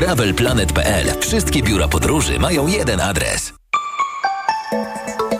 TravelPlanet.pl. 0.00 1.06
Wszystkie 1.20 1.62
biura 1.62 1.88
podróży 1.88 2.38
mają 2.38 2.66
jeden 2.66 3.00
adres. 3.00 3.52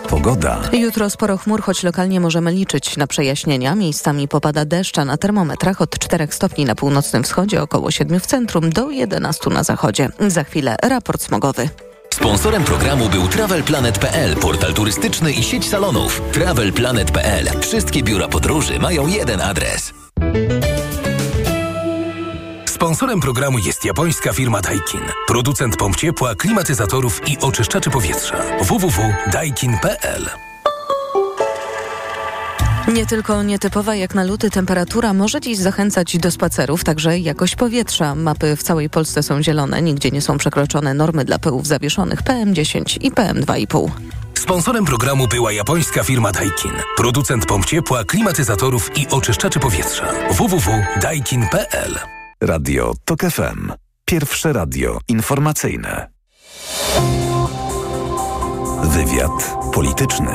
Pogoda. 0.09 0.61
Jutro 0.73 1.09
sporo 1.09 1.37
chmur, 1.37 1.61
choć 1.61 1.83
lokalnie 1.83 2.19
możemy 2.19 2.51
liczyć 2.51 2.97
na 2.97 3.07
przejaśnienia. 3.07 3.75
Miejscami 3.75 4.27
popada 4.27 4.65
deszcz, 4.65 4.97
a 4.97 5.05
na 5.05 5.17
termometrach 5.17 5.81
od 5.81 5.99
4 5.99 6.27
stopni 6.31 6.65
na 6.65 6.75
północnym 6.75 7.23
wschodzie, 7.23 7.61
około 7.61 7.91
7 7.91 8.19
w 8.19 8.25
centrum, 8.25 8.69
do 8.69 8.89
11 8.89 9.49
na 9.49 9.63
zachodzie. 9.63 10.09
Za 10.27 10.43
chwilę 10.43 10.75
raport 10.83 11.21
smogowy. 11.21 11.69
Sponsorem 12.13 12.63
programu 12.63 13.09
był 13.09 13.27
TravelPlanet.pl, 13.27 14.35
portal 14.35 14.73
turystyczny 14.73 15.31
i 15.31 15.43
sieć 15.43 15.69
salonów. 15.69 16.21
TravelPlanet.pl. 16.31 17.49
Wszystkie 17.61 18.03
biura 18.03 18.27
podróży 18.27 18.79
mają 18.79 19.07
jeden 19.07 19.41
adres. 19.41 19.93
Sponsorem 22.81 23.19
programu 23.19 23.59
jest 23.59 23.85
japońska 23.85 24.33
firma 24.33 24.61
Daikin. 24.61 25.01
Producent 25.27 25.77
pomp 25.77 25.95
ciepła, 25.95 26.35
klimatyzatorów 26.35 27.21
i 27.27 27.37
oczyszczaczy 27.37 27.89
powietrza. 27.89 28.35
www.daikin.pl 28.61 30.29
Nie 32.93 33.05
tylko 33.05 33.43
nietypowa 33.43 33.95
jak 33.95 34.15
na 34.15 34.23
luty 34.23 34.49
temperatura 34.49 35.13
może 35.13 35.41
dziś 35.41 35.57
zachęcać 35.57 36.17
do 36.17 36.31
spacerów, 36.31 36.83
także 36.83 37.19
jakość 37.19 37.55
powietrza. 37.55 38.15
Mapy 38.15 38.55
w 38.55 38.63
całej 38.63 38.89
Polsce 38.89 39.23
są 39.23 39.43
zielone, 39.43 39.81
nigdzie 39.81 40.11
nie 40.11 40.21
są 40.21 40.37
przekroczone 40.37 40.93
normy 40.93 41.25
dla 41.25 41.39
pyłów 41.39 41.67
zawieszonych 41.67 42.23
PM10 42.23 42.97
i 43.01 43.11
PM2,5. 43.11 43.89
Sponsorem 44.39 44.85
programu 44.85 45.27
była 45.27 45.51
japońska 45.51 46.03
firma 46.03 46.31
Daikin. 46.31 46.71
Producent 46.97 47.45
pomp 47.45 47.65
ciepła, 47.65 48.03
klimatyzatorów 48.03 48.97
i 48.97 49.07
oczyszczaczy 49.07 49.59
powietrza. 49.59 50.13
www.daikin.pl 50.31 52.20
Radio 52.41 52.93
TOK 53.05 53.21
FM. 53.21 53.71
Pierwsze 54.05 54.53
radio 54.53 54.99
informacyjne. 55.07 56.11
Wywiad 58.83 59.57
polityczny. 59.73 60.27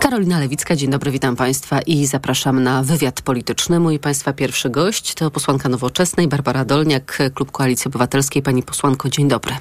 Karolina 0.00 0.40
Lewicka, 0.40 0.76
dzień 0.76 0.90
dobry, 0.90 1.10
witam 1.10 1.36
Państwa 1.36 1.80
i 1.80 2.06
zapraszam 2.06 2.62
na 2.62 2.82
wywiad 2.82 3.22
polityczny. 3.22 3.80
Mój 3.80 3.98
Państwa 3.98 4.32
pierwszy 4.32 4.70
gość 4.70 5.14
to 5.14 5.30
posłanka 5.30 5.68
Nowoczesnej, 5.68 6.28
Barbara 6.28 6.64
Dolniak, 6.64 7.22
Klub 7.34 7.50
Koalicji 7.50 7.88
Obywatelskiej. 7.88 8.42
Pani 8.42 8.62
posłanko, 8.62 9.08
dzień 9.08 9.28
dobry. 9.28 9.54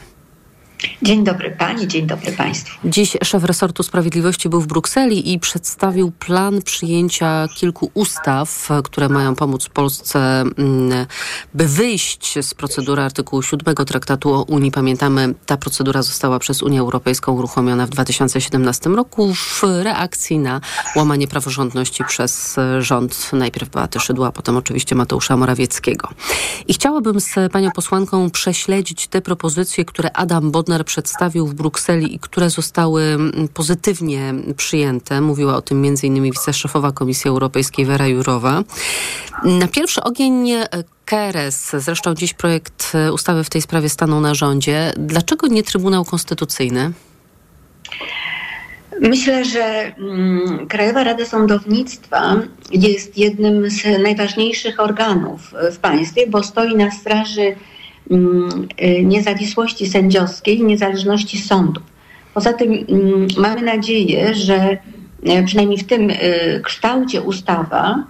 Dzień 1.02 1.24
dobry 1.24 1.52
Pani, 1.52 1.88
dzień 1.88 2.08
dobry 2.08 2.32
Państwu. 2.32 2.90
Dziś 2.90 3.18
szef 3.24 3.44
resortu 3.44 3.84
sprawiedliwości 3.84 4.50
był 4.50 4.62
w 4.62 4.68
Brukseli 4.68 5.34
i 5.34 5.40
przedstawił 5.40 6.12
plan 6.12 6.62
przyjęcia 6.62 7.48
kilku 7.56 7.92
ustaw, 7.94 8.70
które 8.84 9.10
mają 9.10 9.36
pomóc 9.36 9.70
Polsce, 9.70 10.42
mm, 10.42 11.06
by 11.54 11.68
wyjść 11.68 12.46
z 12.46 12.54
procedury 12.54 13.02
artykułu 13.02 13.42
7 13.42 13.86
Traktatu 13.86 14.34
o 14.34 14.44
Unii. 14.44 14.72
Pamiętamy, 14.72 15.34
ta 15.46 15.58
procedura 15.58 16.02
została 16.02 16.40
przez 16.40 16.64
Unię 16.64 16.80
Europejską 16.80 17.32
uruchomiona 17.32 17.86
w 17.86 17.90
2017 17.90 18.96
roku 18.96 19.34
w 19.34 19.64
reakcji 19.84 20.40
na 20.40 20.62
łamanie 20.96 21.28
praworządności 21.28 22.04
przez 22.04 22.56
rząd 22.80 23.30
najpierw 23.34 23.70
Beaty 23.70 24.00
Szydła, 24.00 24.28
a 24.28 24.32
potem 24.32 24.58
oczywiście 24.58 24.96
Mateusza 24.96 25.38
Morawieckiego. 25.38 26.10
I 26.68 26.74
chciałabym 26.74 27.20
z 27.20 27.36
panią 27.52 27.72
posłanką 27.72 28.30
prześledzić 28.30 29.08
te 29.08 29.22
propozycje, 29.22 29.86
które 29.86 30.12
Adam 30.14 30.52
Bodnar 30.66 30.86
przedstawił 30.86 31.48
w 31.48 31.54
Brukseli 31.54 32.16
i 32.16 32.20
które 32.20 32.50
zostały 32.50 33.04
mm, 33.04 33.48
pozytywnie 33.54 34.34
przyjęte. 34.58 35.22
Mówiła 35.22 35.56
o 35.56 35.62
tym 35.62 35.86
m.in. 35.86 36.24
wiceszefowa 36.24 36.92
Komisji 36.92 37.30
Europejskiej 37.30 37.86
Vera 37.86 38.08
Jurowa. 38.08 38.64
Na 39.44 39.68
pierwszy 39.68 40.04
ogień 40.04 40.52
e, 40.52 40.68
KRS, 41.06 41.72
zresztą 41.78 42.16
dziś 42.16 42.34
projekt 42.34 42.92
e, 42.96 43.14
ustawy 43.14 43.44
w 43.44 43.50
tej 43.50 43.62
sprawie 43.62 43.90
stanął 43.90 44.22
na 44.22 44.34
rządzie. 44.34 44.94
Dlaczego 44.98 45.48
nie 45.48 45.64
Trybunał 45.64 46.06
Konstytucyjny? 46.06 46.92
Myślę, 49.02 49.46
że 49.46 49.96
mm, 49.98 50.68
Krajowa 50.68 51.04
Rada 51.04 51.26
Sądownictwa 51.26 52.36
jest 52.72 53.18
jednym 53.18 53.70
z 53.70 54.04
najważniejszych 54.04 54.80
organów 54.80 55.54
w 55.72 55.78
państwie, 55.78 56.28
bo 56.28 56.44
stoi 56.44 56.76
na 56.76 56.92
straży 56.92 57.56
niezawisłości 59.04 59.88
sędziowskiej, 59.88 60.64
niezależności 60.64 61.38
sądów. 61.38 61.84
Poza 62.34 62.54
tym 62.54 62.74
mm, 62.74 63.28
mamy 63.38 63.62
nadzieję, 63.62 64.34
że 64.34 64.78
e, 65.26 65.44
przynajmniej 65.44 65.78
w 65.78 65.88
tym 65.88 66.10
y, 66.10 66.16
kształcie 66.64 67.22
ustawa 67.22 68.04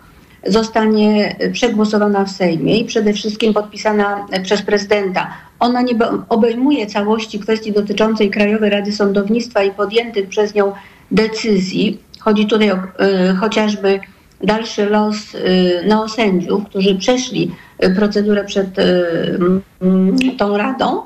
zostanie 0.45 1.35
przegłosowana 1.53 2.25
w 2.25 2.31
Sejmie 2.31 2.79
i 2.79 2.85
przede 2.85 3.13
wszystkim 3.13 3.53
podpisana 3.53 4.27
przez 4.43 4.61
prezydenta. 4.61 5.33
Ona 5.59 5.81
nie 5.81 5.93
obejmuje 6.29 6.87
całości 6.87 7.39
kwestii 7.39 7.71
dotyczącej 7.71 8.29
Krajowej 8.29 8.69
Rady 8.69 8.91
Sądownictwa 8.91 9.63
i 9.63 9.71
podjętych 9.71 10.29
przez 10.29 10.55
nią 10.55 10.73
decyzji. 11.11 11.99
Chodzi 12.19 12.45
tutaj 12.45 12.71
o, 12.71 12.75
y, 12.75 13.35
chociażby 13.35 13.99
dalszy 14.43 14.85
los 14.85 15.15
y, 15.35 15.83
neosędziów, 15.87 16.65
którzy 16.65 16.95
przeszli 16.95 17.51
procedurę 17.95 18.43
przed 18.43 18.79
y, 18.79 18.81
mm, 19.81 20.17
tą 20.37 20.57
Radą. 20.57 21.01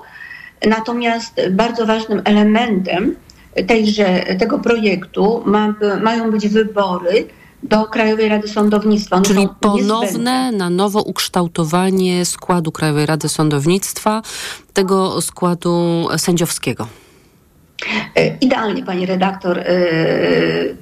Natomiast 0.67 1.41
bardzo 1.51 1.85
ważnym 1.85 2.21
elementem 2.25 3.15
tejże, 3.67 4.23
tego 4.39 4.59
projektu 4.59 5.41
ma, 5.45 5.73
mają 6.01 6.31
być 6.31 6.47
wybory 6.47 7.27
do 7.63 7.85
Krajowej 7.85 8.29
Rady 8.29 8.47
Sądownictwa. 8.47 9.15
One 9.15 9.25
Czyli 9.25 9.47
ponowne, 9.59 10.51
na 10.51 10.69
nowo 10.69 11.01
ukształtowanie 11.01 12.25
składu 12.25 12.71
Krajowej 12.71 13.05
Rady 13.05 13.29
Sądownictwa, 13.29 14.21
tego 14.73 15.21
składu 15.21 16.07
sędziowskiego. 16.17 16.87
E, 18.15 18.37
idealnie 18.41 18.83
pani 18.83 19.05
redaktor 19.05 19.59
e, 19.59 19.65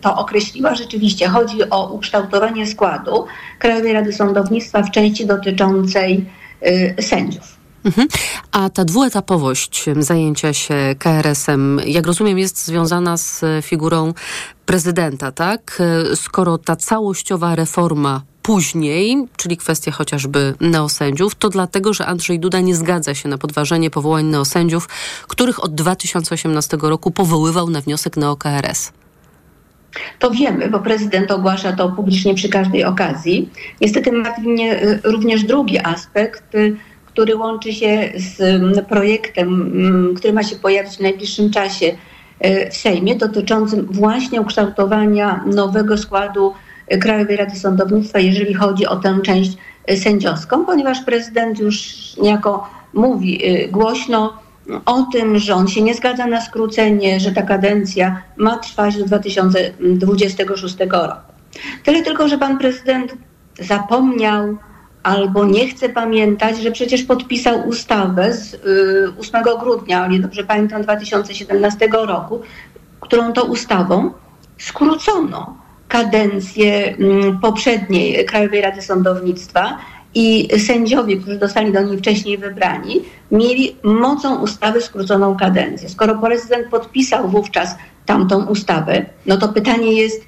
to 0.02 0.16
określiła. 0.16 0.76
Rzeczywiście 0.76 1.28
chodzi 1.28 1.70
o 1.70 1.94
ukształtowanie 1.94 2.68
składu 2.68 3.26
Krajowej 3.60 3.94
Rady 3.94 4.14
Sądownictwa 4.14 4.84
w 4.84 4.92
części 4.92 5.26
dotyczącej 5.26 6.26
e, 6.62 7.02
sędziów. 7.02 7.58
Mhm. 7.86 8.08
A 8.52 8.70
ta 8.70 8.86
dwuetapowość 8.86 9.86
zajęcia 10.00 10.54
się 10.54 10.76
KRS-em, 11.00 11.82
jak 11.86 12.08
rozumiem, 12.08 12.40
jest 12.40 12.66
związana 12.66 13.18
z 13.18 13.46
figurą 13.62 14.14
prezydenta, 14.66 15.32
tak? 15.32 15.82
Skoro 16.16 16.58
ta 16.58 16.76
całościowa 16.76 17.56
reforma 17.56 18.22
później, 18.48 19.28
czyli 19.38 19.58
kwestia 19.58 19.92
chociażby 19.92 20.54
neosędziów, 20.62 21.36
to 21.36 21.50
dlatego, 21.50 21.94
że 21.94 22.06
Andrzej 22.06 22.40
Duda 22.40 22.60
nie 22.60 22.76
zgadza 22.76 23.16
się 23.16 23.30
na 23.30 23.38
podważenie 23.38 23.90
powołań 23.90 24.26
neosędziów, 24.26 24.88
których 25.28 25.64
od 25.64 25.76
2018 25.76 26.78
roku 26.82 27.12
powoływał 27.12 27.70
na 27.70 27.82
wniosek 27.82 28.18
NeoKRS. 28.18 28.92
To 30.20 30.32
wiemy, 30.32 30.70
bo 30.70 30.80
prezydent 30.80 31.32
ogłasza 31.32 31.74
to 31.74 31.90
publicznie 31.90 32.36
przy 32.36 32.50
każdej 32.50 32.84
okazji. 32.84 33.50
Niestety 33.82 34.12
martwi 34.12 34.48
mnie 34.48 34.84
y, 34.84 35.02
również 35.04 35.44
drugi 35.44 35.80
aspekt, 35.80 36.56
y, 36.56 36.76
który 37.06 37.36
łączy 37.36 37.74
się 37.74 38.12
z 38.16 38.42
mm, 38.42 38.86
projektem, 38.86 39.48
mm, 39.48 40.16
który 40.16 40.34
ma 40.34 40.44
się 40.44 40.56
pojawić 40.56 40.98
w 40.98 41.00
najbliższym 41.00 41.52
czasie 41.52 41.86
y, 41.86 42.70
w 42.72 42.78
Sejmie, 42.78 43.16
dotyczącym 43.16 43.88
właśnie 43.92 44.42
ukształtowania 44.42 45.44
nowego 45.46 45.98
składu 45.98 46.54
Krajowej 47.02 47.38
Rady 47.38 47.56
Sądownictwa, 47.56 48.20
jeżeli 48.20 48.54
chodzi 48.54 48.88
o 48.88 48.96
tę 48.96 49.20
część 49.24 49.58
sędziowską, 49.96 50.66
ponieważ 50.66 51.02
prezydent 51.02 51.60
już 51.60 51.96
niejako 52.18 52.70
mówi 52.94 53.46
y, 53.46 53.68
głośno 53.72 54.34
o 54.86 55.08
tym, 55.14 55.40
że 55.40 55.56
on 55.56 55.68
się 55.68 55.82
nie 55.82 55.94
zgadza 55.94 56.28
na 56.28 56.42
skrócenie, 56.42 57.20
że 57.20 57.32
ta 57.32 57.42
kadencja 57.42 58.22
ma 58.38 58.58
trwać 58.58 58.98
do 58.98 59.06
2026 59.06 60.78
roku. 60.90 61.32
Tyle 61.84 62.04
tylko, 62.04 62.28
że 62.28 62.38
pan 62.38 62.58
prezydent 62.58 63.14
zapomniał 63.60 64.58
albo 65.04 65.46
nie 65.46 65.68
chce 65.68 65.90
pamiętać, 65.90 66.58
że 66.58 66.72
przecież 66.72 67.04
podpisał 67.04 67.68
ustawę 67.68 68.34
z 68.34 68.56
8 69.20 69.42
y, 69.42 69.60
grudnia, 69.60 70.04
ale 70.04 70.20
dobrze 70.20 70.44
pamiętam, 70.44 70.82
2017 70.82 71.90
roku, 71.92 72.42
którą 73.00 73.34
to 73.34 73.44
ustawą 73.44 74.12
skrócono 74.58 75.67
kadencję 75.88 76.96
mm, 76.98 77.40
poprzedniej 77.40 78.26
Krajowej 78.26 78.62
Rady 78.62 78.82
Sądownictwa 78.82 79.78
i 80.16 80.48
sędziowie, 80.60 81.18
którzy 81.18 81.40
zostali 81.40 81.74
do 81.74 81.82
niej 81.82 81.98
wcześniej 81.98 82.38
wybrani, 82.38 83.02
mieli 83.32 83.76
mocą 83.84 84.42
ustawy 84.42 84.82
skróconą 84.82 85.38
kadencję. 85.38 85.90
Skoro 85.90 86.16
prezydent 86.16 86.68
podpisał 86.68 87.30
wówczas 87.30 87.76
tamtą 88.06 88.46
ustawę, 88.46 89.06
no 89.26 89.38
to 89.38 89.48
pytanie 89.48 89.94
jest, 89.94 90.26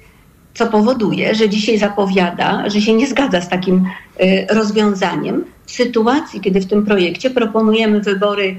co 0.54 0.66
powoduje, 0.66 1.34
że 1.34 1.48
dzisiaj 1.48 1.78
zapowiada, 1.78 2.68
że 2.70 2.80
się 2.80 2.94
nie 2.94 3.06
zgadza 3.06 3.40
z 3.40 3.48
takim 3.48 3.86
y, 4.20 4.46
rozwiązaniem 4.50 5.44
w 5.66 5.70
sytuacji, 5.72 6.40
kiedy 6.40 6.60
w 6.60 6.66
tym 6.66 6.86
projekcie 6.86 7.30
proponujemy 7.30 8.00
wybory 8.00 8.56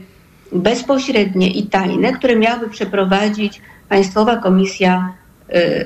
bezpośrednie 0.52 1.52
i 1.52 1.68
tajne, 1.68 2.14
które 2.14 2.36
miałaby 2.36 2.70
przeprowadzić 2.70 3.62
Państwowa 3.90 4.38
Komisja 4.38 5.14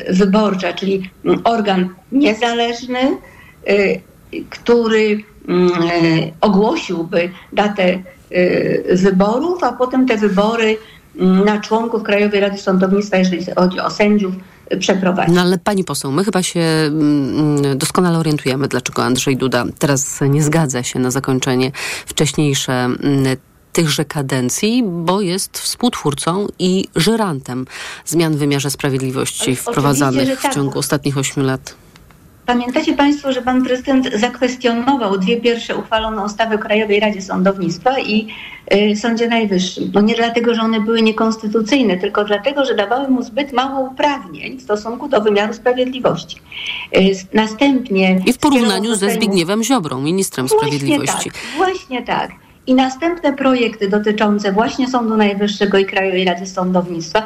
wyborcza, 0.09 0.73
czyli 0.73 1.09
organ 1.43 1.89
niezależny, 2.11 2.99
y, 3.69 4.01
który 4.49 5.23
mm, 5.47 5.71
ogłosiłby 6.41 7.29
datę 7.53 7.99
wyborów, 8.93 9.63
a 9.63 9.71
potem 9.71 10.07
te 10.07 10.17
wybory 10.17 10.77
mm, 11.19 11.45
na 11.45 11.59
członków 11.59 12.03
Krajowej 12.03 12.39
Rady 12.39 12.57
Sądownictwa, 12.57 13.17
jeżeli 13.17 13.45
chodzi 13.55 13.79
o 13.79 13.89
sędziów. 13.89 14.35
No 15.33 15.41
ale 15.41 15.57
pani 15.57 15.83
poseł, 15.83 16.11
my 16.11 16.23
chyba 16.23 16.43
się 16.43 16.59
mm, 16.59 17.77
doskonale 17.77 18.17
orientujemy, 18.17 18.67
dlaczego 18.67 19.03
Andrzej 19.03 19.37
Duda 19.37 19.65
teraz 19.79 20.19
nie 20.29 20.43
zgadza 20.43 20.83
się 20.83 20.99
na 20.99 21.11
zakończenie 21.11 21.71
wcześniejsze 22.05 22.73
mm, 22.73 23.37
tychże 23.75 24.05
kadencji, 24.05 24.83
bo 24.83 25.21
jest 25.21 25.59
współtwórcą 25.59 26.47
i 26.59 26.87
żyrantem 26.95 27.65
zmian 28.05 28.33
w 28.33 28.37
wymiarze 28.37 28.71
sprawiedliwości 28.71 29.55
wprowadzanych 29.55 30.41
tak. 30.41 30.51
w 30.51 30.55
ciągu 30.55 30.79
ostatnich 30.79 31.17
ośmiu 31.17 31.43
lat. 31.43 31.75
Pamiętacie 32.45 32.93
Państwo, 32.93 33.31
że 33.31 33.41
Pan 33.41 33.63
Prezydent 33.63 34.09
zakwestionował 34.13 35.17
dwie 35.17 35.41
pierwsze 35.41 35.75
uchwalone 35.75 36.23
ustawy 36.23 36.55
o 36.55 36.57
Krajowej 36.57 36.99
Radzie 36.99 37.21
Sądownictwa 37.21 37.99
i 37.99 38.27
y, 38.73 38.95
Sądzie 38.95 39.27
Najwyższym. 39.27 39.91
No 39.93 40.01
nie 40.01 40.15
dlatego, 40.15 40.55
że 40.55 40.61
one 40.61 40.81
były 40.81 41.01
niekonstytucyjne, 41.01 41.97
tylko 41.97 42.23
dlatego, 42.23 42.65
że 42.65 42.75
dawały 42.75 43.07
mu 43.07 43.23
zbyt 43.23 43.53
mało 43.53 43.89
uprawnień 43.89 44.57
w 44.57 44.61
stosunku 44.61 45.07
do 45.07 45.21
wymiaru 45.21 45.53
sprawiedliwości. 45.53 46.37
Y, 46.97 47.11
następnie... 47.33 48.21
I 48.25 48.33
w 48.33 48.37
porównaniu 48.37 48.95
ze 48.95 49.09
Zbigniewem 49.09 49.63
Ziobrą, 49.63 50.01
ministrem 50.01 50.47
właśnie 50.47 50.67
sprawiedliwości. 50.67 51.31
Tak, 51.31 51.41
właśnie 51.57 52.03
tak. 52.03 52.44
I 52.67 52.75
następne 52.75 53.33
projekty 53.33 53.89
dotyczące 53.89 54.51
właśnie 54.51 54.87
Sądu 54.87 55.17
Najwyższego 55.17 55.77
i 55.77 55.85
Krajowej 55.85 56.25
Rady 56.25 56.45
Sądownictwa 56.47 57.23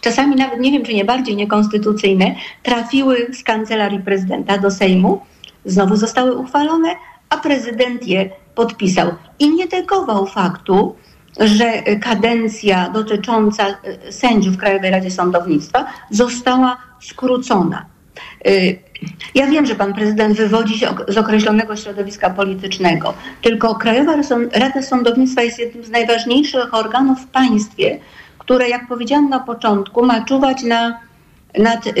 czasami 0.00 0.36
nawet 0.36 0.60
nie 0.60 0.72
wiem, 0.72 0.84
czy 0.84 0.94
nie 0.94 1.04
bardziej 1.04 1.36
niekonstytucyjne, 1.36 2.34
trafiły 2.62 3.26
z 3.32 3.42
kancelarii 3.42 4.00
prezydenta 4.00 4.58
do 4.58 4.70
Sejmu, 4.70 5.20
znowu 5.64 5.96
zostały 5.96 6.36
uchwalone, 6.36 6.88
a 7.30 7.36
prezydent 7.36 8.06
je 8.06 8.30
podpisał. 8.54 9.14
I 9.38 9.54
nie 9.54 9.66
negował 9.66 10.26
faktu, 10.26 10.94
że 11.40 11.82
kadencja 11.82 12.90
dotycząca 12.90 13.66
e, 13.66 14.12
sędziów 14.12 14.56
Krajowej 14.56 14.90
Radzie 14.90 15.10
Sądownictwa 15.10 15.86
została 16.10 16.76
skrócona. 17.00 17.86
Ja 19.34 19.46
wiem, 19.46 19.66
że 19.66 19.74
pan 19.74 19.94
prezydent 19.94 20.36
wywodzi 20.36 20.78
się 20.78 20.88
z 21.08 21.18
określonego 21.18 21.76
środowiska 21.76 22.30
politycznego, 22.30 23.14
tylko 23.42 23.74
Krajowa 23.74 24.12
Rada 24.52 24.82
Sądownictwa 24.82 25.42
jest 25.42 25.58
jednym 25.58 25.84
z 25.84 25.90
najważniejszych 25.90 26.74
organów 26.74 27.18
w 27.20 27.26
państwie, 27.26 27.98
które, 28.38 28.68
jak 28.68 28.88
powiedziałam 28.88 29.28
na 29.28 29.40
początku, 29.40 30.06
ma 30.06 30.24
czuwać 30.24 30.62
na, 30.62 31.00
nad 31.58 31.86
y, 31.86 31.92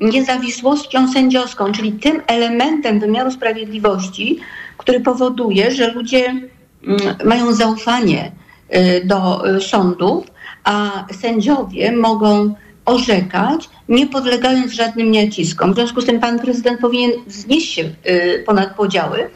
niezawisłością 0.00 1.12
sędziowską, 1.12 1.72
czyli 1.72 1.92
tym 1.92 2.22
elementem 2.26 3.00
wymiaru 3.00 3.30
sprawiedliwości, 3.30 4.38
który 4.78 5.00
powoduje, 5.00 5.70
że 5.70 5.92
ludzie 5.92 6.30
y, 7.22 7.24
mają 7.24 7.52
zaufanie 7.52 8.32
y, 8.76 9.06
do 9.06 9.48
y, 9.56 9.60
sądów, 9.60 10.26
a 10.64 11.04
sędziowie 11.20 11.92
mogą 11.92 12.54
orzekać, 12.88 13.70
nie 13.88 14.06
podlegając 14.06 14.72
żadnym 14.72 15.12
naciskom. 15.12 15.72
W 15.72 15.74
związku 15.74 16.00
z 16.00 16.06
tym 16.06 16.20
pan 16.20 16.38
prezydent 16.38 16.80
powinien 16.80 17.10
wznieść 17.26 17.72
się 17.74 17.82
y, 17.82 18.42
ponad 18.46 18.74
podziały 18.76 19.30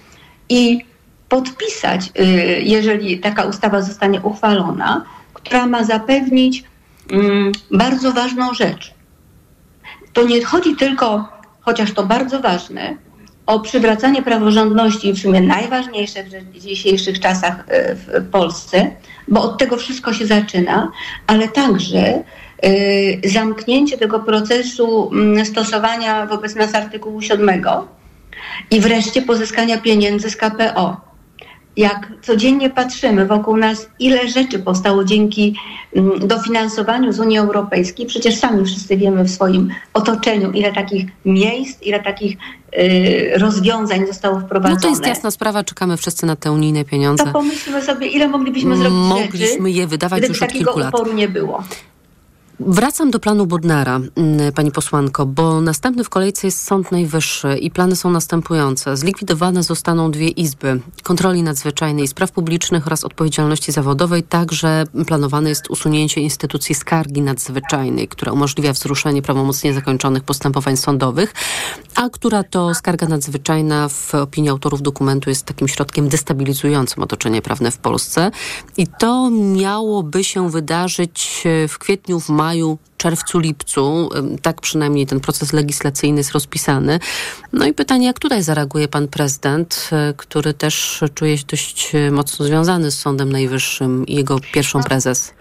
i 0.49 0.85
podpisać, 1.29 2.11
y, 2.21 2.23
jeżeli 2.63 3.21
taka 3.21 3.45
ustawa 3.45 3.83
zostanie 3.83 4.21
uchwalona, 4.21 5.05
która 5.35 5.67
ma 5.67 5.85
zapewnić 5.85 6.65
mm, 7.11 7.53
bardzo 7.71 8.13
ważną 8.13 8.55
rzecz. 8.55 8.95
To 10.13 10.25
nie 10.25 10.45
chodzi 10.45 10.77
tylko, 10.77 11.29
chociaż 11.61 11.93
to 11.93 12.07
bardzo 12.07 12.41
ważne, 12.41 12.97
o 13.47 13.61
przywracanie 13.61 14.23
praworządności, 14.23 15.13
w 15.13 15.19
sumie 15.19 15.41
najważniejsze 15.41 16.25
w 16.25 16.59
dzisiejszych 16.59 17.21
czasach 17.21 17.65
e, 17.69 17.95
w 17.95 18.31
Polsce, 18.31 18.91
bo 19.29 19.43
od 19.43 19.59
tego 19.59 19.77
wszystko 19.77 20.13
się 20.13 20.27
zaczyna, 20.27 20.93
ale 21.27 21.49
także 21.49 22.23
zamknięcie 23.25 23.99
tego 23.99 24.21
procesu 24.21 25.11
mm, 25.13 25.47
stosowania 25.47 26.27
wobec 26.27 26.55
nas 26.55 26.75
artykułu 26.75 27.23
7 27.23 27.63
i 28.71 28.81
wreszcie 28.81 29.23
pozyskania 29.23 29.79
pieniędzy 29.79 30.31
z 30.31 30.37
KPO 30.37 31.13
jak 31.77 32.13
codziennie 32.23 32.71
patrzymy 32.71 33.27
wokół 33.27 33.57
nas, 33.57 33.89
ile 33.99 34.29
rzeczy 34.29 34.59
powstało 34.59 35.05
dzięki 35.05 35.57
mm, 35.97 36.29
dofinansowaniu 36.29 37.13
z 37.13 37.21
Unii 37.21 37.39
Europejskiej, 37.39 38.07
przecież 38.07 38.37
sami 38.37 38.65
wszyscy 38.67 38.97
wiemy 38.97 39.25
w 39.25 39.31
swoim 39.31 39.71
otoczeniu, 39.95 40.51
ile 40.51 40.73
takich 40.73 41.07
miejsc, 41.25 41.83
ile 41.83 42.03
takich 42.03 42.37
y, 42.79 43.33
rozwiązań 43.39 44.07
zostało 44.07 44.41
wprowadzone. 44.41 44.75
No 44.75 44.81
to 44.81 44.89
jest 44.89 45.07
jasna 45.07 45.31
sprawa, 45.31 45.65
czekamy 45.65 45.97
wszyscy 45.97 46.27
na 46.27 46.37
te 46.37 46.53
unijne 46.53 46.85
pieniądze. 46.85 47.25
To 47.25 47.33
pomyślmy 47.33 47.83
sobie, 47.83 48.07
ile 48.07 48.29
moglibyśmy 48.29 48.77
zrobić 48.77 48.99
Mogliśmy 48.99 49.69
rzeczy, 49.69 49.79
je 49.79 49.87
wydawać 49.87 50.29
już 50.29 50.43
od 50.43 50.53
kilku 50.53 50.79
lat. 50.79 50.95
nie 51.15 51.29
było. 51.29 51.63
Wracam 52.67 53.11
do 53.11 53.21
planu 53.21 53.47
Bodnara, 53.47 54.01
mm, 54.17 54.53
pani 54.53 54.73
posłanko, 54.73 55.27
bo 55.27 55.61
następny 55.61 56.05
w 56.05 56.09
kolejce 56.09 56.47
jest 56.47 56.65
Sąd 56.65 56.93
Najwyższy 56.93 57.59
i 57.59 57.71
plany 57.71 57.97
są 57.97 58.11
następujące. 58.11 58.97
Zlikwidowane 58.97 59.63
zostaną 59.63 60.11
dwie 60.11 60.29
izby 60.29 60.81
kontroli 61.03 61.43
nadzwyczajnej 61.43 62.09
spraw 62.09 62.33
publicznych 62.33 62.87
oraz 62.87 63.05
odpowiedzialności 63.05 63.73
zawodowej. 63.73 64.23
Także 64.23 64.85
planowane 65.07 65.49
jest 65.49 65.71
usunięcie 65.71 66.21
instytucji 66.21 66.75
skargi 66.75 67.23
nadzwyczajnej, 67.23 68.09
która 68.09 68.33
umożliwia 68.33 68.73
wzruszenie 68.73 69.23
prawomocnie 69.23 69.75
zakończonych 69.75 70.23
postępowań 70.23 70.77
sądowych, 70.77 71.35
a 71.95 72.09
która 72.09 72.43
to 72.43 72.75
skarga 72.75 73.09
nadzwyczajna 73.09 73.89
w 73.89 74.15
opinii 74.15 74.51
autorów 74.51 74.83
dokumentu 74.83 75.31
jest 75.31 75.45
takim 75.45 75.69
środkiem 75.69 76.09
destabilizującym 76.09 77.03
otoczenie 77.03 77.43
prawne 77.43 77.71
w 77.71 77.79
Polsce. 77.79 78.31
I 78.77 78.87
to 78.87 79.31
miałoby 79.31 80.25
się 80.25 80.51
wydarzyć 80.51 81.45
w 81.69 81.79
kwietniu, 81.79 82.21
w 82.21 82.29
maju 82.29 82.52
maju, 82.53 82.79
czerwcu, 82.97 83.39
lipcu. 83.39 84.09
Tak 84.43 84.61
przynajmniej 84.61 85.07
ten 85.07 85.21
proces 85.21 85.53
legislacyjny 85.53 86.19
jest 86.19 86.33
rozpisany. 86.33 86.99
No 87.53 87.67
i 87.67 87.73
pytanie, 87.73 88.07
jak 88.07 88.19
tutaj 88.19 88.43
zareaguje 88.43 88.89
pan 88.89 89.09
prezydent, 89.09 89.91
e, 89.93 90.15
który 90.17 90.55
też 90.55 91.05
czuje 91.15 91.39
się 91.39 91.45
dość 91.51 91.95
e, 91.95 92.11
mocno 92.11 92.45
związany 92.45 92.91
z 92.91 92.99
Sądem 92.99 93.33
Najwyższym 93.33 94.07
i 94.07 94.15
jego 94.15 94.37
pierwszą 94.53 94.83
prezes? 94.83 95.35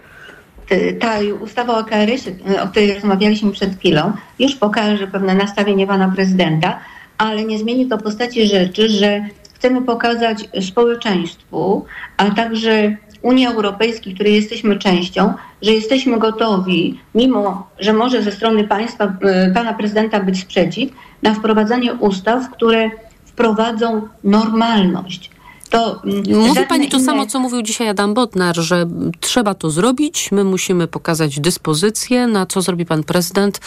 ta 1.00 1.18
ustawa 1.40 1.78
o 1.78 1.84
KRS, 1.84 2.28
o 2.62 2.68
której 2.68 2.94
rozmawialiśmy 2.94 3.52
przed 3.52 3.78
chwilą, 3.78 4.12
już 4.38 4.54
pokaże 4.54 5.06
pewne 5.06 5.34
nastawienie 5.34 5.86
pana 5.86 6.08
prezydenta, 6.08 6.80
ale 7.18 7.44
nie 7.44 7.58
zmieni 7.58 7.86
to 7.86 7.98
postaci 7.98 8.46
rzeczy, 8.46 8.88
że 8.88 9.24
chcemy 9.54 9.82
pokazać 9.82 10.48
społeczeństwu, 10.60 11.84
a 12.16 12.30
także 12.30 12.96
Unii 13.22 13.46
Europejskiej, 13.46 14.14
której 14.14 14.34
jesteśmy 14.34 14.78
częścią, 14.78 15.34
że 15.62 15.72
jesteśmy 15.72 16.18
gotowi, 16.18 17.00
mimo 17.14 17.68
że 17.78 17.92
może 17.92 18.22
ze 18.22 18.32
strony 18.32 18.64
państwa, 18.64 19.04
e, 19.22 19.50
pana 19.54 19.74
prezydenta 19.74 20.20
być 20.20 20.40
sprzeciw, 20.40 20.90
na 21.22 21.34
wprowadzanie 21.34 21.94
ustaw, 21.94 22.50
które 22.50 22.90
wprowadzą 23.24 24.08
normalność. 24.24 25.30
To 25.70 26.02
mm, 26.04 26.22
Mówi 26.48 26.66
pani 26.68 26.88
to 26.88 26.96
inne... 26.96 27.06
samo, 27.06 27.26
co 27.26 27.40
mówił 27.40 27.62
dzisiaj 27.62 27.88
Adam 27.88 28.14
Bodnar, 28.14 28.56
że 28.56 28.86
trzeba 29.20 29.54
to 29.54 29.70
zrobić, 29.70 30.32
my 30.32 30.44
musimy 30.44 30.86
pokazać 30.88 31.40
dyspozycję, 31.40 32.26
na 32.26 32.46
co 32.46 32.62
zrobi 32.62 32.86
pan 32.86 33.04
prezydent, 33.04 33.60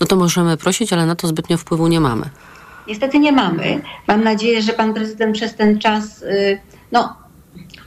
no 0.00 0.06
to 0.06 0.16
możemy 0.16 0.56
prosić, 0.56 0.92
ale 0.92 1.06
na 1.06 1.14
to 1.16 1.28
zbytnio 1.28 1.56
wpływu 1.56 1.88
nie 1.88 2.00
mamy. 2.00 2.30
Niestety 2.88 3.18
nie 3.18 3.32
mamy. 3.32 3.82
Mam 4.08 4.24
nadzieję, 4.24 4.62
że 4.62 4.72
pan 4.72 4.94
prezydent 4.94 5.36
przez 5.36 5.54
ten 5.54 5.78
czas 5.78 6.22
y, 6.22 6.58
no, 6.92 7.19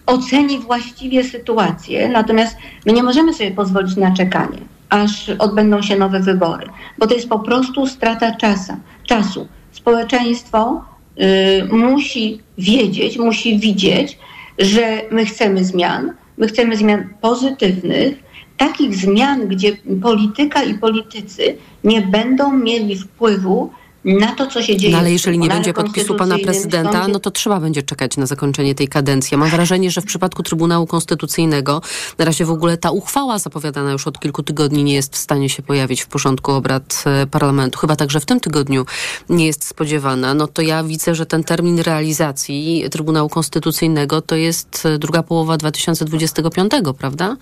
oceni 0.05 0.60
właściwie 0.60 1.24
sytuację, 1.24 2.10
natomiast 2.10 2.57
my 2.86 2.93
nie 2.93 3.03
możemy 3.03 3.33
sobie 3.33 3.51
pozwolić 3.51 3.95
na 3.95 4.13
czekanie, 4.13 4.57
aż 4.89 5.29
odbędą 5.29 5.81
się 5.81 5.95
nowe 5.95 6.19
wybory, 6.19 6.67
bo 6.98 7.07
to 7.07 7.15
jest 7.15 7.29
po 7.29 7.39
prostu 7.39 7.88
strata 7.88 8.36
czasu. 8.36 8.74
czasu. 9.03 9.48
Społeczeństwo 9.72 10.86
y, 11.22 11.75
musi 11.75 12.39
wiedzieć, 12.57 13.17
musi 13.17 13.60
widzieć, 13.60 14.17
że 14.60 15.01
my 15.12 15.25
chcemy 15.25 15.65
zmian, 15.65 16.13
my 16.38 16.48
chcemy 16.48 16.77
zmian 16.77 17.10
pozytywnych, 17.22 18.24
takich 18.57 18.95
zmian, 18.95 19.48
gdzie 19.48 19.77
polityka 20.01 20.63
i 20.63 20.74
politycy 20.74 21.57
nie 21.83 22.01
będą 22.01 22.51
mieli 22.51 22.95
wpływu 22.95 23.72
na 24.05 24.36
to, 24.36 24.48
co 24.48 24.62
się 24.62 24.77
dzieje. 24.77 24.93
No 24.93 25.00
ale 25.00 25.12
jeżeli 25.12 25.39
nie 25.39 25.50
będzie 25.50 25.74
podpisu 25.74 26.15
pana 26.15 26.38
prezydenta, 26.38 27.07
no 27.07 27.19
to 27.19 27.31
trzeba 27.31 27.60
będzie 27.60 27.83
czekać 27.83 28.17
na 28.17 28.25
zakończenie 28.25 28.75
tej 28.75 28.88
kadencji. 28.88 29.38
Mam 29.38 29.50
wrażenie, 29.50 29.91
że 29.91 30.01
w 30.01 30.05
przypadku 30.05 30.43
Trybunału 30.43 30.88
Konstytucyjnego 30.88 31.81
na 32.17 32.25
razie 32.25 32.45
w 32.45 32.51
ogóle 32.51 32.77
ta 32.77 32.91
uchwała 32.91 33.39
zapowiadana 33.39 33.91
już 33.91 34.07
od 34.07 34.19
kilku 34.19 34.43
tygodni 34.43 34.83
nie 34.83 34.93
jest 34.93 35.13
w 35.13 35.17
stanie 35.17 35.50
się 35.50 35.63
pojawić 35.63 36.01
w 36.01 36.07
porządku 36.07 36.51
obrad 36.51 37.03
e, 37.05 37.27
parlamentu. 37.27 37.79
Chyba 37.79 37.95
także 37.95 38.19
w 38.19 38.25
tym 38.25 38.39
tygodniu 38.39 38.86
nie 39.29 39.45
jest 39.45 39.67
spodziewana. 39.67 40.33
No 40.33 40.48
to 40.48 40.62
ja 40.62 40.83
widzę, 40.83 41.15
że 41.15 41.25
ten 41.25 41.43
termin 41.43 41.79
realizacji 41.79 42.86
Trybunału 42.91 43.29
Konstytucyjnego 43.29 44.22
to 44.22 44.36
jest 44.36 44.86
e, 44.86 44.98
druga 44.98 45.24
połowa 45.24 45.57
2025, 45.57 46.72
prawda? 46.98 47.38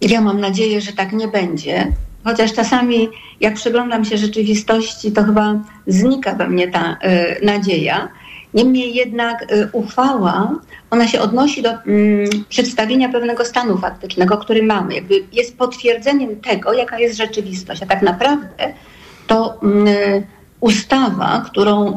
Ja 0.00 0.20
mam 0.20 0.40
nadzieję, 0.40 0.80
że 0.80 0.92
tak 0.92 1.12
nie 1.12 1.28
będzie. 1.28 1.92
Chociaż 2.24 2.52
czasami 2.52 3.08
jak 3.40 3.54
przyglądam 3.54 4.04
się 4.04 4.16
rzeczywistości, 4.16 5.12
to 5.12 5.24
chyba 5.24 5.54
znika 5.86 6.34
we 6.34 6.48
mnie 6.48 6.68
ta 6.68 6.92
y, 6.92 7.44
nadzieja. 7.44 8.08
Niemniej 8.54 8.94
jednak 8.94 9.52
y, 9.52 9.68
uchwała, 9.72 10.58
ona 10.90 11.08
się 11.08 11.20
odnosi 11.20 11.62
do 11.62 11.70
mm, 11.70 12.28
przedstawienia 12.48 13.08
pewnego 13.08 13.44
stanu 13.44 13.78
faktycznego, 13.78 14.38
który 14.38 14.62
mamy. 14.62 14.94
Jakby 14.94 15.14
jest 15.32 15.58
potwierdzeniem 15.58 16.40
tego, 16.40 16.72
jaka 16.72 16.98
jest 16.98 17.16
rzeczywistość. 17.16 17.82
A 17.82 17.86
tak 17.86 18.02
naprawdę 18.02 18.74
to 19.26 19.60
y, 19.86 20.26
ustawa, 20.60 21.44
którą 21.46 21.92
y, 21.92 21.96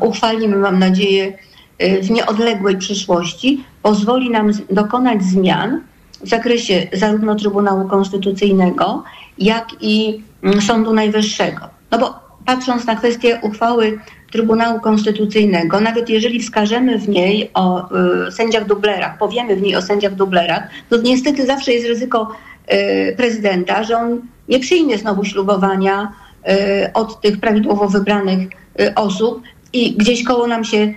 uchwalimy, 0.00 0.56
mam 0.56 0.78
nadzieję, 0.78 1.38
y, 1.82 2.02
w 2.02 2.10
nieodległej 2.10 2.76
przyszłości, 2.76 3.64
pozwoli 3.82 4.30
nam 4.30 4.50
dokonać 4.70 5.22
zmian 5.22 5.80
w 6.24 6.28
zakresie 6.28 6.86
zarówno 6.92 7.34
Trybunału 7.34 7.88
Konstytucyjnego, 7.88 9.04
jak 9.38 9.68
i 9.80 10.22
mm, 10.42 10.62
Sądu 10.62 10.92
Najwyższego. 10.92 11.60
No 11.90 11.98
bo 11.98 12.14
patrząc 12.46 12.86
na 12.86 12.96
kwestię 12.96 13.40
uchwały 13.42 13.98
Trybunału 14.32 14.80
Konstytucyjnego, 14.80 15.80
nawet 15.80 16.08
jeżeli 16.08 16.40
wskażemy 16.40 16.98
w 16.98 17.08
niej 17.08 17.50
o 17.54 17.88
y, 18.28 18.32
sędziach 18.32 18.66
dublerach, 18.66 19.18
powiemy 19.18 19.56
w 19.56 19.62
niej 19.62 19.76
o 19.76 19.82
sędziach 19.82 20.14
dublerach, 20.14 20.68
to 20.90 20.96
niestety 20.96 21.46
zawsze 21.46 21.72
jest 21.72 21.86
ryzyko 21.86 22.28
y, 22.72 23.14
prezydenta, 23.16 23.84
że 23.84 23.96
on 23.96 24.20
nie 24.48 24.60
przyjmie 24.60 24.98
znowu 24.98 25.24
ślubowania 25.24 26.12
y, 26.48 26.92
od 26.92 27.20
tych 27.20 27.40
prawidłowo 27.40 27.88
wybranych 27.88 28.48
y, 28.80 28.94
osób 28.94 29.42
i 29.72 29.92
gdzieś 29.92 30.24
koło 30.24 30.46
nam 30.46 30.64
się 30.64 30.94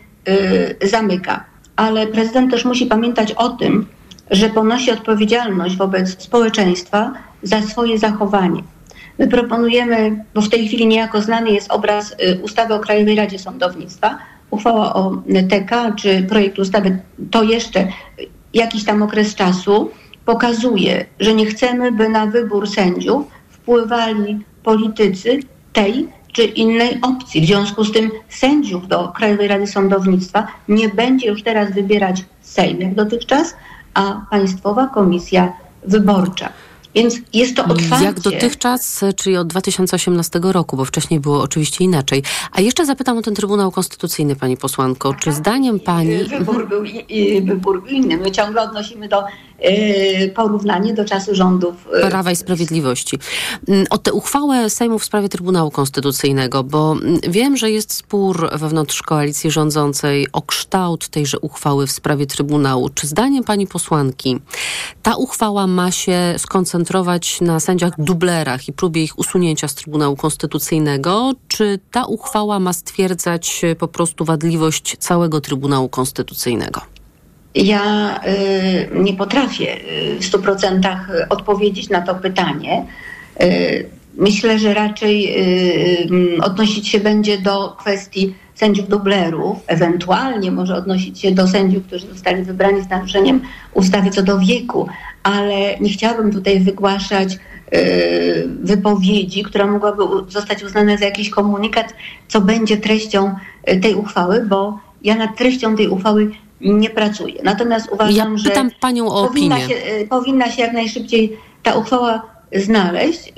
y, 0.81 0.87
zamyka. 0.87 1.45
Ale 1.75 2.07
prezydent 2.07 2.51
też 2.51 2.65
musi 2.65 2.85
pamiętać 2.85 3.31
o 3.31 3.49
tym, 3.49 3.85
że 4.31 4.49
ponosi 4.49 4.91
odpowiedzialność 4.91 5.77
wobec 5.77 6.23
społeczeństwa 6.23 7.13
za 7.43 7.61
swoje 7.61 7.99
zachowanie. 7.99 8.63
My 9.19 9.27
proponujemy, 9.27 10.25
bo 10.33 10.41
w 10.41 10.49
tej 10.49 10.67
chwili 10.67 10.87
niejako 10.87 11.21
znany 11.21 11.51
jest 11.51 11.71
obraz 11.71 12.11
y, 12.11 12.39
ustawy 12.41 12.73
o 12.73 12.79
Krajowej 12.79 13.15
Radzie 13.15 13.39
Sądownictwa, 13.39 14.17
uchwała 14.49 14.93
o 14.93 15.21
TK 15.49 15.95
czy 15.95 16.23
projekt 16.23 16.59
ustawy, 16.59 16.99
to 17.31 17.43
jeszcze 17.43 17.87
jakiś 18.53 18.85
tam 18.85 19.01
okres 19.01 19.35
czasu 19.35 19.91
pokazuje, 20.25 21.05
że 21.19 21.33
nie 21.33 21.45
chcemy, 21.45 21.91
by 21.91 22.09
na 22.09 22.25
wybór 22.25 22.69
sędziów 22.69 23.27
wpływali 23.49 24.39
politycy 24.63 25.39
tej 25.73 26.07
czy 26.33 26.43
innej 26.43 26.97
opcji. 27.01 27.41
W 27.41 27.45
związku 27.45 27.83
z 27.83 27.91
tym 27.91 28.11
sędziów 28.29 28.87
do 28.87 29.07
Krajowej 29.07 29.47
Rady 29.47 29.67
Sądownictwa 29.67 30.47
nie 30.67 30.89
będzie 30.89 31.27
już 31.27 31.43
teraz 31.43 31.71
wybierać 31.71 32.25
Sejm 32.41 32.81
jak 32.81 32.95
dotychczas, 32.95 33.55
a 33.99 34.25
Państwowa 34.29 34.87
Komisja 34.87 35.53
Wyborcza. 35.87 36.49
Więc 36.95 37.15
jest 37.33 37.55
to 37.55 37.65
otwarcie. 37.65 38.05
Jak 38.05 38.19
dotychczas, 38.19 39.01
czyli 39.15 39.37
od 39.37 39.47
2018 39.47 40.39
roku, 40.43 40.77
bo 40.77 40.85
wcześniej 40.85 41.19
było 41.19 41.41
oczywiście 41.41 41.83
inaczej. 41.83 42.23
A 42.51 42.61
jeszcze 42.61 42.85
zapytam 42.85 43.17
o 43.17 43.21
ten 43.21 43.35
Trybunał 43.35 43.71
Konstytucyjny, 43.71 44.35
pani 44.35 44.57
posłanko. 44.57 45.13
Czy 45.13 45.31
zdaniem 45.31 45.79
pani... 45.79 46.23
Wybór 46.23 46.67
był, 46.69 46.83
wybór 47.43 47.83
był 47.83 47.91
inny. 47.91 48.17
My 48.17 48.31
ciągle 48.31 48.61
odnosimy 48.61 49.07
do 49.07 49.23
porównanie 50.35 50.93
do 50.93 51.05
czasu 51.05 51.35
rządów... 51.35 51.87
Yy, 51.93 52.09
Prawa 52.09 52.31
i 52.31 52.35
Sprawiedliwości. 52.35 53.19
Mm, 53.67 53.85
o 53.89 53.97
tę 53.97 54.13
uchwałę 54.13 54.69
Sejmu 54.69 54.99
w 54.99 55.05
sprawie 55.05 55.29
Trybunału 55.29 55.71
Konstytucyjnego, 55.71 56.63
bo 56.63 56.91
mm, 56.91 57.19
wiem, 57.29 57.57
że 57.57 57.71
jest 57.71 57.93
spór 57.93 58.49
wewnątrz 58.53 59.01
koalicji 59.01 59.51
rządzącej 59.51 60.27
o 60.33 60.41
kształt 60.41 61.07
tejże 61.07 61.39
uchwały 61.39 61.87
w 61.87 61.91
sprawie 61.91 62.25
Trybunału. 62.25 62.89
Czy 62.89 63.07
zdaniem 63.07 63.43
pani 63.43 63.67
posłanki 63.67 64.39
ta 65.01 65.15
uchwała 65.15 65.67
ma 65.67 65.91
się 65.91 66.35
skoncentrować 66.37 66.79
koncentrować 66.79 67.41
na 67.41 67.59
sędziach 67.59 67.93
dublerach 67.97 68.67
i 68.67 68.73
próbie 68.73 69.03
ich 69.03 69.19
usunięcia 69.19 69.67
z 69.67 69.75
Trybunału 69.75 70.15
Konstytucyjnego, 70.15 71.33
czy 71.47 71.79
ta 71.91 72.05
uchwała 72.05 72.59
ma 72.59 72.73
stwierdzać 72.73 73.61
po 73.79 73.87
prostu 73.87 74.25
wadliwość 74.25 74.97
całego 74.99 75.41
Trybunału 75.41 75.89
Konstytucyjnego? 75.89 76.81
Ja 77.55 78.15
y, 78.27 78.89
nie 78.93 79.13
potrafię 79.13 79.77
y, 80.13 80.19
w 80.19 80.25
stu 80.25 80.39
procentach 80.39 81.11
odpowiedzieć 81.29 81.89
na 81.89 82.01
to 82.01 82.15
pytanie. 82.15 82.85
Y, 83.43 83.89
myślę, 84.17 84.59
że 84.59 84.73
raczej 84.73 85.35
odnosić 86.43 86.87
się 86.87 86.99
będzie 86.99 87.37
do 87.37 87.75
kwestii 87.79 88.35
sędziów 88.55 88.89
dublerów, 88.89 89.57
ewentualnie 89.67 90.51
może 90.51 90.75
odnosić 90.75 91.19
się 91.19 91.31
do 91.31 91.47
sędziów, 91.47 91.87
którzy 91.87 92.07
zostali 92.07 92.43
wybrani 92.43 92.81
z 92.81 92.89
naruszeniem 92.89 93.41
ustawy 93.73 94.09
co 94.09 94.23
do 94.23 94.39
wieku, 94.39 94.87
ale 95.23 95.79
nie 95.79 95.89
chciałabym 95.89 96.31
tutaj 96.31 96.59
wygłaszać 96.59 97.37
wypowiedzi, 98.63 99.43
która 99.43 99.67
mogłaby 99.67 100.03
zostać 100.27 100.63
uznana 100.63 100.97
za 100.97 101.05
jakiś 101.05 101.29
komunikat, 101.29 101.93
co 102.27 102.41
będzie 102.41 102.77
treścią 102.77 103.35
tej 103.81 103.95
uchwały, 103.95 104.45
bo 104.45 104.79
ja 105.03 105.15
nad 105.15 105.37
treścią 105.37 105.75
tej 105.75 105.87
uchwały 105.87 106.31
nie 106.61 106.89
pracuję. 106.89 107.41
Natomiast 107.43 107.89
uważam, 107.91 108.37
ja 108.37 108.49
pytam 108.49 108.69
że 108.69 108.75
panią 108.79 109.07
o 109.07 109.27
powinna 109.27 109.55
opinię. 109.55 109.69
się, 109.69 109.75
y, 109.75 110.07
powinna 110.07 110.51
się 110.51 110.61
jak 110.61 110.73
najszybciej 110.73 111.37
ta 111.63 111.73
uchwała 111.73 112.21
znaleźć 112.55 113.33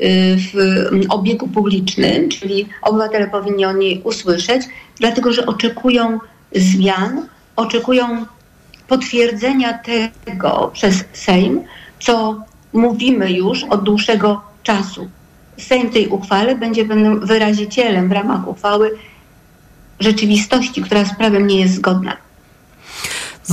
w 0.53 0.89
obiegu 1.09 1.47
publicznym, 1.47 2.29
czyli 2.29 2.67
obywatele 2.81 3.27
powinni 3.27 3.65
o 3.65 3.73
niej 3.73 4.01
usłyszeć, 4.03 4.61
dlatego 4.99 5.33
że 5.33 5.45
oczekują 5.45 6.19
zmian, 6.55 7.27
oczekują 7.55 8.25
potwierdzenia 8.87 9.79
tego 10.25 10.71
przez 10.73 11.03
Sejm, 11.13 11.63
co 11.99 12.43
mówimy 12.73 13.31
już 13.31 13.63
od 13.63 13.83
dłuższego 13.83 14.41
czasu. 14.63 15.09
Sejm 15.57 15.89
tej 15.89 16.07
uchwale 16.07 16.55
będzie 16.55 16.85
wyrazicielem 17.21 18.09
w 18.09 18.11
ramach 18.11 18.47
uchwały 18.47 18.91
rzeczywistości, 19.99 20.81
która 20.81 21.05
z 21.05 21.15
prawem 21.17 21.47
nie 21.47 21.59
jest 21.59 21.73
zgodna. 21.73 22.17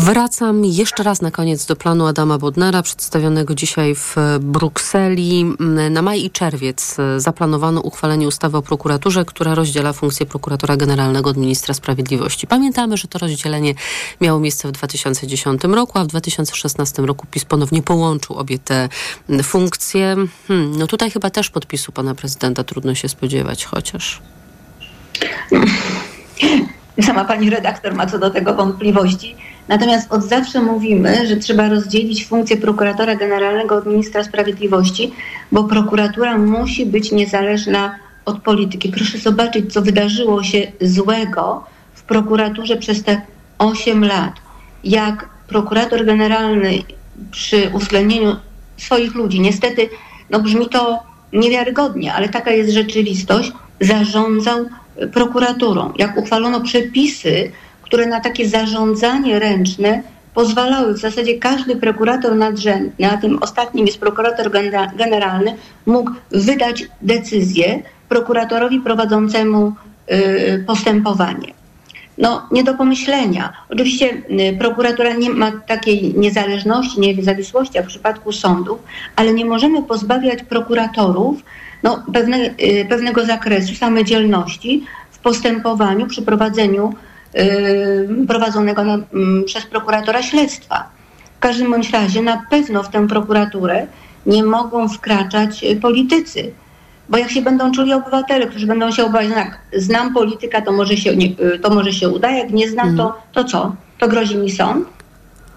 Wracam 0.05 0.64
jeszcze 0.64 1.02
raz 1.02 1.23
na 1.23 1.31
koniec 1.31 1.67
do 1.67 1.76
planu 1.76 2.07
Adama 2.07 2.38
Bodnara, 2.38 2.83
przedstawionego 2.83 3.55
dzisiaj 3.55 3.95
w 3.95 4.17
Brukseli. 4.40 5.45
Na 5.90 6.02
maj 6.02 6.25
i 6.25 6.31
czerwiec 6.31 6.97
zaplanowano 7.17 7.81
uchwalenie 7.81 8.26
ustawy 8.26 8.57
o 8.57 8.62
prokuraturze, 8.62 9.25
która 9.25 9.55
rozdziela 9.55 9.93
funkcję 9.93 10.26
prokuratora 10.26 10.76
generalnego 10.76 11.31
od 11.31 11.37
ministra 11.37 11.75
sprawiedliwości. 11.75 12.47
Pamiętamy, 12.47 12.97
że 12.97 13.09
to 13.09 13.19
rozdzielenie 13.19 13.75
miało 14.21 14.40
miejsce 14.40 14.69
w 14.69 14.73
2010 14.73 15.64
roku, 15.64 15.99
a 15.99 16.05
w 16.05 16.07
2016 16.07 17.02
roku 17.02 17.26
PiS 17.31 17.45
ponownie 17.45 17.83
połączył 17.83 18.37
obie 18.37 18.59
te 18.59 18.88
funkcje. 19.43 20.17
Hmm, 20.49 20.78
no 20.78 20.87
tutaj 20.87 21.11
chyba 21.11 21.31
też 21.31 21.50
podpisu 21.50 21.93
pana 21.93 22.14
prezydenta 22.14 22.64
trudno 22.64 22.95
się 22.95 23.09
spodziewać, 23.09 23.64
chociaż. 23.64 24.23
Sama 27.02 27.25
pani 27.25 27.50
redaktor 27.50 27.95
ma 27.95 28.07
co 28.07 28.19
do 28.19 28.31
tego 28.31 28.55
wątpliwości. 28.55 29.37
Natomiast 29.69 30.13
od 30.13 30.25
zawsze 30.25 30.63
mówimy, 30.63 31.27
że 31.27 31.37
trzeba 31.37 31.69
rozdzielić 31.69 32.27
funkcję 32.27 32.57
prokuratora 32.57 33.17
generalnego 33.17 33.75
od 33.77 33.87
ministra 33.87 34.25
sprawiedliwości, 34.25 35.13
bo 35.53 35.65
prokuratura 35.65 36.39
musi 36.39 36.87
być 36.87 37.13
niezależna 37.13 37.95
od 38.25 38.43
polityki. 38.43 38.89
Proszę 38.89 39.19
zobaczyć, 39.19 39.73
co 39.73 39.83
wydarzyło 39.83 40.43
się 40.43 40.73
złego 40.81 41.65
w 41.95 42.03
prokuraturze 42.03 42.77
przez 42.77 43.03
te 43.05 43.21
8 43.59 44.05
lat. 44.05 44.33
Jak 44.85 45.29
prokurator 45.49 46.07
generalny 46.07 46.79
przy 47.31 47.71
uwzględnieniu 47.73 48.37
swoich 48.77 49.15
ludzi, 49.15 49.41
niestety, 49.41 49.89
no 50.31 50.41
brzmi 50.41 50.69
to 50.69 50.99
niewiarygodnie, 51.33 52.15
ale 52.15 52.29
taka 52.29 52.51
jest 52.51 52.71
rzeczywistość, 52.71 53.53
zarządzał 53.81 54.67
prokuraturą. 55.13 55.93
Jak 55.99 56.17
uchwalono 56.17 56.61
przepisy, 56.61 57.53
które 57.88 58.07
na 58.07 58.21
takie 58.21 58.49
zarządzanie 58.49 59.38
ręczne 59.38 60.02
pozwalały 60.35 60.95
w 60.95 60.99
zasadzie 60.99 61.38
każdy 61.38 61.76
prokurator 61.76 62.37
nadrzędny, 62.37 63.11
a 63.11 63.16
tym 63.16 63.38
ostatnim 63.40 63.87
jest 63.87 63.99
prokurator 63.99 64.50
generalny, 64.97 65.57
mógł 65.87 66.11
wydać 66.30 66.88
decyzję 67.02 67.83
prokuratorowi 68.09 68.80
prowadzącemu 68.80 69.73
y, 70.12 70.64
postępowanie. 70.66 71.52
No, 72.18 72.49
nie 72.52 72.64
do 72.64 72.75
pomyślenia. 72.75 73.52
Oczywiście 73.68 74.07
y, 74.52 74.57
prokuratura 74.59 75.12
nie 75.12 75.30
ma 75.30 75.52
takiej 75.52 76.14
niezależności, 76.14 77.00
niezawisłości 77.00 77.76
jak 77.76 77.85
w 77.85 77.88
przypadku 77.88 78.33
sądów, 78.33 78.78
ale 79.16 79.33
nie 79.33 79.45
możemy 79.45 79.83
pozbawiać 79.83 80.42
prokuratorów 80.42 81.42
no, 81.83 82.04
pewne, 82.12 82.38
y, 82.38 82.87
pewnego 82.88 83.25
zakresu 83.25 83.75
samodzielności 83.75 84.85
w 85.11 85.18
postępowaniu, 85.18 86.07
przy 86.07 86.23
prowadzeniu 86.23 86.95
prowadzonego 88.28 88.85
na, 88.85 88.94
mm, 88.94 89.44
przez 89.44 89.66
prokuratora 89.66 90.23
śledztwa. 90.23 90.88
W 91.37 91.38
każdym 91.38 91.70
bądź 91.70 91.90
razie 91.90 92.23
na 92.23 92.42
pewno 92.50 92.82
w 92.82 92.88
tę 92.88 93.08
prokuraturę 93.08 93.87
nie 94.26 94.42
mogą 94.42 94.88
wkraczać 94.88 95.64
y, 95.64 95.76
politycy. 95.76 96.52
Bo 97.08 97.18
jak 97.18 97.30
się 97.30 97.42
będą 97.42 97.73
czuli 97.73 97.92
obywatele, 97.92 98.47
którzy 98.47 98.66
będą 98.66 98.92
się 98.92 99.04
obawiać, 99.04 99.35
tak, 99.35 99.58
znam 99.76 100.14
polityka, 100.14 100.61
to 100.61 100.73
może 100.73 100.97
się, 100.97 101.16
nie, 101.16 101.26
y, 101.26 101.58
to 101.58 101.70
może 101.70 101.92
się 101.92 102.08
uda, 102.08 102.30
jak 102.30 102.50
nie 102.50 102.70
znam, 102.70 102.97
to, 102.97 103.02
mhm. 103.02 103.23
to 103.32 103.44
co? 103.44 103.76
To 103.99 104.08
grozi 104.08 104.37
mi 104.37 104.50
sąd? 104.50 104.88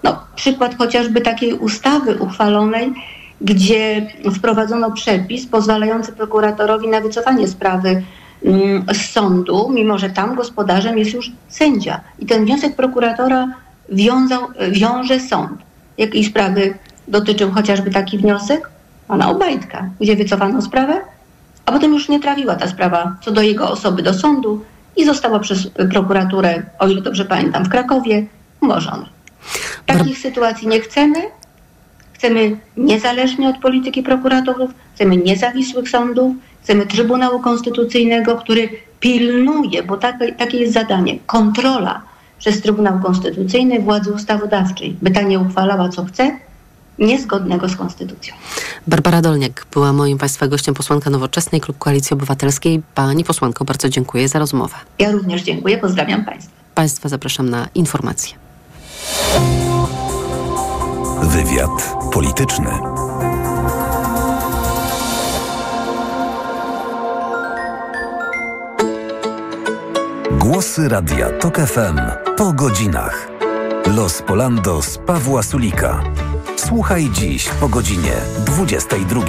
No, 0.02 0.20
przykład 0.34 0.78
chociażby 0.78 1.20
takiej 1.20 1.54
ustawy 1.54 2.14
uchwalonej 2.14 2.92
gdzie 3.42 4.12
wprowadzono 4.34 4.90
przepis 4.90 5.46
pozwalający 5.46 6.12
prokuratorowi 6.12 6.88
na 6.88 7.00
wycofanie 7.00 7.48
sprawy 7.48 8.02
z 8.92 9.10
sądu, 9.12 9.70
mimo 9.74 9.98
że 9.98 10.10
tam 10.10 10.34
gospodarzem 10.34 10.98
jest 10.98 11.14
już 11.14 11.30
sędzia. 11.48 12.00
I 12.18 12.26
ten 12.26 12.44
wniosek 12.44 12.76
prokuratora 12.76 13.48
wiązał, 13.88 14.42
wiąże 14.70 15.20
sąd. 15.20 15.52
Jakiej 15.98 16.24
sprawy 16.24 16.74
dotyczył 17.08 17.50
chociażby 17.50 17.90
taki 17.90 18.18
wniosek? 18.18 18.70
Pana 19.08 19.30
Obajtka, 19.30 19.90
gdzie 20.00 20.16
wycofano 20.16 20.62
sprawę, 20.62 21.00
a 21.66 21.72
potem 21.72 21.92
już 21.92 22.08
nie 22.08 22.20
trafiła 22.20 22.54
ta 22.54 22.68
sprawa 22.68 23.16
co 23.22 23.30
do 23.30 23.42
jego 23.42 23.70
osoby 23.70 24.02
do 24.02 24.14
sądu 24.14 24.64
i 24.96 25.04
została 25.04 25.38
przez 25.38 25.66
prokuraturę, 25.90 26.62
o 26.78 26.88
ile 26.88 27.02
dobrze 27.02 27.24
pamiętam, 27.24 27.64
w 27.64 27.68
Krakowie 27.68 28.26
umorzona. 28.60 29.08
Takich 29.86 30.18
sytuacji 30.18 30.68
nie 30.68 30.80
chcemy. 30.80 31.18
Chcemy 32.12 32.56
niezależnie 32.76 33.48
od 33.48 33.58
polityki 33.58 34.02
prokuratorów, 34.02 34.70
chcemy 34.94 35.16
niezawisłych 35.16 35.90
sądów, 35.90 36.36
chcemy 36.62 36.86
Trybunału 36.86 37.40
Konstytucyjnego, 37.40 38.36
który 38.36 38.68
pilnuje, 39.00 39.82
bo 39.82 39.96
takie, 39.96 40.32
takie 40.32 40.58
jest 40.58 40.72
zadanie, 40.72 41.18
kontrola 41.26 42.02
przez 42.38 42.62
Trybunał 42.62 43.00
Konstytucyjny 43.00 43.80
władzy 43.80 44.12
ustawodawczej, 44.12 44.96
by 45.02 45.10
ta 45.10 45.22
nie 45.22 45.38
uchwalała 45.38 45.88
co 45.88 46.04
chce, 46.04 46.38
niezgodnego 46.98 47.68
z 47.68 47.76
konstytucją. 47.76 48.34
Barbara 48.86 49.22
Dolniak 49.22 49.66
była 49.72 49.92
moim 49.92 50.18
Państwa 50.18 50.46
gościem, 50.46 50.74
posłanka 50.74 51.10
Nowoczesnej, 51.10 51.60
Klub 51.60 51.78
Koalicji 51.78 52.14
Obywatelskiej. 52.14 52.82
Pani 52.94 53.24
posłanko, 53.24 53.64
bardzo 53.64 53.88
dziękuję 53.88 54.28
za 54.28 54.38
rozmowę. 54.38 54.74
Ja 54.98 55.12
również 55.12 55.42
dziękuję, 55.42 55.78
pozdrawiam 55.78 56.24
Państwa. 56.24 56.52
Państwa 56.74 57.08
zapraszam 57.08 57.50
na 57.50 57.68
informacje. 57.74 58.36
Wywiad 61.22 61.96
polityczny. 62.12 62.91
Głosy 70.42 70.88
Radia 70.88 71.30
TOK 71.30 71.56
FM 71.56 71.98
po 72.36 72.52
godzinach. 72.52 73.28
Los 73.86 74.22
Polando 74.22 74.82
z 74.82 74.98
Pawła 74.98 75.42
Sulika. 75.42 76.02
Słuchaj 76.56 77.10
dziś 77.10 77.48
po 77.48 77.68
godzinie 77.68 78.12
22. 78.46 79.20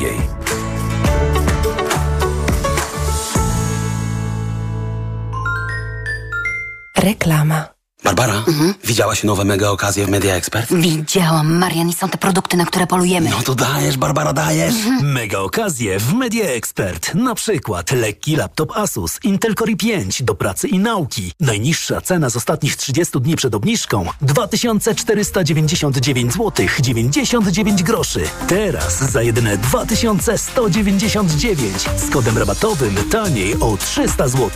Reklama. 6.96 7.73
Barbara, 8.16 8.44
widziałaś 8.84 9.24
nowe 9.24 9.46
mega 9.46 9.70
okazje 9.70 10.06
w 10.06 10.10
Media 10.10 10.36
Expert? 10.36 10.74
Widziałam, 10.74 11.58
Marian, 11.58 11.90
i 11.90 11.94
są 11.94 12.10
te 12.10 12.18
produkty, 12.18 12.58
na 12.58 12.66
które 12.66 12.88
polujemy. 12.88 13.30
No 13.30 13.42
to 13.46 13.56
dajesz, 13.56 13.98
Barbara, 13.98 14.34
dajesz. 14.34 14.76
Mega 15.02 15.40
okazje 15.40 16.00
w 16.00 16.14
Media 16.14 16.46
Expert. 16.46 17.16
Na 17.16 17.36
przykład 17.36 17.92
lekki 17.92 18.36
laptop 18.36 18.78
Asus 18.78 19.20
Intel 19.24 19.56
Core 19.56 19.72
i5 19.72 20.22
do 20.22 20.36
pracy 20.36 20.68
i 20.68 20.80
nauki. 20.80 21.32
Najniższa 21.40 22.02
cena 22.02 22.30
z 22.30 22.36
ostatnich 22.36 22.76
30 22.76 23.22
dni 23.22 23.36
przed 23.36 23.56
obniżką 23.56 24.06
2499 24.22 26.34
zł 26.34 26.52
99 26.80 27.84
groszy. 27.84 28.22
Teraz 28.48 29.12
za 29.12 29.22
jedyne 29.22 29.58
2199 29.58 31.90
z 31.98 32.10
kodem 32.10 32.38
rabatowym 32.38 32.96
taniej 33.10 33.56
o 33.60 33.78
300 33.78 34.28
zł. 34.28 34.50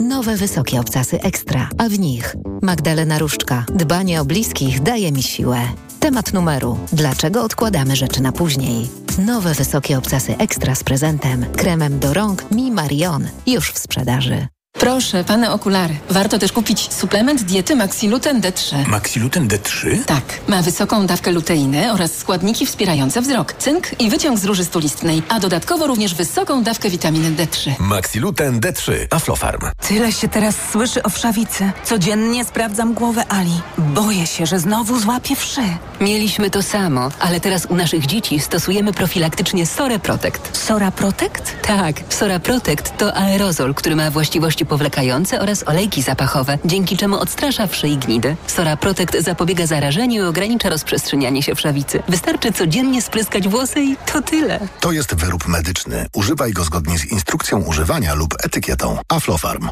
Nowe 0.00 0.36
wysokie 0.36 0.80
obcasy 0.80 1.20
ekstra, 1.20 1.68
a 1.78 1.88
w 1.88 1.98
nich 1.98 2.36
Magdalena 2.62 3.18
Różczka. 3.18 3.64
Dbanie 3.74 4.20
o 4.20 4.24
bliskich 4.24 4.80
daje 4.80 5.12
mi 5.12 5.22
siłę. 5.22 5.58
Temat 6.00 6.32
numeru. 6.32 6.78
Dlaczego 6.92 7.42
odkładamy 7.44 7.96
rzeczy 7.96 8.22
na 8.22 8.32
później? 8.32 8.88
Nowe 9.18 9.54
wysokie 9.54 9.98
obcasy 9.98 10.36
ekstra 10.38 10.74
z 10.74 10.84
prezentem. 10.84 11.46
Kremem 11.56 11.98
do 11.98 12.14
rąk 12.14 12.50
Mi 12.50 12.70
Marion. 12.70 13.28
Już 13.46 13.72
w 13.72 13.78
sprzedaży. 13.78 14.46
Proszę, 14.82 15.24
pane 15.24 15.52
okulary. 15.52 15.94
Warto 16.10 16.38
też 16.38 16.52
kupić 16.52 16.92
suplement 16.92 17.42
diety 17.42 17.76
Maxiluten 17.76 18.40
D3. 18.40 18.88
Maxiluten 18.88 19.48
D3? 19.48 20.04
Tak, 20.06 20.22
ma 20.48 20.62
wysoką 20.62 21.06
dawkę 21.06 21.32
luteiny 21.32 21.92
oraz 21.92 22.16
składniki 22.16 22.66
wspierające 22.66 23.20
wzrok, 23.20 23.52
cynk 23.52 24.00
i 24.00 24.10
wyciąg 24.10 24.38
z 24.38 24.44
róży 24.44 24.64
stulistnej, 24.64 25.22
a 25.28 25.40
dodatkowo 25.40 25.86
również 25.86 26.14
wysoką 26.14 26.62
dawkę 26.62 26.90
witaminy 26.90 27.30
D3. 27.30 27.70
Maxiluten 27.78 28.60
D3. 28.60 28.92
Aflofarm. 29.10 29.60
Tyle 29.88 30.12
się 30.12 30.28
teraz 30.28 30.54
słyszy 30.72 31.02
o 31.02 31.08
wszawicy. 31.10 31.70
Codziennie 31.84 32.44
sprawdzam 32.44 32.94
głowę 32.94 33.24
Ali. 33.28 33.60
Boję 33.78 34.26
się, 34.26 34.46
że 34.46 34.58
znowu 34.58 35.00
złapię 35.00 35.36
wszy. 35.36 35.62
Mieliśmy 36.00 36.50
to 36.50 36.62
samo, 36.62 37.08
ale 37.20 37.40
teraz 37.40 37.66
u 37.66 37.74
naszych 37.76 38.06
dzieci 38.06 38.40
stosujemy 38.40 38.92
profilaktycznie 38.92 39.66
Sora 39.66 39.98
Protect. 39.98 40.58
Sora 40.66 40.90
Protect? 40.90 41.56
Tak, 41.66 41.96
Sora 42.08 42.38
Protect 42.40 42.96
to 42.98 43.14
aerozol, 43.16 43.74
który 43.74 43.96
ma 43.96 44.10
właściwości 44.10 44.61
powlekające 44.66 45.40
oraz 45.40 45.68
olejki 45.68 46.02
zapachowe, 46.02 46.58
dzięki 46.64 46.96
czemu 46.96 47.16
odstrasza 47.16 47.66
wszy 47.66 47.88
i 47.88 47.96
gnidy. 47.96 48.36
Sora 48.46 48.76
Protect 48.76 49.20
zapobiega 49.20 49.66
zarażeniu 49.66 50.24
i 50.24 50.26
ogranicza 50.26 50.68
rozprzestrzenianie 50.68 51.42
się 51.42 51.54
wszawicy. 51.54 52.02
Wystarczy 52.08 52.52
codziennie 52.52 53.02
spryskać 53.02 53.48
włosy 53.48 53.80
i 53.80 53.96
to 54.12 54.22
tyle. 54.22 54.60
To 54.80 54.92
jest 54.92 55.14
wyrób 55.14 55.48
medyczny. 55.48 56.06
Używaj 56.14 56.52
go 56.52 56.64
zgodnie 56.64 56.98
z 56.98 57.12
instrukcją 57.12 57.62
używania 57.62 58.14
lub 58.14 58.34
etykietą. 58.44 58.98
Aflofarm. 59.08 59.68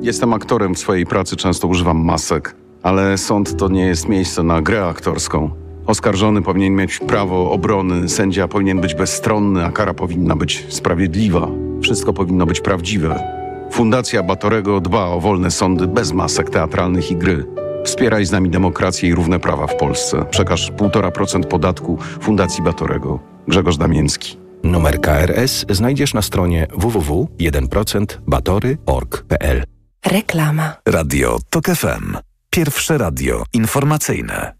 Jestem 0.00 0.32
aktorem 0.32 0.74
w 0.74 0.78
swojej 0.78 1.06
pracy, 1.06 1.36
często 1.36 1.68
używam 1.68 1.96
masek, 2.04 2.56
ale 2.82 3.18
sąd 3.18 3.56
to 3.56 3.68
nie 3.68 3.86
jest 3.86 4.08
miejsce 4.08 4.42
na 4.42 4.62
grę 4.62 4.86
aktorską. 4.86 5.50
Oskarżony 5.86 6.42
powinien 6.42 6.74
mieć 6.74 6.98
prawo 6.98 7.50
obrony, 7.50 8.08
sędzia 8.08 8.48
powinien 8.48 8.80
być 8.80 8.94
bezstronny, 8.94 9.64
a 9.64 9.72
kara 9.72 9.94
powinna 9.94 10.36
być 10.36 10.66
sprawiedliwa. 10.68 11.48
Wszystko 11.82 12.12
powinno 12.12 12.46
być 12.46 12.60
prawdziwe. 12.60 13.43
Fundacja 13.70 14.22
Batorego 14.22 14.80
dba 14.80 15.06
o 15.06 15.20
wolne 15.20 15.50
sądy 15.50 15.86
bez 15.86 16.12
masek 16.12 16.50
teatralnych 16.50 17.10
i 17.10 17.16
gry. 17.16 17.46
Wspieraj 17.84 18.26
z 18.26 18.32
nami 18.32 18.50
demokrację 18.50 19.08
i 19.08 19.14
równe 19.14 19.40
prawa 19.40 19.66
w 19.66 19.76
Polsce. 19.76 20.24
Przekaż 20.30 20.72
1,5% 20.72 21.44
podatku 21.44 21.98
Fundacji 22.20 22.62
Batorego. 22.62 23.18
Grzegorz 23.48 23.76
Damięcki. 23.76 24.38
Numer 24.62 25.00
KRS 25.00 25.66
znajdziesz 25.70 26.14
na 26.14 26.22
stronie 26.22 26.66
www.1%batory.org.pl 26.76 29.64
Reklama. 30.06 30.76
Radio 30.88 31.38
TOK 31.50 31.66
FM. 31.66 32.16
Pierwsze 32.50 32.98
radio 32.98 33.44
informacyjne. 33.52 34.52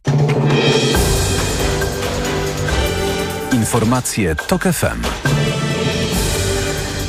Informacje 3.53 4.37
TOK 4.37 4.63
FM. 4.63 5.01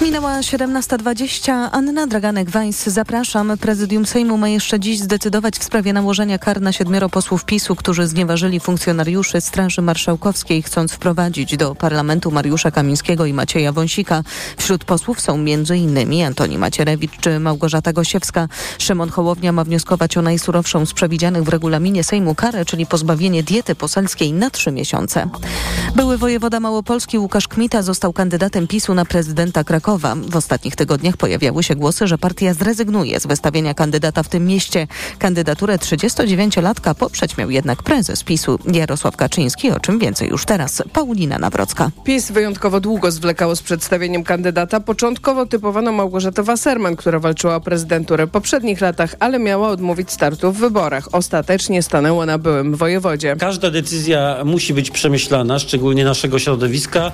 Minęła 0.05 0.39
17.20. 0.39 1.69
Anna 1.71 2.07
Draganek-Weiss. 2.07 2.89
Zapraszam. 2.89 3.57
Prezydium 3.57 4.05
Sejmu 4.05 4.37
ma 4.37 4.49
jeszcze 4.49 4.79
dziś 4.79 4.99
zdecydować 4.99 5.57
w 5.57 5.63
sprawie 5.63 5.93
nałożenia 5.93 6.39
kar 6.39 6.61
na 6.61 6.71
siedmioro 6.71 7.09
posłów 7.09 7.45
PiSu, 7.45 7.75
którzy 7.75 8.07
znieważyli 8.07 8.59
funkcjonariuszy 8.59 9.41
Straży 9.41 9.81
Marszałkowskiej, 9.81 10.63
chcąc 10.63 10.91
wprowadzić 10.91 11.57
do 11.57 11.75
parlamentu 11.75 12.31
Mariusza 12.31 12.71
Kamińskiego 12.71 13.25
i 13.25 13.33
Macieja 13.33 13.71
Wąsika. 13.71 14.23
Wśród 14.57 14.83
posłów 14.83 15.21
są 15.21 15.33
m.in. 15.33 16.25
Antoni 16.25 16.57
Macierewicz 16.57 17.17
czy 17.21 17.39
Małgorzata 17.39 17.93
Gosiewska. 17.93 18.47
Szymon 18.77 19.09
Hołownia 19.09 19.51
ma 19.51 19.63
wnioskować 19.63 20.17
o 20.17 20.21
najsurowszą 20.21 20.85
z 20.85 20.93
przewidzianych 20.93 21.43
w 21.43 21.49
regulaminie 21.49 22.03
Sejmu 22.03 22.35
karę, 22.35 22.65
czyli 22.65 22.85
pozbawienie 22.85 23.43
diety 23.43 23.75
poselskiej 23.75 24.33
na 24.33 24.49
trzy 24.49 24.71
miesiące. 24.71 25.29
Były 25.95 26.17
wojewoda 26.17 26.59
Małopolski 26.59 27.19
Łukasz 27.19 27.47
Kmita 27.47 27.81
został 27.81 28.13
kandydatem 28.13 28.67
PiSu 28.67 28.93
na 28.93 29.05
prezydenta 29.05 29.63
Krakowa. 29.63 29.94
W 30.29 30.35
ostatnich 30.35 30.75
tygodniach 30.75 31.17
pojawiały 31.17 31.63
się 31.63 31.75
głosy, 31.75 32.07
że 32.07 32.17
partia 32.17 32.53
zrezygnuje 32.53 33.19
z 33.19 33.27
wystawienia 33.27 33.73
kandydata 33.73 34.23
w 34.23 34.29
tym 34.29 34.45
mieście. 34.45 34.87
Kandydaturę 35.19 35.77
39-latka 35.77 36.95
poprzeć 36.95 37.37
miał 37.37 37.49
jednak 37.49 37.83
prezes 37.83 38.23
PiSu 38.23 38.59
Jarosław 38.73 39.17
Kaczyński, 39.17 39.71
o 39.71 39.79
czym 39.79 39.99
więcej 39.99 40.29
już 40.29 40.45
teraz 40.45 40.83
Paulina 40.93 41.39
Nawrocka. 41.39 41.91
PiS 42.03 42.31
wyjątkowo 42.31 42.79
długo 42.79 43.11
zwlekało 43.11 43.55
z 43.55 43.61
przedstawieniem 43.61 44.23
kandydata. 44.23 44.79
Początkowo 44.79 45.45
typowano 45.45 45.91
Małgorzatę 45.91 46.43
Wasserman, 46.43 46.95
która 46.95 47.19
walczyła 47.19 47.55
o 47.55 47.61
prezydenturę 47.61 48.27
w 48.27 48.29
poprzednich 48.29 48.81
latach, 48.81 49.15
ale 49.19 49.39
miała 49.39 49.69
odmówić 49.69 50.11
startu 50.11 50.51
w 50.51 50.57
wyborach. 50.57 51.09
Ostatecznie 51.11 51.83
stanęła 51.83 52.25
na 52.25 52.37
byłym 52.37 52.75
wojewodzie. 52.75 53.35
Każda 53.39 53.71
decyzja 53.71 54.37
musi 54.45 54.73
być 54.73 54.91
przemyślana, 54.91 55.59
szczególnie 55.59 56.05
naszego 56.05 56.39
środowiska. 56.39 57.11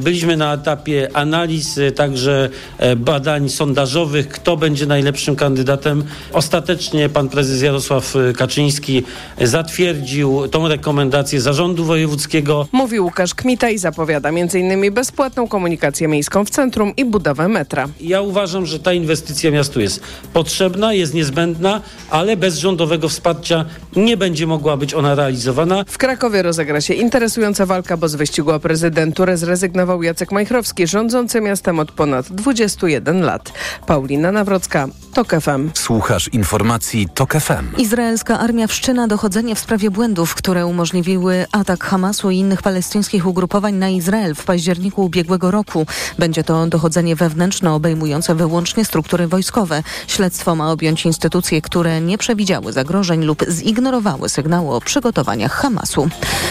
Byliśmy 0.00 0.36
na 0.36 0.54
etapie 0.54 1.08
analiz 1.14 1.80
tak 1.96 2.13
także 2.14 2.50
e, 2.78 2.96
badań 2.96 3.48
sondażowych, 3.48 4.28
kto 4.28 4.56
będzie 4.56 4.86
najlepszym 4.86 5.36
kandydatem. 5.36 6.04
Ostatecznie 6.32 7.08
pan 7.08 7.28
prezes 7.28 7.62
Jarosław 7.62 8.16
e, 8.16 8.32
Kaczyński 8.32 9.02
zatwierdził 9.40 10.48
tą 10.48 10.68
rekomendację 10.68 11.40
zarządu 11.40 11.84
wojewódzkiego. 11.84 12.68
Mówi 12.72 13.00
Łukasz 13.00 13.34
Kmita 13.34 13.70
i 13.70 13.78
zapowiada 13.78 14.28
m.in. 14.28 14.94
bezpłatną 14.94 15.48
komunikację 15.48 16.08
miejską 16.08 16.44
w 16.44 16.50
centrum 16.50 16.92
i 16.96 17.04
budowę 17.04 17.48
metra. 17.48 17.88
Ja 18.00 18.20
uważam, 18.20 18.66
że 18.66 18.78
ta 18.78 18.92
inwestycja 18.92 19.50
miastu 19.50 19.80
jest 19.80 20.00
potrzebna, 20.32 20.92
jest 20.92 21.14
niezbędna, 21.14 21.80
ale 22.10 22.36
bez 22.36 22.58
rządowego 22.58 23.08
wsparcia 23.08 23.64
nie 23.96 24.16
będzie 24.16 24.46
mogła 24.46 24.76
być 24.76 24.94
ona 24.94 25.14
realizowana. 25.14 25.84
W 25.88 25.98
Krakowie 25.98 26.42
rozegra 26.42 26.80
się 26.80 26.94
interesująca 26.94 27.66
walka, 27.66 27.96
bo 27.96 28.08
z 28.08 28.14
wyścigu 28.14 28.50
o 28.50 28.60
prezydenturę 28.60 29.36
zrezygnował 29.36 30.02
Jacek 30.02 30.32
Majchrowski, 30.32 30.86
rządzący 30.86 31.40
miastem 31.40 31.78
od 31.78 31.92
ponad 32.04 32.26
21 32.28 33.22
lat. 33.22 33.52
Paulina 33.86 34.32
Nawrocka, 34.32 34.88
TOK 35.14 35.30
FM. 35.40 35.70
Słuchasz 35.74 36.28
informacji 36.28 37.08
TOK 37.14 37.34
FM. 37.34 37.76
Izraelska 37.78 38.38
armia 38.38 38.66
wszczyna 38.66 39.08
dochodzenie 39.08 39.54
w 39.54 39.58
sprawie 39.58 39.90
błędów, 39.90 40.34
które 40.34 40.66
umożliwiły 40.66 41.46
atak 41.52 41.84
Hamasu 41.84 42.30
i 42.30 42.38
innych 42.38 42.62
palestyńskich 42.62 43.26
ugrupowań 43.26 43.74
na 43.74 43.88
Izrael 43.88 44.34
w 44.34 44.44
październiku 44.44 45.04
ubiegłego 45.04 45.50
roku. 45.50 45.86
Będzie 46.18 46.44
to 46.44 46.66
dochodzenie 46.66 47.16
wewnętrzne 47.16 47.72
obejmujące 47.72 48.34
wyłącznie 48.34 48.84
struktury 48.84 49.28
wojskowe. 49.28 49.82
Śledztwo 50.06 50.54
ma 50.54 50.72
objąć 50.72 51.06
instytucje, 51.06 51.62
które 51.62 52.00
nie 52.00 52.18
przewidziały 52.18 52.72
zagrożeń 52.72 53.24
lub 53.24 53.44
zignorowały 53.50 54.28
sygnały 54.28 54.74
o 54.74 54.80
przygotowaniach 54.80 55.52
Hamasu. 55.52 56.08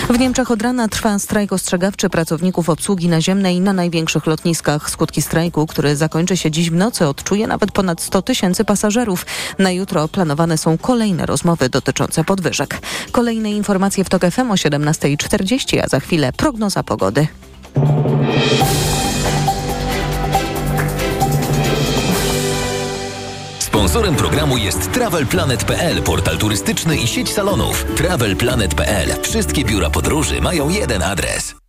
W 0.09 0.19
Niemczech 0.19 0.51
od 0.51 0.61
rana 0.61 0.87
trwa 0.87 1.19
strajk 1.19 1.53
ostrzegawczy 1.53 2.09
pracowników 2.09 2.69
obsługi 2.69 3.07
naziemnej 3.07 3.61
na 3.61 3.73
największych 3.73 4.25
lotniskach. 4.25 4.89
Skutki 4.89 5.21
strajku, 5.21 5.42
który 5.51 5.95
zakończy 5.95 6.37
się 6.37 6.51
dziś 6.51 6.69
w 6.69 6.73
nocy, 6.73 7.07
odczuje 7.07 7.47
nawet 7.47 7.71
ponad 7.71 8.01
100 8.01 8.21
tysięcy 8.21 8.65
pasażerów. 8.65 9.25
Na 9.59 9.71
jutro 9.71 10.07
planowane 10.07 10.57
są 10.57 10.77
kolejne 10.77 11.25
rozmowy 11.25 11.69
dotyczące 11.69 12.23
podwyżek. 12.23 12.79
Kolejne 13.11 13.51
informacje 13.51 14.03
w 14.03 14.09
TOK 14.09 14.21
FM 14.31 14.51
o 14.51 14.55
17.40, 14.55 15.79
a 15.83 15.87
za 15.87 15.99
chwilę 15.99 16.33
prognoza 16.33 16.83
pogody. 16.83 17.27
Sponsorem 23.59 24.15
programu 24.15 24.57
jest 24.57 24.91
TravelPlanet.pl, 24.91 26.03
portal 26.03 26.37
turystyczny 26.37 26.97
i 26.97 27.07
sieć 27.07 27.29
salonów. 27.29 27.85
TravelPlanet.pl. 27.95 29.09
Wszystkie 29.21 29.65
biura 29.65 29.89
podróży 29.89 30.41
mają 30.41 30.69
jeden 30.69 31.03
adres. 31.03 31.62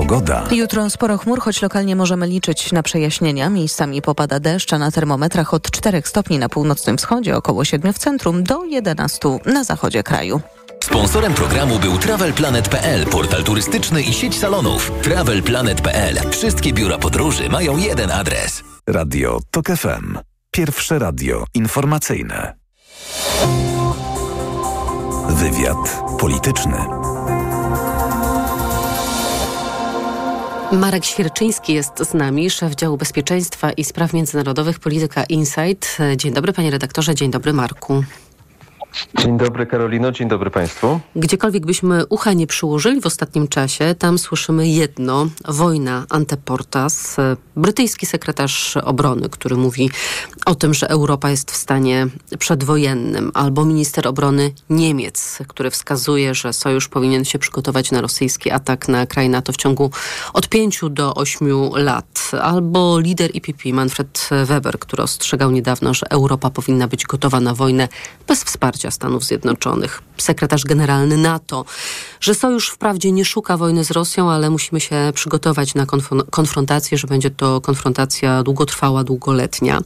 Pogoda. 0.00 0.44
Jutro 0.50 0.90
sporo 0.90 1.18
chmur, 1.18 1.40
choć 1.40 1.62
lokalnie 1.62 1.96
możemy 1.96 2.26
liczyć 2.26 2.72
na 2.72 2.82
przejaśnienia. 2.82 3.50
Miejscami 3.50 4.02
popada 4.02 4.40
deszcz, 4.40 4.72
a 4.72 4.78
na 4.78 4.90
termometrach 4.90 5.54
od 5.54 5.70
4 5.70 6.02
stopni 6.04 6.38
na 6.38 6.48
północnym 6.48 6.96
wschodzie, 6.98 7.36
około 7.36 7.64
7 7.64 7.92
w 7.92 7.98
centrum, 7.98 8.44
do 8.44 8.64
11 8.64 9.38
na 9.46 9.64
zachodzie 9.64 10.02
kraju. 10.02 10.40
Sponsorem 10.84 11.34
programu 11.34 11.78
był 11.78 11.98
TravelPlanet.pl, 11.98 13.06
portal 13.06 13.44
turystyczny 13.44 14.02
i 14.02 14.12
sieć 14.12 14.38
salonów. 14.38 14.92
TravelPlanet.pl. 15.02 16.30
Wszystkie 16.30 16.72
biura 16.72 16.98
podróży 16.98 17.48
mają 17.48 17.76
jeden 17.76 18.10
adres. 18.10 18.62
Radio 18.86 19.40
TOK 19.50 19.66
FM. 19.66 20.18
Pierwsze 20.50 20.98
radio 20.98 21.44
informacyjne. 21.54 22.54
Wywiad 25.28 26.02
polityczny. 26.20 26.99
Marek 30.72 31.04
Świerczyński 31.04 31.74
jest 31.74 31.98
z 31.98 32.14
nami, 32.14 32.50
szef 32.50 32.74
działu 32.74 32.96
bezpieczeństwa 32.96 33.72
i 33.72 33.84
spraw 33.84 34.12
międzynarodowych 34.12 34.78
Polityka 34.78 35.24
Insight. 35.24 35.98
Dzień 36.16 36.32
dobry 36.32 36.52
panie 36.52 36.70
redaktorze, 36.70 37.14
dzień 37.14 37.30
dobry 37.30 37.52
Marku. 37.52 38.04
Dzień 39.18 39.38
dobry 39.38 39.66
Karolino, 39.66 40.12
dzień 40.12 40.28
dobry 40.28 40.50
Państwu. 40.50 41.00
Gdziekolwiek 41.16 41.66
byśmy 41.66 42.06
ucha 42.06 42.32
nie 42.32 42.46
przyłożyli 42.46 43.00
w 43.00 43.06
ostatnim 43.06 43.48
czasie, 43.48 43.94
tam 43.98 44.18
słyszymy 44.18 44.68
jedno, 44.68 45.26
wojna 45.48 46.06
anteportas. 46.08 47.16
Brytyjski 47.56 48.06
sekretarz 48.06 48.76
obrony, 48.76 49.28
który 49.28 49.56
mówi 49.56 49.90
o 50.46 50.54
tym, 50.54 50.74
że 50.74 50.88
Europa 50.90 51.30
jest 51.30 51.50
w 51.50 51.56
stanie 51.56 52.06
przedwojennym, 52.38 53.30
albo 53.34 53.64
minister 53.64 54.08
obrony 54.08 54.52
Niemiec, 54.70 55.38
który 55.48 55.70
wskazuje, 55.70 56.34
że 56.34 56.52
sojusz 56.52 56.88
powinien 56.88 57.24
się 57.24 57.38
przygotować 57.38 57.90
na 57.90 58.00
rosyjski 58.00 58.50
atak 58.50 58.88
na 58.88 59.06
kraj 59.06 59.28
NATO 59.28 59.52
w 59.52 59.56
ciągu 59.56 59.90
od 60.32 60.48
5 60.48 60.80
do 60.90 61.14
8 61.14 61.48
lat, 61.74 62.30
albo 62.42 62.98
lider 62.98 63.30
IPP 63.36 63.72
Manfred 63.72 64.28
Weber, 64.44 64.78
który 64.78 65.02
ostrzegał 65.02 65.50
niedawno, 65.50 65.94
że 65.94 66.10
Europa 66.10 66.50
powinna 66.50 66.88
być 66.88 67.06
gotowa 67.06 67.40
na 67.40 67.54
wojnę 67.54 67.88
bez 68.26 68.44
wsparcia 68.44 68.79
Stanów 68.90 69.24
Zjednoczonych, 69.24 70.02
sekretarz 70.18 70.64
generalny 70.64 71.16
NATO, 71.16 71.64
że 72.20 72.34
sojusz 72.34 72.68
wprawdzie 72.68 73.12
nie 73.12 73.24
szuka 73.24 73.56
wojny 73.56 73.84
z 73.84 73.90
Rosją, 73.90 74.30
ale 74.30 74.50
musimy 74.50 74.80
się 74.80 75.12
przygotować 75.14 75.74
na 75.74 75.86
konf- 75.86 76.30
konfrontację, 76.30 76.98
że 76.98 77.06
będzie 77.06 77.30
to 77.30 77.60
konfrontacja 77.60 78.42
długotrwała, 78.42 79.04
długoletnia. 79.04 79.80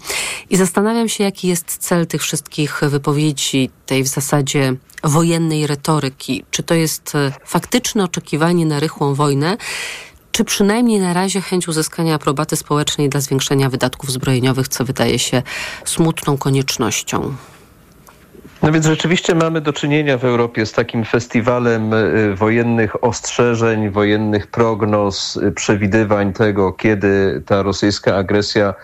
I 0.51 0.57
zastanawiam 0.57 1.09
się, 1.09 1.25
jaki 1.25 1.49
jest 1.49 1.77
cel 1.77 2.07
tych 2.07 2.23
wszystkich 2.23 2.81
wypowiedzi, 2.89 3.71
tej 3.87 4.03
w 4.03 4.09
zasadzie 4.09 4.77
wojennej 5.05 5.67
retoryki. 5.67 6.45
Czy 6.51 6.63
to 6.63 6.75
jest 6.75 7.13
faktyczne 7.47 8.05
oczekiwanie 8.05 8.67
na 8.67 8.81
rychłą 8.81 9.15
wojnę, 9.15 9.57
czy 10.33 10.45
przynajmniej 10.45 11.01
na 11.01 11.13
razie 11.13 11.41
chęć 11.41 11.69
uzyskania 11.69 12.15
aprobaty 12.15 12.57
społecznej 12.57 13.09
dla 13.09 13.21
zwiększenia 13.21 13.71
wydatków 13.71 14.11
zbrojeniowych, 14.11 14.69
co 14.69 14.85
wydaje 14.85 15.19
się 15.19 15.43
smutną 15.85 16.39
koniecznością? 16.39 17.37
No 18.63 18.73
więc 18.73 18.87
rzeczywiście 18.87 19.35
mamy 19.35 19.61
do 19.61 19.73
czynienia 19.73 20.19
w 20.19 20.25
Europie 20.25 20.67
z 20.67 20.73
takim 20.73 21.05
festiwalem 21.05 21.93
y, 21.93 22.35
wojennych 22.35 23.05
ostrzeżeń, 23.05 23.91
wojennych 23.91 24.47
prognoz, 24.47 25.37
y, 25.37 25.53
przewidywań 25.53 26.33
tego, 26.33 26.73
kiedy 26.73 27.43
ta 27.47 27.63
rosyjska 27.63 28.17
agresja 28.17 28.75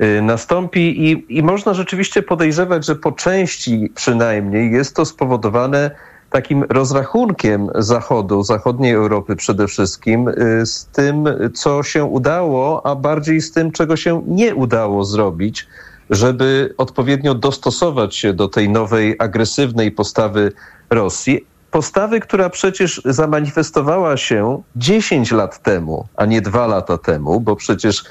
y, 0.00 0.22
nastąpi. 0.22 1.10
I, 1.10 1.38
i 1.38 1.42
można 1.42 1.74
rzeczywiście 1.74 2.22
podejrzewać, 2.22 2.86
że 2.86 2.96
po 2.96 3.12
części 3.12 3.92
przynajmniej 3.94 4.72
jest 4.72 4.96
to 4.96 5.04
spowodowane 5.04 5.90
takim 6.30 6.64
rozrachunkiem 6.68 7.68
Zachodu, 7.74 8.42
zachodniej 8.42 8.92
Europy 8.92 9.36
przede 9.36 9.66
wszystkim, 9.66 10.30
z 10.64 10.86
tym, 10.86 11.24
co 11.54 11.82
się 11.82 12.04
udało, 12.04 12.86
a 12.86 12.94
bardziej 12.94 13.40
z 13.40 13.52
tym, 13.52 13.72
czego 13.72 13.96
się 13.96 14.22
nie 14.26 14.54
udało 14.54 15.04
zrobić 15.04 15.66
żeby 16.10 16.74
odpowiednio 16.78 17.34
dostosować 17.34 18.16
się 18.16 18.32
do 18.32 18.48
tej 18.48 18.68
nowej, 18.68 19.16
agresywnej 19.18 19.92
postawy 19.92 20.52
Rosji. 20.90 21.46
Postawy, 21.70 22.20
która 22.20 22.50
przecież 22.50 23.02
zamanifestowała 23.04 24.16
się 24.16 24.62
10 24.76 25.32
lat 25.32 25.62
temu, 25.62 26.08
a 26.16 26.26
nie 26.26 26.40
dwa 26.40 26.66
lata 26.66 26.98
temu, 26.98 27.40
bo 27.40 27.56
przecież 27.56 28.04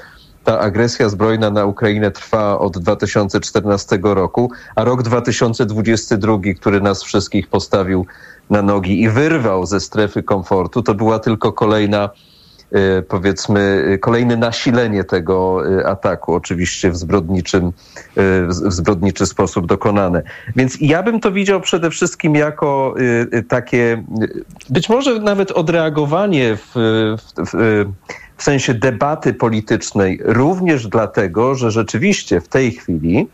ta 0.44 0.58
agresja 0.58 1.08
zbrojna 1.08 1.50
na 1.50 1.64
Ukrainę 1.64 2.10
trwa 2.10 2.58
od 2.58 2.78
2014 2.78 3.98
roku, 4.02 4.50
a 4.74 4.84
rok 4.84 5.02
2022, 5.02 6.38
który 6.60 6.80
nas 6.80 7.02
wszystkich 7.02 7.48
postawił 7.48 8.06
na 8.50 8.62
nogi 8.62 9.02
i 9.02 9.08
wyrwał 9.08 9.66
ze 9.66 9.80
strefy 9.80 10.22
komfortu, 10.22 10.82
to 10.82 10.94
była 10.94 11.18
tylko 11.18 11.52
kolejna 11.52 12.10
powiedzmy 13.08 13.84
kolejne 14.00 14.36
nasilenie 14.36 15.04
tego 15.04 15.68
y, 15.78 15.86
ataku, 15.86 16.34
oczywiście 16.34 16.90
w 16.90 16.96
zbrodniczym, 16.96 17.72
w 18.48 18.72
zbrodniczy 18.72 19.26
sposób 19.26 19.66
dokonane. 19.66 20.22
Więc 20.56 20.76
ja 20.80 21.02
bym 21.02 21.20
to 21.20 21.32
widział 21.32 21.60
przede 21.60 21.90
wszystkim 21.90 22.34
jako 22.34 22.94
takie, 23.48 24.04
być 24.70 24.88
może 24.88 25.18
nawet 25.18 25.50
odreagowanie 25.50 26.56
w, 26.56 26.72
w, 27.18 27.50
w, 27.50 27.84
w 28.36 28.42
sensie 28.42 28.74
debaty 28.74 29.34
politycznej, 29.34 30.20
również 30.24 30.88
dlatego, 30.88 31.54
że 31.54 31.70
rzeczywiście 31.70 32.40
w 32.40 32.48
tej 32.48 32.72
chwili 32.72 33.28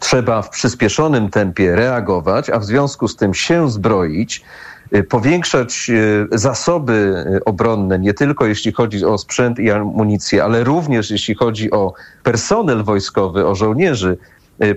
trzeba 0.00 0.42
w 0.42 0.50
przyspieszonym 0.50 1.30
tempie 1.30 1.76
reagować, 1.76 2.50
a 2.50 2.58
w 2.58 2.64
związku 2.64 3.08
z 3.08 3.16
tym 3.16 3.34
się 3.34 3.70
zbroić, 3.70 4.44
powiększać 5.08 5.90
y, 5.90 6.38
zasoby 6.38 7.24
y, 7.36 7.44
obronne, 7.44 7.98
nie 7.98 8.14
tylko 8.14 8.46
jeśli 8.46 8.72
chodzi 8.72 9.04
o 9.04 9.18
sprzęt 9.18 9.58
i 9.58 9.70
amunicję, 9.70 10.44
ale 10.44 10.64
również 10.64 11.10
jeśli 11.10 11.34
chodzi 11.34 11.70
o 11.70 11.92
personel 12.22 12.84
wojskowy, 12.84 13.46
o 13.46 13.54
żołnierzy 13.54 14.18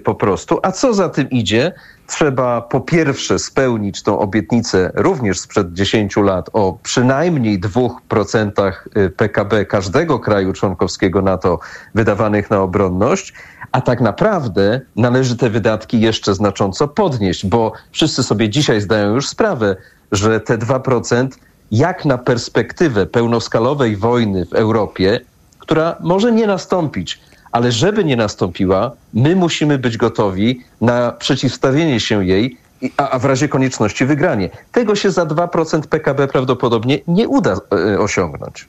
po 0.04 0.16
prostu. 0.16 0.60
A 0.64 0.72
co 0.72 0.94
za 0.94 1.10
tym 1.10 1.30
idzie? 1.30 1.74
Trzeba 2.08 2.62
po 2.62 2.82
pierwsze 2.82 3.40
spełnić 3.40 4.04
tą 4.04 4.20
obietnicę 4.20 4.92
również 4.96 5.40
sprzed 5.40 5.74
10 5.74 6.18
lat 6.18 6.50
o 6.54 6.78
przynajmniej 6.84 7.60
2% 7.60 8.72
PKB 9.18 9.66
każdego 9.66 10.20
kraju 10.20 10.54
członkowskiego 10.54 11.22
NATO 11.22 11.60
wydawanych 11.96 12.50
na 12.50 12.62
obronność, 12.62 13.34
a 13.72 13.82
tak 13.82 14.02
naprawdę 14.02 14.82
należy 14.96 15.38
te 15.38 15.50
wydatki 15.50 16.02
jeszcze 16.02 16.34
znacząco 16.34 16.88
podnieść, 16.88 17.46
bo 17.46 17.74
wszyscy 17.92 18.24
sobie 18.24 18.50
dzisiaj 18.50 18.82
zdają 18.82 19.14
już 19.14 19.28
sprawę, 19.28 19.76
że 20.12 20.40
te 20.40 20.58
2% 20.58 21.28
jak 21.72 22.06
na 22.06 22.18
perspektywę 22.18 23.06
pełnoskalowej 23.06 23.98
wojny 23.98 24.46
w 24.46 24.54
Europie, 24.54 25.20
która 25.60 25.96
może 26.00 26.32
nie 26.32 26.48
nastąpić, 26.48 27.20
ale 27.52 27.72
żeby 27.72 28.04
nie 28.04 28.16
nastąpiła, 28.16 28.92
my 29.14 29.36
musimy 29.36 29.78
być 29.78 29.98
gotowi 29.98 30.62
na 30.82 31.12
przeciwstawienie 31.12 32.00
się 32.00 32.26
jej 32.26 32.58
a, 32.98 33.20
w 33.20 33.26
razie 33.26 33.50
konieczności 33.50 34.06
wygranie. 34.06 34.50
Tego 34.72 34.96
się 34.96 35.12
za 35.12 35.26
2% 35.26 35.82
PKB 35.82 36.28
prawdopodobnie 36.28 37.00
nie 37.08 37.28
uda 37.28 37.58
e, 37.94 38.00
osiągnąć. 38.00 38.68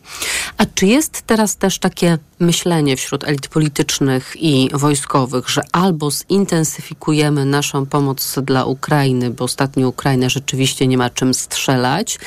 A 0.58 0.66
czy 0.74 0.86
jest 0.86 1.22
teraz 1.22 1.56
też 1.56 1.78
takie 1.78 2.18
myślenie 2.38 2.96
wśród 2.96 3.24
elit 3.24 3.48
politycznych 3.48 4.36
i 4.36 4.70
wojskowych, 4.72 5.48
że 5.48 5.62
albo 5.72 6.10
zintensyfikujemy 6.10 7.44
naszą 7.44 7.86
pomoc 7.86 8.38
dla 8.42 8.64
Ukrainy, 8.64 9.30
bo 9.30 9.44
ostatnio 9.44 9.88
Ukraina 9.88 10.28
rzeczywiście 10.28 10.86
nie 10.86 10.98
ma 10.98 11.10
czym 11.10 11.34
strzelać 11.34 12.18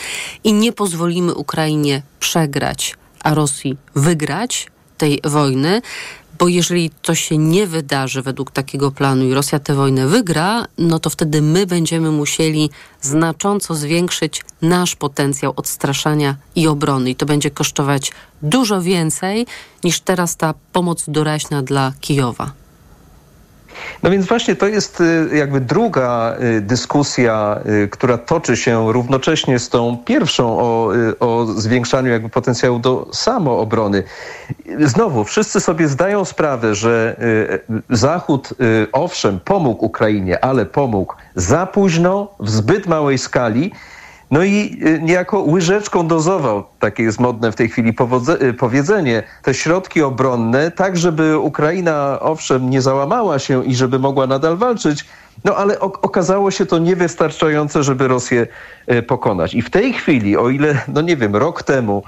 i 0.44 0.54
nie 0.54 0.74
pozwolimy 0.74 1.36
Ukrainie 1.36 2.02
przegrać, 2.20 2.96
a 3.24 3.34
Rosji 3.34 3.78
wygrać 3.96 4.68
tej 4.98 5.20
wojny, 5.24 5.82
bo 6.42 6.48
jeżeli 6.48 6.90
to 6.90 7.16
się 7.16 7.38
nie 7.38 7.68
wydarzy 7.68 8.22
według 8.22 8.52
takiego 8.52 8.92
planu 8.92 9.26
i 9.26 9.34
Rosja 9.34 9.60
tę 9.60 9.76
wojnę 9.76 10.08
wygra, 10.08 10.66
no 10.78 11.00
to 11.00 11.10
wtedy 11.10 11.42
my 11.42 11.68
będziemy 11.68 12.12
musieli 12.12 12.70
znacząco 13.02 13.76
zwiększyć 13.76 14.42
nasz 14.62 14.96
potencjał 14.96 15.54
odstraszania 15.56 16.36
i 16.56 16.68
obrony. 16.68 17.10
I 17.10 17.16
to 17.16 17.26
będzie 17.26 17.52
kosztować 17.52 18.12
dużo 18.42 18.82
więcej 18.82 19.46
niż 19.84 20.00
teraz 20.00 20.38
ta 20.38 20.54
pomoc 20.74 21.06
doraźna 21.08 21.62
dla 21.62 21.94
Kijowa. 22.00 22.61
No 24.04 24.10
więc 24.10 24.26
właśnie 24.26 24.56
to 24.56 24.68
jest 24.68 25.02
y, 25.02 25.30
jakby 25.34 25.62
druga 25.62 26.36
y, 26.58 26.62
dyskusja, 26.62 27.60
y, 27.84 27.88
która 27.88 28.18
toczy 28.18 28.58
się 28.58 28.94
równocześnie 28.94 29.60
z 29.60 29.70
tą 29.70 29.98
pierwszą 30.06 30.60
o, 30.60 30.92
o 31.20 31.46
zwiększaniu 31.46 32.12
jakby 32.12 32.30
potencjału 32.30 32.80
do 32.80 33.08
samoobrony. 33.14 34.04
Znowu, 34.80 35.24
wszyscy 35.24 35.60
sobie 35.60 35.88
zdają 35.88 36.26
sprawę, 36.26 36.76
że 36.76 37.16
Zachód 37.90 38.54
owszem 38.92 39.40
pomógł 39.40 39.86
Ukrainie, 39.86 40.44
ale 40.46 40.66
pomógł 40.66 41.14
za 41.36 41.66
późno, 41.66 42.28
w 42.40 42.50
zbyt 42.50 42.88
małej 42.88 43.18
skali 43.18 43.72
no 44.32 44.44
i 44.44 44.80
y, 44.86 45.02
niejako 45.02 45.40
łyżeczką 45.40 46.08
dozował, 46.08 46.64
takie 46.80 47.04
jest 47.04 47.20
modne 47.20 47.52
w 47.52 47.56
tej 47.56 47.70
chwili 47.70 47.94
y, 48.42 48.54
powiedzenie, 48.54 49.24
te 49.44 49.54
środki 49.54 50.02
obronne, 50.02 50.72
tak 50.72 50.98
żeby 50.98 51.40
Ukraina 51.40 52.20
owszem 52.20 52.70
nie 52.70 52.82
załamała 52.82 53.40
się 53.40 53.66
i 53.66 53.76
żeby 53.76 54.00
mogła 54.00 54.28
nadal 54.28 54.58
walczyć, 54.58 55.06
no 55.46 55.56
ale 55.56 55.80
okazało 55.80 56.52
się 56.52 56.66
to 56.66 56.80
niewystarczające, 56.80 57.84
żeby 57.84 58.08
Rosję 58.08 58.48
y, 58.92 59.04
pokonać. 59.04 59.54
I 59.54 59.62
w 59.62 59.70
tej 59.70 59.94
chwili, 59.94 60.38
o 60.38 60.50
ile, 60.50 60.82
no 60.88 61.02
nie 61.02 61.18
wiem, 61.18 61.36
rok 61.36 61.64
temu 61.64 62.04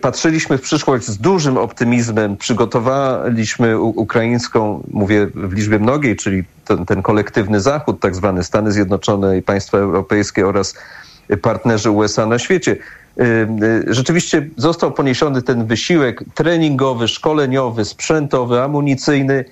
patrzyliśmy 0.00 0.58
w 0.58 0.60
przyszłość 0.60 1.06
z 1.06 1.18
dużym 1.18 1.58
optymizmem, 1.58 2.36
przygotowaliśmy 2.36 3.78
ukraińską, 3.78 4.82
mówię 4.90 5.26
w 5.34 5.52
liczbie 5.52 5.78
mnogiej, 5.78 6.16
czyli 6.16 6.44
ten, 6.64 6.86
ten 6.86 7.02
kolektywny 7.02 7.60
Zachód, 7.60 8.00
tak 8.00 8.14
zwany 8.14 8.44
Stany 8.44 8.72
Zjednoczone 8.72 9.38
i 9.38 9.42
państwa 9.42 9.78
europejskie 9.78 10.46
oraz 10.46 10.74
partnerzy 11.36 11.90
USA 11.90 12.26
na 12.26 12.38
świecie. 12.38 12.76
Y, 13.20 13.24
y, 13.88 13.94
rzeczywiście 13.94 14.48
został 14.56 14.92
poniesiony 14.92 15.42
ten 15.42 15.66
wysiłek 15.66 16.24
treningowy, 16.34 17.08
szkoleniowy, 17.08 17.84
sprzętowy, 17.84 18.62
amunicyjny, 18.62 19.44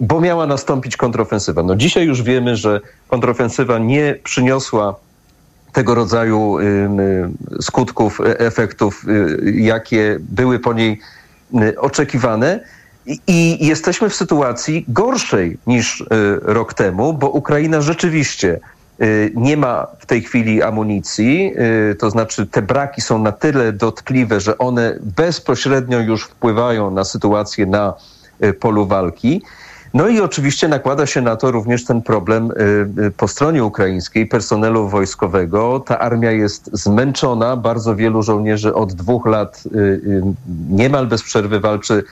bo 0.00 0.20
miała 0.20 0.46
nastąpić 0.46 0.96
kontrofensywa. 0.96 1.62
No 1.62 1.76
dzisiaj 1.76 2.06
już 2.06 2.22
wiemy, 2.22 2.56
że 2.56 2.80
kontrofensywa 3.08 3.78
nie 3.78 4.18
przyniosła 4.24 4.94
tego 5.72 5.94
rodzaju 5.94 6.58
y, 6.58 6.62
skutków, 7.60 8.20
e, 8.20 8.38
efektów, 8.38 9.06
jakie 9.54 10.18
były 10.20 10.58
po 10.58 10.72
niej 10.72 11.00
oczekiwane. 11.76 12.60
I 13.26 13.66
jesteśmy 13.66 14.08
w 14.08 14.14
sytuacji 14.14 14.84
gorszej 14.88 15.58
niż 15.66 16.04
rok 16.42 16.74
temu, 16.74 17.12
bo 17.12 17.30
Ukraina 17.30 17.80
rzeczywiście 17.80 18.60
nie 19.34 19.56
ma 19.56 19.86
w 19.98 20.06
tej 20.06 20.22
chwili 20.22 20.62
amunicji, 20.62 21.52
y, 21.90 21.94
to 21.94 22.10
znaczy 22.10 22.46
te 22.46 22.62
braki 22.62 23.00
są 23.00 23.18
na 23.18 23.32
tyle 23.32 23.72
dotkliwe, 23.72 24.40
że 24.40 24.58
one 24.58 24.98
bezpośrednio 25.16 26.00
już 26.00 26.24
wpływają 26.24 26.90
na 26.90 27.04
sytuację 27.04 27.66
na 27.66 27.94
y, 28.44 28.52
polu 28.52 28.86
walki. 28.86 29.42
No 29.94 30.08
i 30.08 30.20
oczywiście 30.20 30.68
nakłada 30.68 31.06
się 31.06 31.20
na 31.20 31.36
to 31.36 31.50
również 31.50 31.84
ten 31.84 32.02
problem 32.02 32.50
po 33.16 33.28
stronie 33.28 33.64
ukraińskiej, 33.64 34.26
personelu 34.26 34.88
wojskowego. 34.88 35.80
Ta 35.80 35.98
armia 35.98 36.30
jest 36.30 36.70
zmęczona, 36.72 37.56
bardzo 37.56 37.96
wielu 37.96 38.22
żołnierzy 38.22 38.74
od 38.74 38.92
dwóch 38.92 39.26
lat 39.26 39.62
niemal 40.70 41.06
bez 41.06 41.22
przerwy 41.22 41.60
walczy 41.60 42.04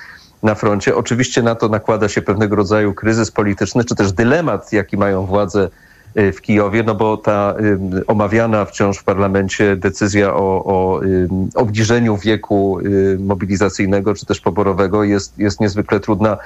na 0.42 0.54
froncie. 0.54 0.96
Oczywiście 0.96 1.42
na 1.42 1.54
to 1.54 1.68
nakłada 1.68 2.08
się 2.08 2.22
pewnego 2.22 2.56
rodzaju 2.56 2.94
kryzys 2.94 3.30
polityczny, 3.30 3.84
czy 3.84 3.94
też 3.94 4.12
dylemat, 4.12 4.72
jaki 4.72 4.96
mają 4.96 5.26
władze 5.26 5.68
Y, 5.68 5.70
w 6.14 6.40
Kijowie, 6.40 6.82
no 6.82 6.94
bo 6.94 7.16
ta 7.16 7.54
y, 7.98 8.06
omawiana 8.06 8.64
wciąż 8.64 8.98
w 8.98 9.04
parlamencie 9.04 9.76
decyzja 9.76 10.34
o, 10.34 10.64
o 10.64 11.04
y, 11.04 11.28
obniżeniu 11.54 12.16
wieku 12.16 12.78
mobilizacyjnego 13.18 14.14
czy 14.14 14.26
też 14.26 14.40
poborowego 14.40 15.04
jest, 15.04 15.38
jest 15.38 15.60
niezwykle 15.60 16.00
trudna 16.00 16.38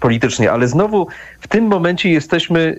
politycznie. 0.00 0.52
Ale 0.52 0.68
znowu 0.68 1.06
w 1.40 1.48
tym 1.48 1.64
momencie 1.64 2.10
jesteśmy 2.10 2.78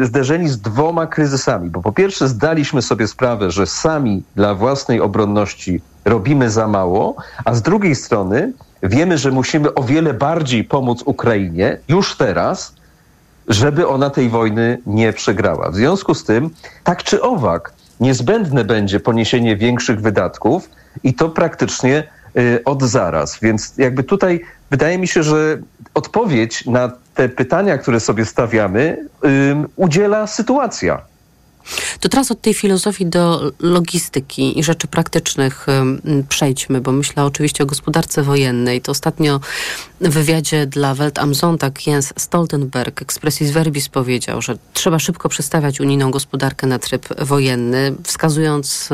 zderzeni 0.00 0.48
z 0.48 0.60
dwoma 0.60 1.06
kryzysami, 1.06 1.70
bo 1.70 1.82
po 1.82 1.92
pierwsze 1.92 2.28
zdaliśmy 2.28 2.82
sobie 2.82 3.06
sprawę, 3.06 3.50
że 3.50 3.66
sami 3.66 4.22
dla 4.36 4.54
własnej 4.54 5.00
obronności 5.00 5.80
robimy 6.04 6.50
za 6.50 6.68
mało, 6.68 7.16
a 7.44 7.54
z 7.54 7.62
drugiej 7.62 7.94
strony 7.94 8.52
wiemy, 8.82 9.18
że 9.18 9.30
musimy 9.30 9.74
o 9.74 9.82
wiele 9.82 10.14
bardziej 10.14 10.64
pomóc 10.64 11.02
Ukrainie 11.04 11.78
już 11.88 12.16
teraz, 12.16 12.77
żeby 13.48 13.88
ona 13.88 14.10
tej 14.10 14.28
wojny 14.28 14.78
nie 14.86 15.12
przegrała. 15.12 15.70
W 15.70 15.74
związku 15.74 16.14
z 16.14 16.24
tym, 16.24 16.50
tak 16.84 17.02
czy 17.02 17.22
owak, 17.22 17.72
niezbędne 18.00 18.64
będzie 18.64 19.00
poniesienie 19.00 19.56
większych 19.56 20.00
wydatków 20.00 20.70
i 21.02 21.14
to 21.14 21.28
praktycznie 21.28 22.04
y, 22.36 22.64
od 22.64 22.82
zaraz. 22.82 23.40
Więc 23.40 23.74
jakby 23.78 24.02
tutaj 24.04 24.40
wydaje 24.70 24.98
mi 24.98 25.08
się, 25.08 25.22
że 25.22 25.58
odpowiedź 25.94 26.66
na 26.66 26.92
te 27.14 27.28
pytania, 27.28 27.78
które 27.78 28.00
sobie 28.00 28.24
stawiamy, 28.24 29.06
udziela 29.76 30.26
sytuacja. 30.26 31.00
To 32.00 32.08
teraz 32.08 32.30
od 32.30 32.40
tej 32.40 32.54
filozofii 32.54 33.06
do 33.06 33.52
logistyki 33.60 34.58
i 34.58 34.64
rzeczy 34.64 34.86
praktycznych 34.86 35.66
przejdźmy, 36.28 36.80
bo 36.80 36.92
myślę 36.92 37.24
oczywiście 37.24 37.64
o 37.64 37.66
gospodarce 37.66 38.22
wojennej. 38.22 38.80
To 38.80 38.92
ostatnio 38.92 39.40
w 40.00 40.08
wywiadzie 40.08 40.66
dla 40.66 40.94
Welt 40.94 41.18
am 41.18 41.34
Sonntag 41.34 41.86
Jens 41.86 42.12
Stoltenberg, 42.16 43.02
expressis 43.02 43.50
verbis, 43.50 43.88
powiedział, 43.88 44.42
że 44.42 44.58
trzeba 44.72 44.98
szybko 44.98 45.28
przestawiać 45.28 45.80
unijną 45.80 46.10
gospodarkę 46.10 46.66
na 46.66 46.78
tryb 46.78 47.08
wojenny, 47.18 47.94
wskazując 48.04 48.88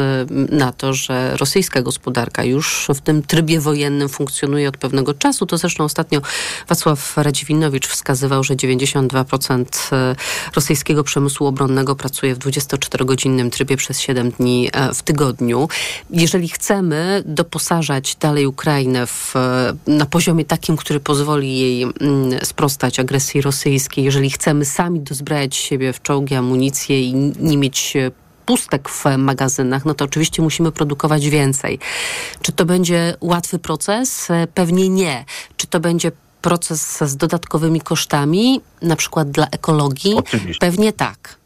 na 0.50 0.72
to, 0.72 0.94
że 0.94 1.36
rosyjska 1.36 1.82
gospodarka 1.82 2.44
już 2.44 2.88
w 2.94 3.00
tym 3.00 3.22
trybie 3.22 3.60
wojennym 3.60 4.08
funkcjonuje 4.08 4.68
od 4.68 4.76
pewnego 4.76 5.14
czasu. 5.14 5.46
To 5.46 5.58
zresztą 5.58 5.84
ostatnio 5.84 6.20
Wacław 6.68 7.16
Radziwinowicz 7.16 7.86
wskazywał, 7.86 8.44
że 8.44 8.54
92% 8.54 9.64
e, 9.92 10.16
rosyjskiego 10.54 11.04
przemysłu 11.04 11.46
obronnego 11.46 11.96
pracuje 11.96 12.34
w 12.34 12.38
24-godzinnym 12.66 13.50
trybie 13.50 13.76
przez 13.76 14.00
7 14.00 14.30
dni 14.30 14.70
e, 14.72 14.94
w 14.94 15.02
tygodniu. 15.02 15.68
Jeżeli 16.10 16.48
chcemy 16.48 17.22
doposażać 17.26 18.16
dalej 18.16 18.46
Ukrainę 18.46 19.06
w, 19.06 19.34
na 19.86 20.06
poziomie 20.06 20.44
takim, 20.44 20.76
który 20.76 21.00
pozwoli 21.00 21.58
jej 21.58 21.82
mm, 21.82 21.94
sprostać 22.44 23.00
agresji 23.00 23.40
rosyjskiej, 23.40 24.04
jeżeli 24.04 24.30
chcemy 24.30 24.64
sami 24.64 25.00
dozbrajać 25.00 25.56
siebie 25.56 25.92
w 25.92 26.02
czołgi, 26.02 26.34
amunicję 26.34 27.02
i 27.02 27.14
nie 27.38 27.56
mieć 27.56 27.96
e, 27.96 28.10
pustek 28.46 28.88
w 28.88 29.04
magazynach, 29.18 29.84
no 29.84 29.94
to 29.94 30.04
oczywiście 30.04 30.42
musimy 30.42 30.72
produkować 30.72 31.28
więcej. 31.28 31.78
Czy 32.42 32.52
to 32.52 32.64
będzie 32.64 33.16
łatwy 33.20 33.58
proces? 33.58 34.30
E, 34.30 34.46
pewnie 34.46 34.88
nie. 34.88 35.24
Czy 35.56 35.66
to 35.66 35.80
będzie 35.80 36.12
proces 36.42 36.98
z 37.00 37.16
dodatkowymi 37.16 37.80
kosztami, 37.80 38.60
na 38.82 38.96
przykład 38.96 39.30
dla 39.30 39.46
ekologii? 39.46 40.14
Oczywiście. 40.14 40.60
Pewnie 40.60 40.92
tak. 40.92 41.36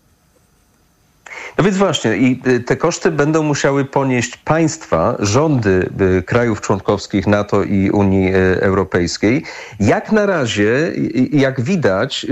No 1.58 1.64
więc 1.64 1.76
właśnie, 1.76 2.16
i 2.16 2.42
y, 2.46 2.61
te 2.61 2.76
koszty 2.76 3.11
będą 3.11 3.42
musiały 3.42 3.84
ponieść 3.84 4.37
państwa, 4.37 5.16
rządy 5.18 5.90
y, 6.18 6.22
krajów 6.22 6.61
członkowskich 6.61 7.26
NATO 7.26 7.62
i 7.62 7.90
Unii 7.90 8.34
y, 8.34 8.61
Europejskiej. 8.61 9.44
Jak 9.80 10.12
na 10.12 10.26
razie, 10.26 10.92
jak 11.32 11.61
widać, 11.61 12.26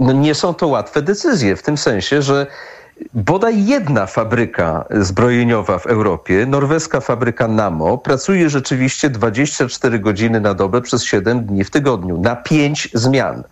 no 0.00 0.12
nie 0.12 0.34
są 0.34 0.54
to 0.54 0.66
łatwe 0.66 1.02
decyzje, 1.02 1.56
w 1.56 1.62
tym 1.62 1.76
sensie, 1.76 2.22
że 2.22 2.46
Bodaj 3.14 3.66
jedna 3.66 4.06
fabryka 4.06 4.84
zbrojeniowa 4.90 5.78
w 5.78 5.86
Europie, 5.86 6.46
norweska 6.46 7.00
fabryka 7.00 7.48
Namo, 7.48 7.98
pracuje 7.98 8.50
rzeczywiście 8.50 9.10
24 9.10 9.98
godziny 9.98 10.40
na 10.40 10.54
dobę 10.54 10.80
przez 10.80 11.04
7 11.04 11.44
dni 11.44 11.64
w 11.64 11.70
tygodniu, 11.70 12.18
na 12.18 12.36
5 12.36 12.88
zmian. 12.94 13.42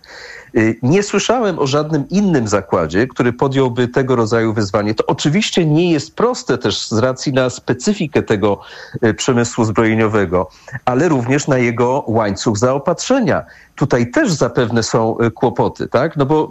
Y, 0.55 0.79
Nie 0.83 1.03
słyszałem 1.03 1.59
o 1.59 1.67
żadnym 1.67 2.09
innym 2.09 2.47
zakładzie, 2.47 3.07
który 3.07 3.33
podjąłby 3.33 3.87
tego 3.87 4.15
rodzaju 4.15 4.53
wyzwanie. 4.53 4.95
To 4.95 5.05
oczywiście 5.05 5.65
nie 5.65 5.91
jest 5.91 6.15
proste 6.15 6.57
też 6.57 6.87
z 6.87 6.97
racji 6.97 7.33
na 7.33 7.49
specyfikę 7.49 8.23
tego 8.23 8.59
y, 9.03 9.13
przemysłu 9.13 9.63
zbrojeniowego, 9.65 10.49
ale 10.85 11.09
również 11.09 11.47
na 11.47 11.57
jego 11.57 12.03
łańcuch 12.07 12.57
zaopatrzenia. 12.57 13.45
Tutaj 13.75 14.11
też 14.11 14.31
zapewne 14.31 14.83
są 14.83 15.19
y, 15.19 15.31
kłopoty, 15.31 15.87
tak? 15.87 16.17
No 16.17 16.25
bo 16.25 16.49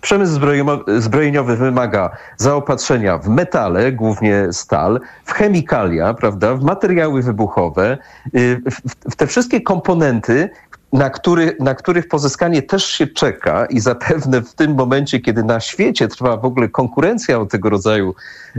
przemysł 0.00 0.40
zbrojeniowy, 0.98 1.56
wymaga 1.56 2.10
zaopatrzenia 2.36 3.18
w 3.18 3.28
metale, 3.28 3.92
głównie 3.92 4.46
stal, 4.52 5.00
w 5.24 5.32
chemikalia, 5.32 6.14
prawda, 6.14 6.54
w 6.54 6.62
materiały 6.62 7.22
wybuchowe, 7.22 7.98
w 9.10 9.16
te 9.16 9.26
wszystkie 9.26 9.60
komponenty, 9.60 10.50
na, 10.92 11.10
który, 11.10 11.56
na 11.60 11.74
których 11.74 12.08
pozyskanie 12.08 12.62
też 12.62 12.84
się 12.84 13.06
czeka 13.06 13.66
i 13.66 13.80
zapewne 13.80 14.42
w 14.42 14.54
tym 14.54 14.74
momencie, 14.74 15.20
kiedy 15.20 15.42
na 15.42 15.60
świecie 15.60 16.08
trwa 16.08 16.36
w 16.36 16.44
ogóle 16.44 16.68
konkurencja 16.68 17.40
o 17.40 17.46
tego 17.46 17.70
rodzaju 17.70 18.14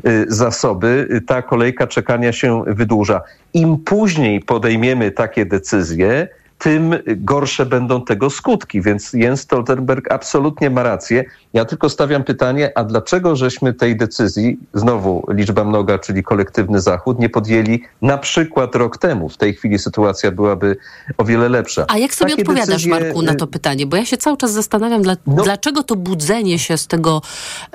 y, 0.08 0.26
zasoby, 0.28 1.08
y, 1.12 1.22
ta 1.22 1.42
kolejka 1.42 1.88
czekania 1.88 2.32
się 2.34 2.64
wydłuża. 2.68 3.22
Im 3.54 3.78
później 3.78 4.40
podejmiemy 4.40 5.12
takie 5.12 5.46
decyzje, 5.46 6.28
tym 6.60 6.96
gorsze 7.08 7.66
będą 7.66 8.06
tego 8.06 8.30
skutki. 8.30 8.82
Więc 8.82 9.14
Jens 9.14 9.42
Stoltenberg 9.42 10.12
absolutnie 10.12 10.70
ma 10.70 10.84
rację. 10.84 11.26
Ja 11.54 11.66
tylko 11.66 11.90
stawiam 11.90 12.24
pytanie, 12.24 12.72
a 12.76 12.84
dlaczego 12.84 13.36
żeśmy 13.36 13.74
tej 13.74 13.98
decyzji, 13.98 14.60
znowu 14.74 15.26
liczba 15.30 15.64
mnoga, 15.64 16.00
czyli 16.00 16.24
kolektywny 16.24 16.82
Zachód, 16.82 17.20
nie 17.20 17.30
podjęli 17.30 17.84
na 18.02 18.18
przykład 18.18 18.76
rok 18.76 18.98
temu? 18.98 19.30
W 19.30 19.38
tej 19.38 19.54
chwili 19.54 19.80
sytuacja 19.80 20.32
byłaby 20.32 20.78
o 21.18 21.24
wiele 21.24 21.50
lepsza. 21.50 21.86
A 21.88 21.98
jak 21.98 22.16
sobie 22.16 22.32
Takie 22.32 22.42
odpowiadasz, 22.42 22.68
decyzje, 22.68 22.92
Marku, 22.92 23.22
na 23.22 23.36
to 23.36 23.48
pytanie? 23.48 23.86
Bo 23.86 23.98
ja 23.98 24.06
się 24.06 24.18
cały 24.18 24.38
czas 24.38 24.52
zastanawiam, 24.52 25.02
dla, 25.02 25.16
dlaczego 25.28 25.84
to 25.84 25.96
budzenie 25.96 26.60
się 26.60 26.78
z 26.78 26.88
tego 26.88 27.22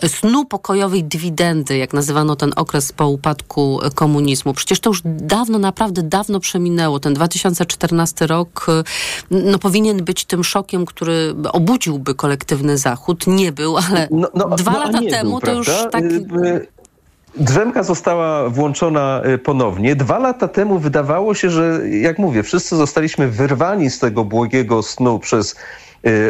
snu 0.07 0.44
pokojowej 0.44 1.05
dywidendy, 1.05 1.77
jak 1.77 1.92
nazywano 1.92 2.37
ten 2.37 2.53
okres 2.57 2.92
po 2.92 3.09
upadku 3.09 3.81
komunizmu. 3.94 4.55
Przecież 4.55 4.81
to 4.81 4.90
już 4.90 5.03
dawno, 5.05 5.59
naprawdę 5.59 6.03
dawno 6.03 6.40
przeminęło. 6.40 7.01
Ten 7.01 7.14
2014 7.14 8.27
rok 8.27 8.74
no, 9.31 9.59
powinien 9.59 10.05
być 10.05 10.25
tym 10.25 10.45
szokiem, 10.45 10.87
który 10.87 11.35
obudziłby 11.53 12.15
kolektywny 12.15 12.79
Zachód. 12.79 13.27
Nie 13.27 13.53
był, 13.53 13.77
ale 13.77 14.09
dwa 14.57 14.73
no, 14.73 14.79
a 14.83 14.87
lata 14.87 15.01
nie 15.01 15.11
temu 15.11 15.31
był, 15.31 15.41
to 15.41 15.53
już 15.53 15.67
prawda? 15.67 15.91
tak... 15.91 16.05
Y, 16.05 16.47
y, 16.47 16.67
Drzemka 17.37 17.83
została 17.83 18.49
włączona 18.49 19.23
y, 19.35 19.39
ponownie. 19.39 19.97
Dwa 19.97 20.19
lata 20.19 20.49
temu 20.49 20.79
wydawało 20.79 21.35
się, 21.35 21.51
że 21.51 21.81
jak 21.89 22.19
mówię, 22.19 22.43
wszyscy 22.43 22.77
zostaliśmy 22.77 23.29
wyrwani 23.29 23.91
z 23.91 23.99
tego 23.99 24.25
błogiego 24.25 24.83
snu 24.83 25.19
przez 25.19 25.53
y, 25.53 25.57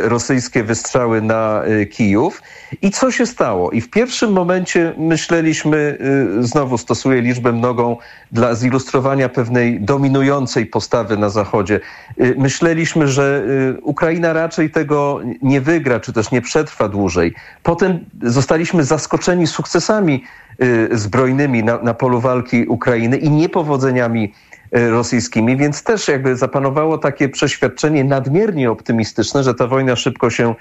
rosyjskie 0.02 0.64
wystrzały 0.64 1.22
na 1.22 1.62
y, 1.66 1.86
Kijów. 1.86 2.42
I 2.82 2.90
co 2.90 3.10
się 3.10 3.26
stało? 3.26 3.70
I 3.70 3.80
w 3.80 3.90
pierwszym 3.90 4.32
momencie 4.32 4.94
myśleliśmy, 4.98 5.98
y, 6.40 6.46
znowu 6.46 6.78
stosuję 6.78 7.20
liczbę 7.20 7.52
mnogą 7.52 7.96
dla 8.32 8.54
zilustrowania 8.54 9.28
pewnej 9.28 9.80
dominującej 9.80 10.66
postawy 10.66 11.16
na 11.16 11.28
Zachodzie. 11.28 11.80
Y, 12.20 12.34
Myśleliśmy, 12.38 13.08
że 13.08 13.44
y, 13.78 13.80
Ukraina 13.82 14.32
raczej 14.32 14.70
tego 14.70 15.20
nie 15.42 15.60
wygra, 15.60 16.00
czy 16.00 16.12
też 16.12 16.30
nie 16.30 16.42
przetrwa 16.42 16.88
dłużej. 16.88 17.34
Potem 17.62 18.04
zostaliśmy 18.22 18.84
zaskoczeni 18.84 19.46
sukcesami 19.46 20.24
y, 20.62 20.88
zbrojnymi 20.98 21.64
na, 21.64 21.78
na 21.82 21.94
polu 21.94 22.20
walki 22.20 22.66
Ukrainy 22.66 23.16
i 23.16 23.30
niepowodzeniami 23.30 24.24
y, 24.24 24.53
rosyjskimi, 24.74 25.56
więc 25.56 25.82
też 25.82 26.08
jakby 26.08 26.36
zapanowało 26.36 26.98
takie 26.98 27.28
przeświadczenie 27.28 28.04
nadmiernie 28.04 28.70
optymistyczne, 28.70 29.42
że 29.42 29.54
ta 29.54 29.66
wojna 29.66 29.96
szybko 29.96 30.30
się 30.30 30.54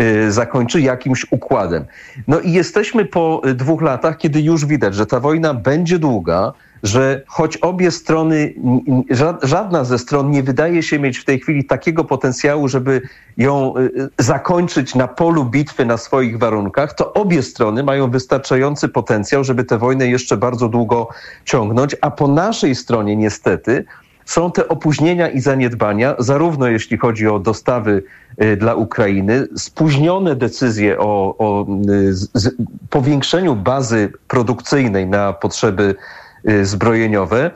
y, 0.00 0.32
zakończy 0.32 0.80
jakimś 0.80 1.26
układem. 1.30 1.84
No 2.28 2.40
i 2.40 2.52
jesteśmy 2.52 3.04
po 3.04 3.42
y, 3.46 3.54
dwóch 3.54 3.82
latach, 3.82 4.18
kiedy 4.18 4.40
już 4.40 4.66
widać, 4.66 4.94
że 4.94 5.06
ta 5.06 5.20
wojna 5.20 5.54
będzie 5.54 5.98
długa, 5.98 6.52
że 6.82 7.22
choć 7.26 7.56
obie 7.56 7.90
strony, 7.90 8.54
żadna 9.42 9.84
ze 9.84 9.98
stron 9.98 10.30
nie 10.30 10.42
wydaje 10.42 10.82
się 10.82 10.98
mieć 10.98 11.18
w 11.18 11.24
tej 11.24 11.40
chwili 11.40 11.64
takiego 11.64 12.04
potencjału, 12.04 12.68
żeby 12.68 13.02
ją 13.36 13.74
y, 13.76 13.80
y, 13.80 14.10
zakończyć 14.18 14.94
na 14.94 15.08
polu 15.08 15.44
bitwy 15.44 15.86
na 15.86 15.96
swoich 15.96 16.38
warunkach, 16.38 16.94
to 16.94 17.12
obie 17.12 17.42
strony 17.42 17.82
mają 17.82 18.10
wystarczający 18.10 18.88
potencjał, 18.88 19.44
żeby 19.44 19.64
tę 19.64 19.78
wojnę 19.78 20.08
jeszcze 20.08 20.36
bardzo 20.36 20.68
długo 20.68 21.08
ciągnąć, 21.44 21.96
a 22.00 22.10
po 22.10 22.28
naszej 22.28 22.74
stronie 22.74 23.16
niestety 23.16 23.84
są 24.24 24.52
te 24.52 24.68
opóźnienia 24.68 25.28
i 25.28 25.40
zaniedbania, 25.40 26.14
zarówno 26.18 26.68
jeśli 26.68 26.98
chodzi 26.98 27.28
o 27.28 27.38
dostawy 27.38 28.02
y, 28.42 28.56
dla 28.56 28.74
Ukrainy, 28.74 29.46
spóźnione 29.56 30.36
decyzje 30.36 30.98
o, 30.98 31.34
o 31.38 31.66
z, 32.10 32.28
z, 32.34 32.54
powiększeniu 32.90 33.56
bazy 33.56 34.12
produkcyjnej 34.28 35.06
na 35.06 35.32
potrzeby 35.32 35.94
zbrojeniowe 36.62 37.50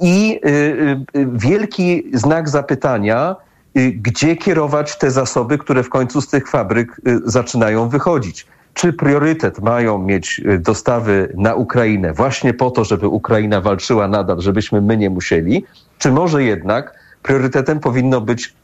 i 0.00 0.40
y, 0.44 0.48
y, 0.48 1.20
y, 1.20 1.26
wielki 1.32 2.04
znak 2.14 2.48
zapytania, 2.48 3.36
y, 3.78 3.92
gdzie 3.92 4.36
kierować 4.36 4.98
te 4.98 5.10
zasoby, 5.10 5.58
które 5.58 5.82
w 5.82 5.88
końcu 5.88 6.20
z 6.20 6.28
tych 6.28 6.48
fabryk 6.48 7.00
y, 7.08 7.20
zaczynają 7.24 7.88
wychodzić. 7.88 8.46
Czy 8.74 8.92
priorytet 8.92 9.60
mają 9.60 9.98
mieć 9.98 10.40
y, 10.46 10.58
dostawy 10.58 11.32
na 11.36 11.54
Ukrainę 11.54 12.12
właśnie 12.12 12.54
po 12.54 12.70
to, 12.70 12.84
żeby 12.84 13.08
Ukraina 13.08 13.60
walczyła 13.60 14.08
nadal, 14.08 14.40
żebyśmy 14.40 14.80
my 14.80 14.96
nie 14.96 15.10
musieli, 15.10 15.64
czy 15.98 16.12
może 16.12 16.44
jednak 16.44 16.94
priorytetem 17.22 17.80
powinno 17.80 18.20
być 18.20 18.54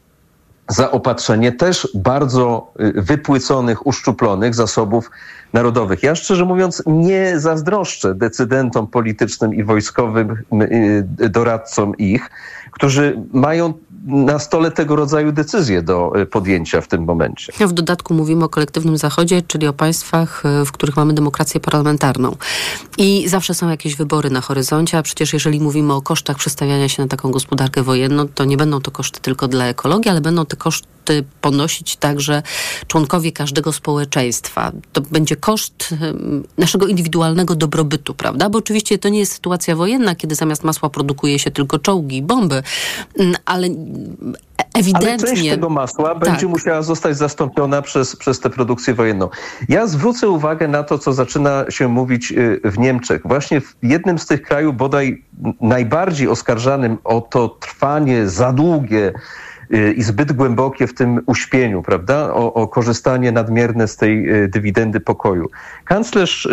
zaopatrzenie 0.69 1.51
też 1.51 1.87
bardzo 1.95 2.73
y, 2.79 3.01
wypłyconych, 3.01 3.87
uszczuplonych 3.87 4.55
zasobów 4.55 5.11
narodowych. 5.53 6.03
Ja 6.03 6.15
szczerze 6.15 6.45
mówiąc 6.45 6.83
nie 6.87 7.39
zazdroszczę 7.39 8.15
decydentom 8.15 8.87
politycznym 8.87 9.53
i 9.53 9.63
wojskowym 9.63 10.43
y, 11.21 11.29
doradcom 11.29 11.97
ich, 11.97 12.29
którzy 12.71 13.21
mają 13.33 13.73
na 14.05 14.39
stole 14.39 14.71
tego 14.71 14.95
rodzaju 14.95 15.31
decyzje 15.31 15.81
do 15.81 16.11
y, 16.21 16.25
podjęcia 16.25 16.81
w 16.81 16.87
tym 16.87 17.03
momencie. 17.03 17.53
W 17.67 17.73
dodatku 17.73 18.13
mówimy 18.13 18.45
o 18.45 18.49
kolektywnym 18.49 18.97
Zachodzie, 18.97 19.41
czyli 19.41 19.67
o 19.67 19.73
państwach, 19.73 20.43
y, 20.61 20.65
w 20.65 20.71
których 20.71 20.95
mamy 20.95 21.13
demokrację 21.13 21.59
parlamentarną. 21.59 22.35
I 22.97 23.27
zawsze 23.27 23.53
są 23.53 23.69
jakieś 23.69 23.95
wybory 23.95 24.29
na 24.29 24.41
horyzoncie, 24.41 24.97
a 24.97 25.01
przecież 25.01 25.33
jeżeli 25.33 25.59
mówimy 25.59 25.93
o 25.93 26.01
kosztach 26.01 26.37
przestawiania 26.37 26.89
się 26.89 27.03
na 27.03 27.07
taką 27.07 27.31
gospodarkę 27.31 27.83
wojenną, 27.83 28.27
to 28.27 28.45
nie 28.45 28.57
będą 28.57 28.81
to 28.81 28.91
koszty 28.91 29.19
tylko 29.19 29.47
dla 29.47 29.65
ekologii, 29.65 30.11
ale 30.11 30.21
będą 30.21 30.45
te 30.45 30.57
koszty 30.57 30.89
ponosić 31.41 31.95
także 31.95 32.43
członkowie 32.87 33.31
każdego 33.31 33.73
społeczeństwa. 33.73 34.71
To 34.93 35.01
będzie 35.01 35.35
koszt 35.35 35.95
ym, 36.01 36.43
naszego 36.57 36.87
indywidualnego 36.87 37.55
dobrobytu, 37.55 38.13
prawda? 38.13 38.49
Bo 38.49 38.59
oczywiście 38.59 38.97
to 38.97 39.09
nie 39.09 39.19
jest 39.19 39.31
sytuacja 39.31 39.75
wojenna, 39.75 40.15
kiedy 40.15 40.35
zamiast 40.35 40.63
masła 40.63 40.89
produkuje 40.89 41.39
się 41.39 41.51
tylko 41.51 41.79
czołgi 41.79 42.17
i 42.17 42.21
bomby, 42.21 42.63
ym, 43.19 43.35
ale 43.45 43.67
ewidentnie... 44.73 45.09
Ale 45.09 45.35
część 45.35 45.49
tego 45.49 45.69
masła 45.69 46.09
Tak. 46.09 46.19
będzie 46.19 46.47
musiała 46.47 46.81
zostać 46.81 47.17
zastąpiona 47.17 47.81
przez, 47.81 48.15
przez 48.15 48.39
tę 48.39 48.49
produkcję 48.49 48.93
wojenną. 48.93 49.29
Ja 49.69 49.87
zwrócę 49.87 50.29
uwagę 50.29 50.67
na 50.67 50.83
to, 50.83 50.97
co 50.97 51.13
zaczyna 51.13 51.65
się 51.69 51.87
mówić 51.87 52.31
y, 52.31 52.61
w 52.63 52.77
Niemczech. 52.77 53.21
Właśnie 53.25 53.61
w 53.61 53.75
jednym 53.83 54.19
z 54.19 54.25
tych 54.25 54.41
krajów, 54.41 54.77
bodaj 54.77 55.23
najbardziej 55.61 56.27
oskarżanym 56.27 56.97
o 57.03 57.21
to 57.21 57.49
trwanie 57.49 58.27
za 58.27 58.53
długie 58.53 59.13
y, 59.73 59.93
i 59.93 60.03
zbyt 60.03 60.31
głębokie 60.31 60.87
w 60.87 60.93
tym 60.93 61.21
uśpieniu, 61.25 61.83
prawda? 61.83 62.33
O, 62.33 62.53
o 62.53 62.67
korzystanie 62.67 63.31
nadmierne 63.31 63.87
z 63.87 63.97
tej 63.97 64.43
y, 64.43 64.47
dywidendy 64.47 64.99
pokoju. 64.99 65.49
Kanclerz 65.85 66.47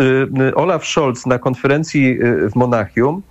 Olaf 0.55 0.87
Scholz 0.87 1.27
na 1.27 1.39
konferencji 1.39 2.19
w 2.53 2.55
Monachium 2.55 3.23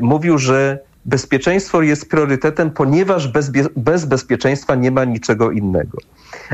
mówił, 0.00 0.38
że 0.38 0.78
bezpieczeństwo 1.04 1.82
jest 1.82 2.10
priorytetem, 2.10 2.70
ponieważ 2.70 3.28
bez, 3.28 3.50
bez 3.76 4.04
bezpieczeństwa 4.04 4.74
nie 4.74 4.90
ma 4.90 5.04
niczego 5.04 5.50
innego. 5.50 5.98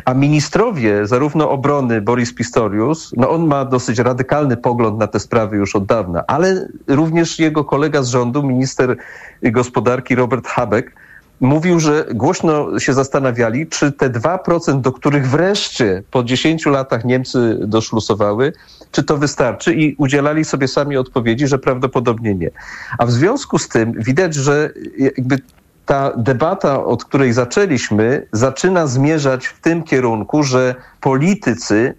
A 0.05 0.15
ministrowie, 0.15 1.07
zarówno 1.07 1.51
obrony 1.51 2.01
Boris 2.01 2.35
Pistorius, 2.35 3.13
no 3.17 3.31
on 3.31 3.47
ma 3.47 3.65
dosyć 3.65 3.99
radykalny 3.99 4.57
pogląd 4.57 4.99
na 4.99 5.07
te 5.07 5.21
sprawy 5.21 5.57
już 5.57 5.77
od 5.77 5.87
dawna, 5.87 6.25
ale 6.27 6.69
również 6.87 7.39
jego 7.39 7.65
kolega 7.65 8.03
z 8.03 8.09
rządu, 8.09 8.43
minister 8.43 8.97
gospodarki 9.43 10.15
Robert 10.15 10.47
Habeck, 10.47 10.93
mówił, 11.40 11.81
że 11.81 12.07
głośno 12.14 12.79
się 12.79 12.94
zastanawiali, 12.94 13.66
czy 13.66 13.92
te 13.92 14.11
2%, 14.11 14.81
do 14.81 14.92
których 14.92 15.29
wreszcie 15.29 16.03
po 16.11 16.25
10 16.25 16.66
latach 16.66 17.05
Niemcy 17.05 17.59
doszlusowały, 17.61 18.53
czy 18.90 19.03
to 19.03 19.16
wystarczy 19.16 19.75
i 19.75 19.94
udzielali 19.99 20.44
sobie 20.44 20.68
sami 20.68 20.96
odpowiedzi, 20.96 21.46
że 21.46 21.59
prawdopodobnie 21.59 22.35
nie. 22.35 22.51
A 22.99 23.07
w 23.07 23.12
związku 23.12 23.59
z 23.59 23.68
tym 23.68 23.92
widać, 23.92 24.35
że 24.35 24.70
jakby 24.99 25.38
ta 25.87 26.12
debata, 26.16 26.85
od 26.85 27.05
której 27.05 27.33
zaczęliśmy, 27.33 28.27
zaczyna 28.33 28.87
zmierzać 28.87 29.46
w 29.46 29.61
tym 29.61 29.83
kierunku, 29.83 30.42
że 30.42 30.75
politycy, 31.01 31.94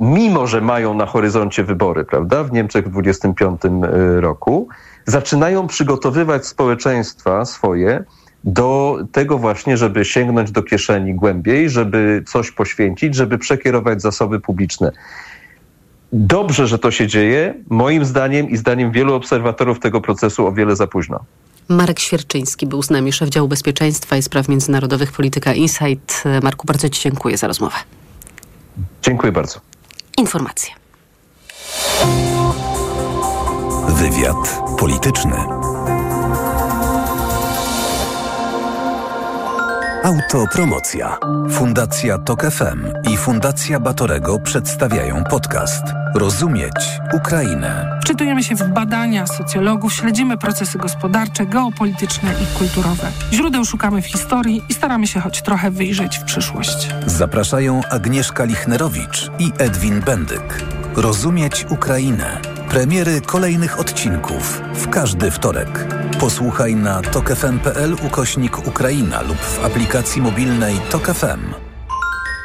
mimo 0.00 0.46
że 0.46 0.60
mają 0.60 0.94
na 0.94 1.06
horyzoncie 1.06 1.64
wybory, 1.64 2.04
prawda, 2.04 2.44
w 2.44 2.52
Niemczech 2.52 2.88
w 2.88 2.90
25 2.90 3.60
roku, 4.16 4.68
zaczynają 5.06 5.66
przygotowywać 5.66 6.46
społeczeństwa 6.46 7.44
swoje 7.44 8.04
do 8.44 8.98
tego 9.12 9.38
właśnie, 9.38 9.76
żeby 9.76 10.04
sięgnąć 10.04 10.50
do 10.50 10.62
kieszeni 10.62 11.14
głębiej, 11.14 11.70
żeby 11.70 12.24
coś 12.26 12.50
poświęcić, 12.50 13.14
żeby 13.14 13.38
przekierować 13.38 14.02
zasoby 14.02 14.40
publiczne. 14.40 14.92
Dobrze, 16.12 16.66
że 16.66 16.78
to 16.78 16.90
się 16.90 17.06
dzieje. 17.06 17.54
Moim 17.68 18.04
zdaniem 18.04 18.50
i 18.50 18.56
zdaniem 18.56 18.92
wielu 18.92 19.14
obserwatorów 19.14 19.80
tego 19.80 20.00
procesu 20.00 20.46
o 20.46 20.52
wiele 20.52 20.76
za 20.76 20.86
późno. 20.86 21.24
Marek 21.68 22.00
Świerczyński 22.00 22.66
był 22.66 22.82
z 22.82 22.90
nami, 22.90 23.12
szef 23.12 23.28
działu 23.28 23.48
bezpieczeństwa 23.48 24.16
i 24.16 24.22
spraw 24.22 24.48
międzynarodowych 24.48 25.12
Polityka 25.12 25.54
Insight. 25.54 26.24
Marku, 26.42 26.66
bardzo 26.66 26.88
Ci 26.88 27.02
dziękuję 27.02 27.38
za 27.38 27.46
rozmowę. 27.46 27.76
Dziękuję 29.02 29.32
bardzo. 29.32 29.60
Informacje. 30.18 30.74
Wywiad 33.88 34.60
polityczny. 34.78 35.61
Autopromocja. 40.04 41.16
Fundacja 41.50 42.18
Tok 42.18 42.42
FM 42.42 42.86
i 43.12 43.16
Fundacja 43.16 43.80
Batorego 43.80 44.38
przedstawiają 44.38 45.24
podcast 45.24 45.82
Rozumieć 46.14 46.74
Ukrainę. 47.14 48.00
Czytujemy 48.06 48.42
się 48.42 48.54
w 48.54 48.68
badania 48.68 49.26
socjologów, 49.26 49.92
śledzimy 49.92 50.38
procesy 50.38 50.78
gospodarcze, 50.78 51.46
geopolityczne 51.46 52.34
i 52.42 52.58
kulturowe. 52.58 53.08
Źródeł 53.32 53.64
szukamy 53.64 54.02
w 54.02 54.06
historii 54.06 54.62
i 54.68 54.74
staramy 54.74 55.06
się 55.06 55.20
choć 55.20 55.42
trochę 55.42 55.70
wyjrzeć 55.70 56.18
w 56.18 56.24
przyszłość. 56.24 56.88
Zapraszają 57.06 57.80
Agnieszka 57.90 58.44
Lichnerowicz 58.44 59.30
i 59.38 59.52
Edwin 59.58 60.00
Bendyk. 60.00 60.64
Rozumieć 60.96 61.66
Ukrainę. 61.70 62.40
Premiery 62.68 63.20
kolejnych 63.20 63.80
odcinków 63.80 64.62
w 64.74 64.88
każdy 64.88 65.30
wtorek. 65.30 66.01
Posłuchaj 66.22 66.76
na 66.76 67.02
tokefm.pl 67.02 67.96
ukośnik 68.06 68.58
Ukraina 68.68 69.22
lub 69.22 69.36
w 69.38 69.64
aplikacji 69.64 70.22
mobilnej 70.22 70.74
Tok 70.90 71.06
FM. 71.06 71.54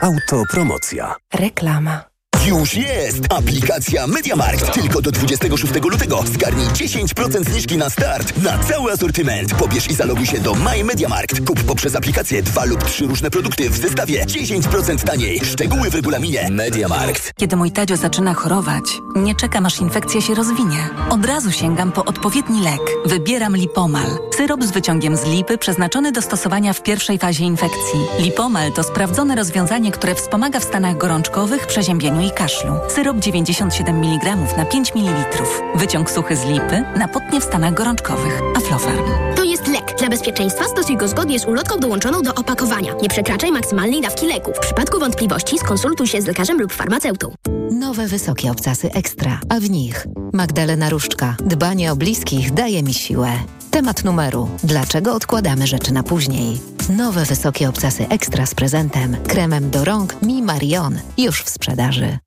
Autopromocja. 0.01 1.15
Reklama. 1.33 2.16
Już 2.47 2.73
jest! 2.73 3.19
Aplikacja 3.29 4.07
MediaMarkt. 4.07 4.73
Tylko 4.73 5.01
do 5.01 5.11
26 5.11 5.73
lutego 5.83 6.23
zgarnij 6.25 6.67
10% 6.67 7.49
zniżki 7.49 7.77
na 7.77 7.89
start 7.89 8.43
na 8.43 8.57
cały 8.57 8.91
asortyment. 8.91 9.53
Pobierz 9.55 9.89
i 9.89 9.93
zaloguj 9.93 10.25
się 10.25 10.39
do 10.39 10.53
My 10.53 10.83
MediaMarkt. 10.83 11.47
Kup 11.47 11.63
poprzez 11.63 11.95
aplikację 11.95 12.43
dwa 12.43 12.65
lub 12.65 12.83
trzy 12.83 13.07
różne 13.07 13.31
produkty 13.31 13.69
w 13.69 13.77
zestawie 13.77 14.25
10% 14.25 15.03
taniej. 15.03 15.39
Szczegóły 15.45 15.89
w 15.89 15.95
regulaminie 15.95 16.47
MediaMarkt. 16.51 17.33
Kiedy 17.37 17.55
mój 17.55 17.71
Tadzio 17.71 17.97
zaczyna 17.97 18.33
chorować, 18.33 18.83
nie 19.15 19.35
czekam 19.35 19.65
aż 19.65 19.79
infekcja 19.79 20.21
się 20.21 20.35
rozwinie. 20.35 20.89
Od 21.09 21.25
razu 21.25 21.51
sięgam 21.51 21.91
po 21.91 22.05
odpowiedni 22.05 22.63
lek. 22.63 22.81
Wybieram 23.05 23.57
Lipomal. 23.57 24.07
Syrop 24.37 24.63
z 24.63 24.71
wyciągiem 24.71 25.17
z 25.17 25.25
lipy 25.25 25.57
przeznaczony 25.57 26.11
do 26.11 26.21
stosowania 26.21 26.73
w 26.73 26.83
pierwszej 26.83 27.17
fazie 27.17 27.43
infekcji. 27.43 27.99
Lipomal 28.19 28.71
to 28.71 28.83
sprawdzone 28.83 29.35
rozwiązanie, 29.35 29.91
które 29.91 30.15
wspomaga 30.15 30.59
w 30.59 30.63
stanach 30.63 30.97
gorączkowych, 30.97 31.67
przeziębieniu 31.67 32.21
i 32.21 32.31
kaszlu. 32.37 32.73
Syrop 32.89 33.17
97 33.19 34.03
mg 34.03 34.35
na 34.57 34.65
5 34.65 34.95
ml. 34.95 35.43
Wyciąg 35.75 36.11
suchy 36.11 36.35
z 36.35 36.45
lipy 36.45 36.83
na 36.97 37.07
potnie 37.07 37.41
w 37.41 37.43
stanach 37.43 37.73
gorączkowych. 37.73 38.41
Aflofarm. 38.55 39.03
To 39.35 39.43
jest 39.43 39.67
lek. 39.67 39.95
Dla 39.99 40.09
bezpieczeństwa 40.09 40.65
stosuj 40.65 40.97
go 40.97 41.07
zgodnie 41.07 41.39
z 41.39 41.45
ulotką 41.45 41.79
dołączoną 41.79 42.21
do 42.21 42.33
opakowania. 42.33 42.93
Nie 43.01 43.09
przekraczaj 43.09 43.51
maksymalnej 43.51 44.01
dawki 44.01 44.27
leku. 44.27 44.51
W 44.55 44.59
przypadku 44.59 44.99
wątpliwości 44.99 45.59
skonsultuj 45.59 46.07
się 46.07 46.21
z 46.21 46.25
lekarzem 46.25 46.61
lub 46.61 46.73
farmaceutą. 46.73 47.33
Nowe 47.71 48.07
wysokie 48.07 48.51
obcasy 48.51 48.91
ekstra, 48.91 49.39
a 49.49 49.59
w 49.59 49.69
nich 49.69 50.07
Magdalena 50.33 50.89
Różczka. 50.89 51.35
Dbanie 51.39 51.91
o 51.91 51.95
bliskich 51.95 52.53
daje 52.53 52.83
mi 52.83 52.93
siłę. 52.93 53.31
Temat 53.71 54.03
numeru. 54.03 54.49
Dlaczego 54.63 55.13
odkładamy 55.13 55.67
rzeczy 55.67 55.93
na 55.93 56.03
później? 56.03 56.61
Nowe 56.97 57.25
wysokie 57.25 57.69
obcasy 57.69 58.07
ekstra 58.09 58.45
z 58.45 58.55
prezentem. 58.55 59.17
Kremem 59.27 59.69
do 59.69 59.85
rąk 59.85 60.21
Mi 60.21 60.41
Marion. 60.41 60.99
Już 61.17 61.43
w 61.43 61.49
sprzedaży. 61.49 62.17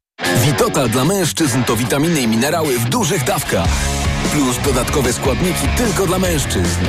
Witotal 0.45 0.89
dla 0.89 1.05
mężczyzn 1.05 1.63
to 1.65 1.77
witaminy 1.77 2.21
i 2.21 2.29
minerały 2.29 2.79
w 2.79 2.89
dużych 2.89 3.25
dawkach. 3.25 3.69
Plus 4.33 4.59
dodatkowe 4.65 5.13
składniki 5.13 5.69
tylko 5.77 6.07
dla 6.07 6.19
mężczyzn. 6.19 6.81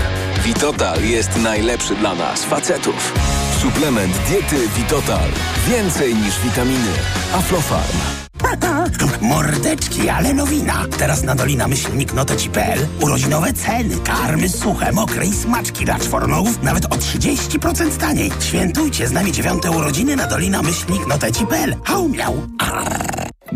Witotal 0.43 1.03
jest 1.03 1.36
najlepszy 1.36 1.95
dla 1.95 2.15
nas, 2.15 2.43
facetów. 2.43 3.13
Suplement 3.61 4.17
diety 4.29 4.67
Witotal. 4.77 5.29
Więcej 5.67 6.15
niż 6.15 6.39
witaminy. 6.39 6.91
Aflofarm. 7.34 7.97
Mordeczki, 9.21 10.09
ale 10.09 10.34
nowina. 10.34 10.86
Teraz 10.97 11.23
na 11.23 11.36
Dolina 11.36 11.67
Myślnik 11.67 12.13
Noteci.pl 12.13 12.88
urodzinowe 13.01 13.53
ceny. 13.53 13.95
Karmy 14.03 14.49
suche, 14.49 14.91
mokre 14.91 15.25
i 15.25 15.34
smaczki 15.34 15.86
dla 15.86 15.99
czwornołów 15.99 16.63
nawet 16.63 16.86
o 16.86 16.95
30% 16.95 17.97
taniej. 17.97 18.32
Świętujcie 18.39 19.07
z 19.07 19.11
nami 19.11 19.32
dziewiąte 19.32 19.71
urodziny 19.71 20.15
na 20.15 20.27
Dolina 20.27 20.61
Myślnik 20.61 21.07
Noteci.pl. 21.07 21.75
Hał 21.84 22.09
miał. 22.09 22.47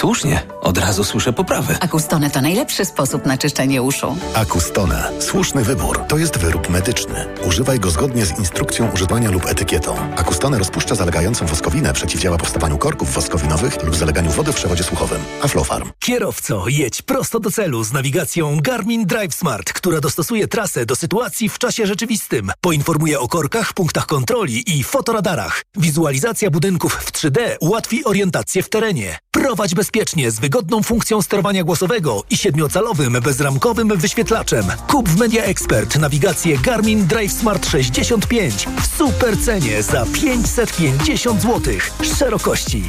Słusznie, 0.00 0.42
od 0.60 0.78
razu 0.78 1.04
słyszę 1.04 1.32
poprawy. 1.32 1.76
Acustone 1.80 2.30
to 2.30 2.40
najlepszy 2.40 2.84
sposób 2.84 3.26
na 3.26 3.38
czyszczenie 3.38 3.82
uszu. 3.82 4.16
Acustone. 4.34 5.12
Słuszny 5.18 5.64
wybór. 5.64 6.04
To 6.08 6.18
jest 6.18 6.38
wyrób 6.38 6.68
medyczny. 6.68 7.26
Używaj 7.46 7.80
go 7.80 7.90
zgodnie 7.90 8.26
z 8.26 8.38
instrukcją 8.38 8.90
używania 8.90 9.30
lub 9.30 9.46
etykietą. 9.46 9.96
Acustone 10.16 10.58
rozpuszcza 10.58 10.94
zalegającą 10.94 11.46
woskowinę, 11.46 11.92
przeciwdziała 11.92 12.38
powstawaniu 12.38 12.78
korków 12.78 13.14
woskowinowych 13.14 13.82
lub 13.84 13.96
zaleganiu 13.96 14.30
wody 14.30 14.52
w 14.52 14.56
przewodzie 14.56 14.82
słuchowym. 14.82 15.20
Aflofarm. 15.42 15.90
Kierowco, 15.98 16.64
jedź 16.68 17.02
prosto 17.02 17.40
do 17.40 17.50
celu 17.50 17.84
z 17.84 17.92
nawigacją 17.92 18.58
Garmin 18.60 19.06
Drive 19.06 19.34
Smart, 19.34 19.72
która 19.72 20.00
dostosuje 20.00 20.48
trasę 20.48 20.86
do 20.86 20.96
sytuacji 20.96 21.48
w 21.48 21.58
czasie 21.58 21.86
rzeczywistym. 21.86 22.52
Poinformuje 22.60 23.20
o 23.20 23.28
korkach, 23.28 23.72
punktach 23.72 24.06
kontroli 24.06 24.78
i 24.78 24.84
fotoradarach. 24.84 25.62
Wizualizacja 25.76 26.50
budynków 26.50 26.94
w 26.94 27.12
3D 27.12 27.38
ułatwi 27.60 28.04
orientację 28.04 28.62
w 28.62 28.68
terenie. 28.68 29.18
Prowadź 29.30 29.74
bezpiecznie 29.90 30.30
z 30.30 30.40
wygodną 30.40 30.82
funkcją 30.82 31.22
sterowania 31.22 31.64
głosowego 31.64 32.24
i 32.30 32.36
siedmiocalowym 32.36 33.12
bezramkowym 33.12 33.98
wyświetlaczem. 33.98 34.64
Kup 34.88 35.08
w 35.08 35.18
Media 35.18 35.42
Expert 35.42 35.98
nawigację 35.98 36.58
Garmin 36.58 37.06
Drive 37.06 37.32
Smart 37.32 37.66
65 37.66 38.68
w 38.80 38.96
super 38.96 39.38
cenie 39.38 39.82
za 39.82 40.06
550 40.12 41.42
zł. 41.42 41.74
Szerokości. 42.18 42.82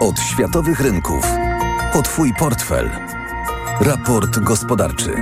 Od 0.00 0.20
światowych 0.20 0.80
rynków. 0.80 1.24
Po 1.92 2.02
Twój 2.02 2.34
portfel. 2.38 2.90
Raport 3.80 4.38
gospodarczy. 4.38 5.14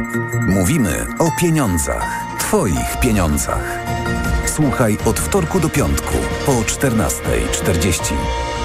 Mówimy 0.48 1.06
o 1.18 1.30
pieniądzach. 1.40 2.04
Twoich 2.38 3.00
pieniądzach. 3.00 3.78
Słuchaj 4.56 4.98
od 5.04 5.20
wtorku 5.20 5.60
do 5.60 5.68
piątku 5.68 6.14
po 6.46 6.52
14.40. 6.52 8.55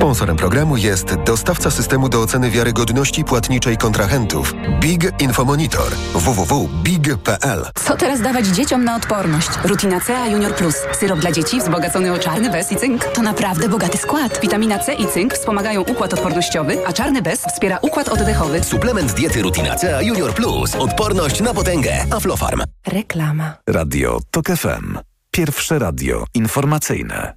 Sponsorem 0.00 0.36
programu 0.36 0.76
jest 0.76 1.14
dostawca 1.14 1.70
systemu 1.70 2.08
do 2.08 2.22
oceny 2.22 2.50
wiarygodności 2.50 3.24
płatniczej 3.24 3.76
kontrahentów 3.76 4.54
Big 4.80 5.22
Infomonitor 5.22 5.92
www.big.pl. 6.14 7.66
Co 7.74 7.96
teraz 7.96 8.20
dawać 8.20 8.46
dzieciom 8.46 8.84
na 8.84 8.96
odporność? 8.96 9.48
Rutina 9.64 10.00
C, 10.00 10.18
a 10.18 10.26
Junior 10.26 10.54
Plus. 10.54 10.74
Syrop 11.00 11.20
dla 11.20 11.32
dzieci 11.32 11.60
wzbogacony 11.60 12.12
o 12.12 12.18
czarny 12.18 12.50
bez 12.50 12.72
i 12.72 12.76
cynk. 12.76 13.04
To 13.04 13.22
naprawdę 13.22 13.68
bogaty 13.68 13.98
skład. 13.98 14.40
Witamina 14.42 14.78
C 14.78 14.94
i 14.94 15.06
cynk 15.06 15.34
wspomagają 15.34 15.80
układ 15.82 16.14
odpornościowy, 16.14 16.86
a 16.86 16.92
czarny 16.92 17.22
bez 17.22 17.40
wspiera 17.40 17.78
układ 17.82 18.08
oddechowy. 18.08 18.64
Suplement 18.64 19.12
diety 19.12 19.42
Rutina 19.42 19.76
C 19.76 20.04
Junior 20.04 20.34
Plus. 20.34 20.74
Odporność 20.74 21.40
na 21.40 21.54
potęgę. 21.54 22.04
Aflofarm. 22.10 22.62
Reklama. 22.86 23.54
Radio 23.68 24.20
TOK 24.30 24.46
FM. 24.46 24.98
Pierwsze 25.30 25.78
radio 25.78 26.24
informacyjne. 26.34 27.34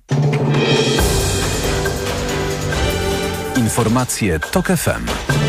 Informacje 3.64 4.40
TOK 4.40 4.68
FM. 4.76 5.43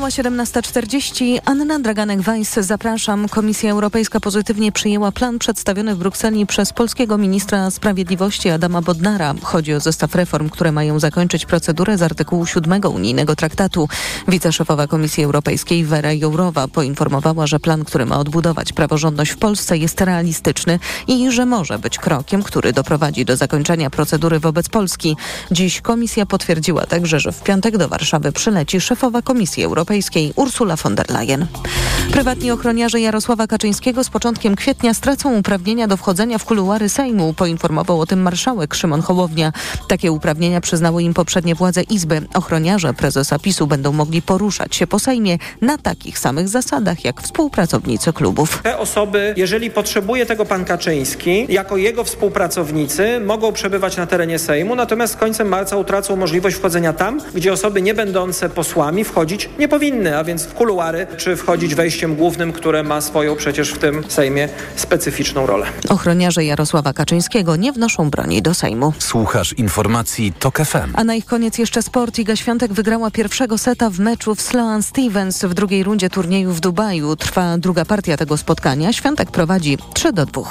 Minęła 0.00 0.32
17.40. 0.32 1.38
Anna 1.44 1.78
Draganek-Weiss, 1.78 2.62
zapraszam. 2.62 3.28
Komisja 3.28 3.70
Europejska 3.70 4.20
pozytywnie 4.20 4.72
przyjęła 4.72 5.12
plan 5.12 5.38
przedstawiony 5.38 5.94
w 5.94 5.98
Brukseli 5.98 6.46
przez 6.46 6.72
polskiego 6.72 7.18
ministra 7.18 7.70
sprawiedliwości 7.70 8.50
Adama 8.50 8.82
Bodnara. 8.82 9.34
Chodzi 9.42 9.74
o 9.74 9.80
zestaw 9.80 10.14
reform, 10.14 10.48
które 10.48 10.72
mają 10.72 10.98
zakończyć 10.98 11.46
procedurę 11.46 11.98
z 11.98 12.02
artykułu 12.02 12.46
7 12.46 12.84
unijnego 12.84 13.36
traktatu. 13.36 13.88
Wiceszefowa 14.28 14.86
Komisji 14.86 15.24
Europejskiej 15.24 15.84
Vera 15.84 16.12
Jourowa 16.12 16.68
poinformowała, 16.68 17.46
że 17.46 17.60
plan, 17.60 17.84
który 17.84 18.06
ma 18.06 18.18
odbudować 18.18 18.72
praworządność 18.72 19.30
w 19.30 19.36
Polsce 19.36 19.78
jest 19.78 20.00
realistyczny 20.00 20.78
i 21.06 21.30
że 21.30 21.46
może 21.46 21.78
być 21.78 21.98
krokiem, 21.98 22.42
który 22.42 22.72
doprowadzi 22.72 23.24
do 23.24 23.36
zakończenia 23.36 23.90
procedury 23.90 24.38
wobec 24.38 24.68
Polski. 24.68 25.16
Dziś 25.50 25.80
komisja 25.80 26.26
potwierdziła 26.26 26.86
także, 26.86 27.20
że 27.20 27.32
w 27.32 27.42
piątek 27.42 27.76
do 27.78 27.88
Warszawy 27.88 28.32
przyleci 28.32 28.80
szefowa 28.80 29.22
Komisji 29.22 29.64
Europejskiej 29.64 29.89
Ursula 30.36 30.76
von 30.76 30.94
der 30.94 31.10
Leyen. 31.10 31.46
Prywatni 32.12 32.50
ochroniarze 32.50 33.00
Jarosława 33.00 33.46
Kaczyńskiego 33.46 34.04
z 34.04 34.10
początkiem 34.10 34.56
kwietnia 34.56 34.94
stracą 34.94 35.38
uprawnienia 35.38 35.86
do 35.86 35.96
wchodzenia 35.96 36.38
w 36.38 36.44
kuluary 36.44 36.88
Sejmu, 36.88 37.34
poinformował 37.34 38.00
o 38.00 38.06
tym 38.06 38.22
marszałek 38.22 38.74
Szymon 38.74 39.02
Hołownia. 39.02 39.52
Takie 39.88 40.12
uprawnienia 40.12 40.60
przyznały 40.60 41.02
im 41.02 41.14
poprzednie 41.14 41.54
władze 41.54 41.82
Izby. 41.82 42.22
Ochroniarze 42.34 42.94
prezesa 42.94 43.38
PiSu 43.38 43.66
będą 43.66 43.92
mogli 43.92 44.22
poruszać 44.22 44.76
się 44.76 44.86
po 44.86 44.98
Sejmie 44.98 45.38
na 45.60 45.78
takich 45.78 46.18
samych 46.18 46.48
zasadach 46.48 47.04
jak 47.04 47.22
współpracownicy 47.22 48.12
klubów. 48.12 48.60
Te 48.62 48.78
osoby, 48.78 49.34
jeżeli 49.36 49.70
potrzebuje 49.70 50.26
tego 50.26 50.46
pan 50.46 50.64
Kaczyński, 50.64 51.46
jako 51.48 51.76
jego 51.76 52.04
współpracownicy 52.04 53.20
mogą 53.20 53.52
przebywać 53.52 53.96
na 53.96 54.06
terenie 54.06 54.38
Sejmu, 54.38 54.74
natomiast 54.74 55.12
z 55.12 55.16
końcem 55.16 55.48
marca 55.48 55.76
utracą 55.76 56.16
możliwość 56.16 56.56
wchodzenia 56.56 56.92
tam, 56.92 57.20
gdzie 57.34 57.52
osoby 57.52 57.82
nie 57.82 57.94
będące 57.94 58.48
posłami 58.48 59.04
wchodzić 59.04 59.48
nie 59.58 59.68
powinny, 59.68 59.79
a 60.18 60.24
więc 60.24 60.44
w 60.44 60.54
kuluary, 60.54 61.06
czy 61.16 61.36
wchodzić 61.36 61.74
wejściem 61.74 62.16
głównym, 62.16 62.52
które 62.52 62.82
ma 62.82 63.00
swoją 63.00 63.36
przecież 63.36 63.70
w 63.70 63.78
tym 63.78 64.04
Sejmie 64.08 64.48
specyficzną 64.76 65.46
rolę. 65.46 65.66
Ochroniarze 65.88 66.44
Jarosława 66.44 66.92
Kaczyńskiego 66.92 67.56
nie 67.56 67.72
wnoszą 67.72 68.10
broni 68.10 68.42
do 68.42 68.54
Sejmu. 68.54 68.92
Słuchasz 68.98 69.52
informacji 69.52 70.32
TOK 70.38 70.58
FM. 70.58 70.92
A 70.94 71.04
na 71.04 71.14
ich 71.14 71.24
koniec 71.24 71.58
jeszcze 71.58 71.82
sport. 71.82 72.18
Iga 72.18 72.36
Świątek 72.36 72.72
wygrała 72.72 73.10
pierwszego 73.10 73.58
seta 73.58 73.90
w 73.90 73.98
meczu 73.98 74.34
w 74.34 74.40
Sloan 74.40 74.82
Stevens 74.82 75.44
w 75.44 75.54
drugiej 75.54 75.84
rundzie 75.84 76.10
turnieju 76.10 76.52
w 76.52 76.60
Dubaju. 76.60 77.16
Trwa 77.16 77.58
druga 77.58 77.84
partia 77.84 78.16
tego 78.16 78.36
spotkania. 78.36 78.92
Świątek 78.92 79.30
prowadzi 79.30 79.78
3 79.94 80.12
do 80.12 80.26
2. 80.26 80.42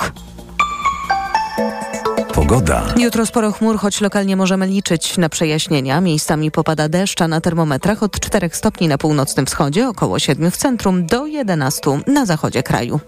Pogoda. 2.39 2.83
Jutro 2.97 3.25
sporo 3.25 3.51
chmur, 3.51 3.77
choć 3.77 4.01
lokalnie 4.01 4.35
możemy 4.35 4.67
liczyć 4.67 5.17
na 5.17 5.29
przejaśnienia. 5.29 6.01
Miejscami 6.01 6.51
popada 6.51 6.89
deszcz, 6.89 7.21
a 7.21 7.27
na 7.27 7.41
termometrach 7.41 8.03
od 8.03 8.19
4 8.19 8.49
stopni 8.53 8.87
na 8.87 8.97
północnym 8.97 9.45
wschodzie, 9.45 9.89
około 9.89 10.19
7 10.19 10.51
w 10.51 10.57
centrum, 10.57 11.05
do 11.05 11.25
11 11.25 11.81
na 12.07 12.25
zachodzie 12.25 12.63
kraju. 12.63 12.99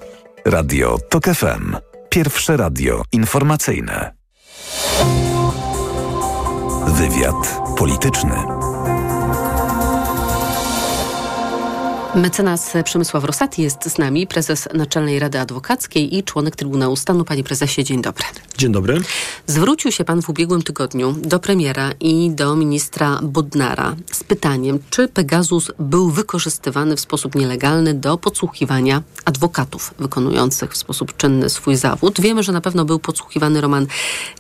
Radio 0.46 0.98
TOK 1.10 1.26
FM. 1.26 1.76
Pierwsze 2.10 2.58
radio 2.58 3.02
informacyjne. 3.12 4.12
Wywiad 6.88 7.62
polityczny. 7.78 8.61
Mecenas 12.16 12.74
Przemysław 12.84 13.24
Rosati 13.24 13.62
jest 13.62 13.84
z 13.90 13.98
nami, 13.98 14.28
prezes 14.28 14.68
Naczelnej 14.74 15.20
Rady 15.20 15.40
Adwokackiej 15.40 16.18
i 16.18 16.24
członek 16.24 16.56
Trybunału 16.56 16.96
Stanu. 16.96 17.26
Panie 17.26 17.44
prezesie, 17.44 17.84
dzień 17.84 18.02
dobry. 18.02 18.24
Dzień 18.58 18.72
dobry. 18.72 19.02
Zwrócił 19.48 19.92
się 19.92 20.04
pan 20.04 20.22
w 20.22 20.30
ubiegłym 20.30 20.62
tygodniu 20.62 21.16
do 21.22 21.40
premiera 21.40 21.92
i 22.00 22.32
do 22.32 22.56
ministra 22.56 23.20
Bodnara 23.24 23.96
z 24.12 24.24
pytaniem, 24.24 24.80
czy 24.90 25.08
Pegasus 25.08 25.72
był 25.80 26.10
wykorzystywany 26.10 26.96
w 26.96 27.00
sposób 27.00 27.36
nielegalny 27.36 27.94
do 27.94 28.18
podsłuchiwania 28.18 29.02
adwokatów 29.26 29.94
wykonujących 30.00 30.74
w 30.74 30.78
sposób 30.78 31.18
czynny 31.18 31.50
swój 31.50 31.76
zawód. 31.76 32.22
Wiemy, 32.22 32.44
że 32.44 32.52
na 32.52 32.62
pewno 32.62 32.86
był 32.86 33.00
podsłuchiwany 33.00 33.62
Roman 33.62 33.88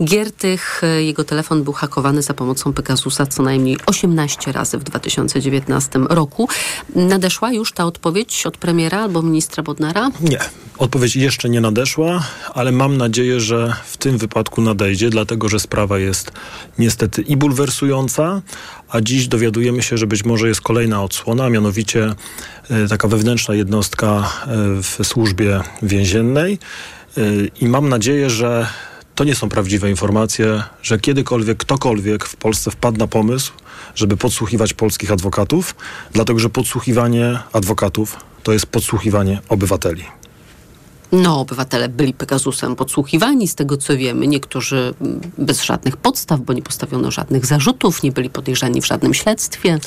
Giertych. 0.04 0.82
Jego 1.00 1.24
telefon 1.24 1.64
był 1.64 1.74
hakowany 1.74 2.22
za 2.22 2.34
pomocą 2.34 2.74
Pegasusa 2.74 3.26
co 3.26 3.44
najmniej 3.44 3.78
18 3.86 4.52
razy 4.52 4.78
w 4.78 4.84
2019 4.84 6.00
roku. 6.10 6.48
Nadeszła 6.96 7.52
już 7.52 7.61
ta 7.72 7.86
odpowiedź 7.86 8.46
od 8.46 8.58
premiera 8.58 9.00
albo 9.00 9.22
ministra 9.22 9.64
Bodnara? 9.64 10.12
Nie. 10.22 10.40
Odpowiedź 10.78 11.16
jeszcze 11.16 11.50
nie 11.50 11.62
nadeszła, 11.62 12.24
ale 12.54 12.72
mam 12.72 12.98
nadzieję, 12.98 13.40
że 13.40 13.74
w 13.86 13.98
tym 13.98 14.18
wypadku 14.18 14.62
nadejdzie, 14.62 15.10
dlatego 15.10 15.50
że 15.50 15.60
sprawa 15.60 16.00
jest 16.00 16.32
niestety 16.80 17.22
i 17.22 17.38
bulwersująca, 17.38 18.42
a 18.90 19.02
dziś 19.02 19.28
dowiadujemy 19.28 19.82
się, 19.82 19.98
że 19.98 20.08
być 20.08 20.26
może 20.26 20.48
jest 20.48 20.62
kolejna 20.62 21.04
odsłona, 21.04 21.46
a 21.46 21.50
mianowicie 21.50 22.14
e, 22.70 22.88
taka 22.88 23.08
wewnętrzna 23.08 23.56
jednostka 23.56 24.08
e, 24.08 24.48
w 24.82 25.08
służbie 25.08 25.62
więziennej. 25.82 26.60
E, 27.18 27.22
I 27.62 27.68
mam 27.68 27.90
nadzieję, 27.90 28.30
że 28.30 28.68
to 29.22 29.26
nie 29.26 29.36
są 29.36 29.50
prawdziwe 29.50 29.90
informacje, 29.90 30.64
że 30.84 31.00
kiedykolwiek 31.00 31.58
ktokolwiek 31.58 32.26
w 32.26 32.36
Polsce 32.36 32.72
wpadł 32.72 32.98
na 32.98 33.08
pomysł, 33.08 33.52
żeby 33.96 34.18
podsłuchiwać 34.18 34.74
polskich 34.74 35.12
adwokatów, 35.12 35.76
dlatego 36.14 36.40
że 36.40 36.50
podsłuchiwanie 36.50 37.40
adwokatów 37.54 38.18
to 38.44 38.54
jest 38.54 38.66
podsłuchiwanie 38.66 39.40
obywateli. 39.50 40.04
No, 41.12 41.40
obywatele 41.40 41.90
byli 41.90 42.14
Pegasusem 42.14 42.76
podsłuchiwani, 42.76 43.48
z 43.48 43.56
tego 43.56 43.78
co 43.78 43.98
wiemy. 43.98 44.28
Niektórzy 44.28 44.94
bez 45.38 45.64
żadnych 45.64 45.98
podstaw, 45.98 46.40
bo 46.40 46.54
nie 46.54 46.62
postawiono 46.62 47.12
żadnych 47.12 47.46
zarzutów, 47.46 48.04
nie 48.04 48.12
byli 48.12 48.30
podejrzani 48.30 48.82
w 48.82 48.86
żadnym 48.86 49.14
śledztwie. 49.14 49.80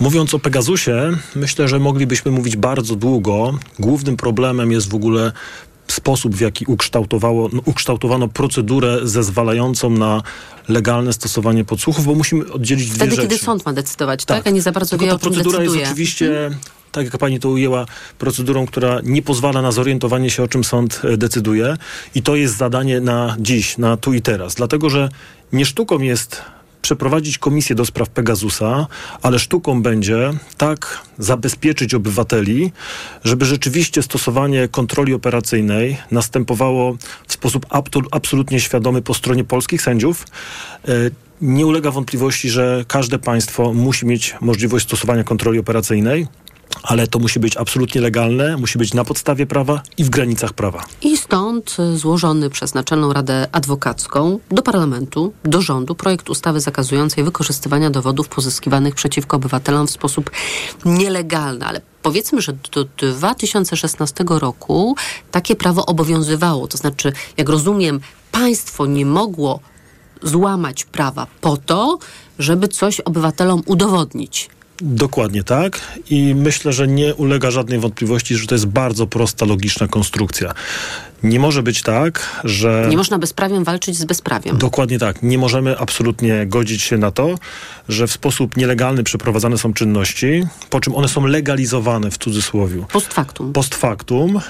Mówiąc 0.00 0.34
o 0.34 0.38
Pegasusie, 0.38 0.92
myślę, 1.34 1.68
że 1.68 1.78
moglibyśmy 1.78 2.30
mówić 2.30 2.56
bardzo 2.56 2.96
długo. 2.96 3.58
Głównym 3.78 4.16
problemem 4.16 4.72
jest 4.72 4.90
w 4.90 4.94
ogóle 4.94 5.32
sposób, 5.88 6.34
w 6.34 6.40
jaki 6.40 6.66
ukształtowało, 6.66 7.50
no, 7.52 7.60
ukształtowano 7.64 8.28
procedurę 8.28 8.98
zezwalającą 9.02 9.90
na 9.90 10.22
legalne 10.68 11.12
stosowanie 11.12 11.64
podsłuchów, 11.64 12.04
bo 12.04 12.14
musimy 12.14 12.52
oddzielić 12.52 12.88
Wtedy, 12.90 13.06
dwie 13.06 13.16
rzeczy. 13.16 13.28
kiedy 13.28 13.38
sąd 13.38 13.66
ma 13.66 13.72
decydować, 13.72 14.24
tak? 14.24 14.36
tak? 14.38 14.46
A 14.46 14.50
nie 14.50 14.62
za 14.62 14.72
bardzo 14.72 14.90
Tylko 14.90 15.04
wie, 15.04 15.10
ta 15.10 15.16
o 15.16 15.18
czym 15.18 15.28
procedura 15.28 15.58
decyduje. 15.58 15.80
jest 15.80 15.92
oczywiście, 15.92 16.50
tak 16.92 17.04
jak 17.04 17.18
pani 17.18 17.40
to 17.40 17.48
ujęła, 17.48 17.86
procedurą, 18.18 18.66
która 18.66 19.00
nie 19.02 19.22
pozwala 19.22 19.62
na 19.62 19.72
zorientowanie 19.72 20.30
się, 20.30 20.42
o 20.42 20.48
czym 20.48 20.64
sąd 20.64 21.00
e, 21.04 21.16
decyduje. 21.16 21.76
I 22.14 22.22
to 22.22 22.36
jest 22.36 22.56
zadanie 22.56 23.00
na 23.00 23.36
dziś, 23.40 23.78
na 23.78 23.96
tu 23.96 24.12
i 24.12 24.22
teraz. 24.22 24.54
Dlatego, 24.54 24.90
że 24.90 25.08
nie 25.52 25.66
sztuką 25.66 25.98
jest 25.98 26.42
przeprowadzić 26.84 27.38
komisję 27.38 27.76
do 27.76 27.84
spraw 27.84 28.08
Pegasusa, 28.08 28.86
ale 29.22 29.38
sztuką 29.38 29.82
będzie 29.82 30.32
tak 30.56 31.00
zabezpieczyć 31.18 31.94
obywateli, 31.94 32.72
żeby 33.24 33.44
rzeczywiście 33.44 34.02
stosowanie 34.02 34.68
kontroli 34.68 35.14
operacyjnej 35.14 35.96
następowało 36.10 36.96
w 37.26 37.32
sposób 37.32 37.66
absolutnie 38.10 38.60
świadomy 38.60 39.02
po 39.02 39.14
stronie 39.14 39.44
polskich 39.44 39.82
sędziów. 39.82 40.26
E, 40.88 40.90
nie 41.40 41.66
ulega 41.66 41.90
wątpliwości, 41.90 42.50
że 42.50 42.84
każde 42.88 43.18
państwo 43.18 43.72
musi 43.72 44.06
mieć 44.06 44.34
możliwość 44.40 44.86
stosowania 44.86 45.24
kontroli 45.24 45.58
operacyjnej 45.58 46.26
ale 46.84 47.06
to 47.06 47.18
musi 47.18 47.40
być 47.40 47.56
absolutnie 47.56 48.00
legalne, 48.00 48.56
musi 48.56 48.78
być 48.78 48.94
na 48.94 49.04
podstawie 49.04 49.46
prawa 49.46 49.82
i 49.98 50.04
w 50.04 50.10
granicach 50.10 50.52
prawa. 50.52 50.84
I 51.02 51.16
stąd 51.16 51.76
złożony 51.94 52.50
przez 52.50 52.74
Naczelną 52.74 53.12
Radę 53.12 53.48
Adwokacką 53.52 54.38
do 54.50 54.62
parlamentu, 54.62 55.32
do 55.44 55.62
rządu 55.62 55.94
projekt 55.94 56.30
ustawy 56.30 56.60
zakazującej 56.60 57.24
wykorzystywania 57.24 57.90
dowodów 57.90 58.28
pozyskiwanych 58.28 58.94
przeciwko 58.94 59.36
obywatelom 59.36 59.86
w 59.86 59.90
sposób 59.90 60.30
nielegalny, 60.84 61.66
ale 61.66 61.80
powiedzmy, 62.02 62.40
że 62.40 62.52
do 62.72 62.84
2016 62.84 64.24
roku 64.28 64.96
takie 65.30 65.56
prawo 65.56 65.86
obowiązywało. 65.86 66.68
To 66.68 66.78
znaczy, 66.78 67.12
jak 67.36 67.48
rozumiem, 67.48 68.00
państwo 68.32 68.86
nie 68.86 69.06
mogło 69.06 69.60
złamać 70.22 70.84
prawa 70.84 71.26
po 71.40 71.56
to, 71.56 71.98
żeby 72.38 72.68
coś 72.68 73.00
obywatelom 73.00 73.62
udowodnić. 73.66 74.50
Dokładnie 74.86 75.44
tak 75.44 75.80
i 76.10 76.34
myślę, 76.34 76.72
że 76.72 76.88
nie 76.88 77.14
ulega 77.14 77.50
żadnej 77.50 77.78
wątpliwości, 77.78 78.36
że 78.36 78.46
to 78.46 78.54
jest 78.54 78.66
bardzo 78.66 79.06
prosta, 79.06 79.46
logiczna 79.46 79.88
konstrukcja. 79.88 80.54
Nie 81.22 81.40
może 81.40 81.62
być 81.62 81.82
tak, 81.82 82.40
że... 82.44 82.86
Nie 82.90 82.96
można 82.96 83.18
bezprawiem 83.18 83.64
walczyć 83.64 83.96
z 83.96 84.04
bezprawiem. 84.04 84.58
Dokładnie 84.58 84.98
tak. 84.98 85.22
Nie 85.22 85.38
możemy 85.38 85.78
absolutnie 85.78 86.46
godzić 86.46 86.82
się 86.82 86.98
na 86.98 87.10
to, 87.10 87.34
że 87.88 88.06
w 88.06 88.12
sposób 88.12 88.56
nielegalny 88.56 89.02
przeprowadzane 89.02 89.58
są 89.58 89.74
czynności, 89.74 90.46
po 90.70 90.80
czym 90.80 90.94
one 90.94 91.08
są 91.08 91.26
legalizowane 91.26 92.10
w 92.10 92.18
cudzysłowie. 92.18 92.84
Post 92.92 93.14
factum. 93.14 93.52
Post 93.52 93.74
factum. 93.74 94.40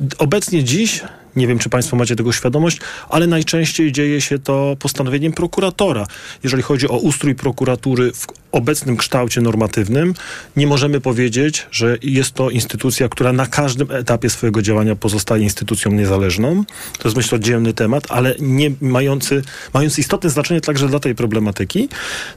Yy, 0.00 0.08
obecnie 0.18 0.64
dziś 0.64 1.02
Nie 1.36 1.46
wiem, 1.46 1.58
czy 1.58 1.68
Państwo 1.68 1.96
macie 1.96 2.16
tego 2.16 2.32
świadomość, 2.32 2.78
ale 3.08 3.26
najczęściej 3.26 3.92
dzieje 3.92 4.20
się 4.20 4.38
to 4.38 4.76
postanowieniem 4.78 5.32
prokuratora. 5.32 6.06
Jeżeli 6.42 6.62
chodzi 6.62 6.88
o 6.88 6.96
ustrój 6.96 7.34
prokuratury 7.34 8.12
w 8.12 8.26
obecnym 8.52 8.96
kształcie 8.96 9.40
normatywnym, 9.40 10.14
nie 10.56 10.66
możemy 10.66 11.00
powiedzieć, 11.00 11.66
że 11.70 11.98
jest 12.02 12.32
to 12.32 12.50
instytucja, 12.50 13.08
która 13.08 13.32
na 13.32 13.46
każdym 13.46 13.90
etapie 13.90 14.30
swojego 14.30 14.62
działania 14.62 14.96
pozostaje 14.96 15.42
instytucją 15.42 15.92
niezależną. 15.92 16.64
To 16.98 17.08
jest 17.08 17.16
myślę 17.16 17.36
oddzielny 17.36 17.72
temat, 17.72 18.04
ale 18.08 18.34
nie 18.40 18.70
mający, 18.80 19.42
mający 19.74 20.00
istotne 20.00 20.30
znaczenie 20.30 20.60
także 20.60 20.88
dla 20.88 21.00
tej 21.00 21.14
problematyki. 21.14 21.88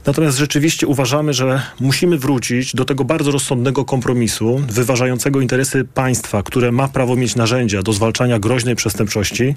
Natomiast 0.06 0.38
rzeczywiście 0.38 0.86
uważamy, 0.86 1.34
że 1.34 1.62
musimy 1.80 2.18
wrócić 2.18 2.74
do 2.74 2.84
tego 2.84 3.04
bardzo 3.04 3.30
rozsądnego 3.30 3.84
kompromisu, 3.84 4.62
wyważającego 4.68 5.40
interesy 5.40 5.84
państwa, 5.94 6.42
które 6.42 6.72
ma 6.72 6.88
prawo 6.88 7.16
mieć 7.16 7.36
narzędzia 7.36 7.82
do 7.82 7.92
zwalczania 7.92 8.38
groźnej 8.38 8.76
przestępczości, 8.84 9.54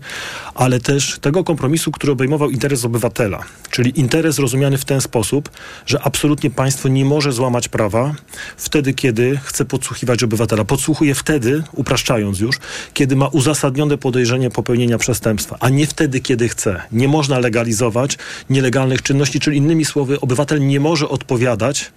ale 0.56 0.80
też 0.80 1.20
tego 1.22 1.44
kompromisu, 1.44 1.92
który 1.92 2.12
obejmował 2.12 2.50
interes 2.50 2.86
obywatela, 2.86 3.44
czyli 3.72 4.00
interes 4.00 4.40
rozumiany 4.40 4.78
w 4.78 4.86
ten 4.86 5.02
sposób, 5.02 5.50
że 5.86 6.02
absolutnie 6.04 6.50
państwo 6.50 6.90
nie 6.90 7.06
może 7.06 7.32
złamać 7.32 7.68
prawa 7.68 8.16
wtedy, 8.58 8.94
kiedy 8.94 9.40
chce 9.44 9.66
podsłuchiwać 9.66 10.24
obywatela. 10.24 10.66
Podsłuchuje 10.66 11.16
wtedy, 11.16 11.64
upraszczając 11.74 12.40
już, 12.40 12.56
kiedy 12.94 13.16
ma 13.16 13.28
uzasadnione 13.28 13.98
podejrzenie 13.98 14.50
popełnienia 14.50 14.98
przestępstwa, 14.98 15.58
a 15.60 15.70
nie 15.70 15.88
wtedy, 15.88 16.20
kiedy 16.20 16.50
chce. 16.50 16.82
Nie 16.92 17.08
można 17.08 17.40
legalizować 17.40 18.18
nielegalnych 18.50 19.02
czynności, 19.02 19.40
czyli 19.40 19.58
innymi 19.58 19.86
słowy, 19.86 20.20
obywatel 20.20 20.68
nie 20.68 20.80
może 20.80 21.10
odpowiadać 21.10 21.92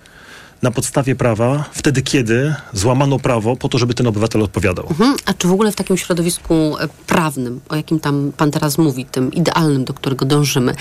na 0.63 0.71
podstawie 0.71 1.15
prawa 1.15 1.65
wtedy, 1.73 2.03
kiedy 2.03 2.55
złamano 2.73 3.19
prawo 3.19 3.57
po 3.57 3.69
to, 3.69 3.79
żeby 3.79 3.95
ten 3.95 4.07
obywatel 4.07 4.43
odpowiadał. 4.43 4.87
Mhm. 4.91 5.17
A 5.27 5.35
czy 5.35 5.49
w 5.49 5.53
ogóle 5.53 5.73
w 5.73 5.77
takim 5.77 5.97
środowisku 5.97 6.55
e, 6.55 6.89
prawnym, 7.07 7.61
o 7.69 7.77
jakim 7.77 8.01
tam 8.01 8.33
pan 8.37 8.51
teraz 8.51 8.79
mówi, 8.79 9.05
tym 9.05 9.33
idealnym, 9.33 9.85
do 9.85 9.95
którego 9.95 10.27
dążymy, 10.27 10.75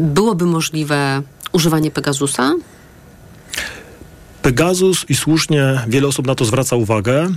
byłoby 0.00 0.46
możliwe 0.46 1.22
używanie 1.52 1.90
Pegasusa? 1.90 2.54
Pegasus 4.42 5.04
i 5.08 5.14
słusznie 5.14 5.80
wiele 5.88 6.08
osób 6.08 6.26
na 6.26 6.34
to 6.34 6.44
zwraca 6.44 6.76
uwagę. 6.76 7.28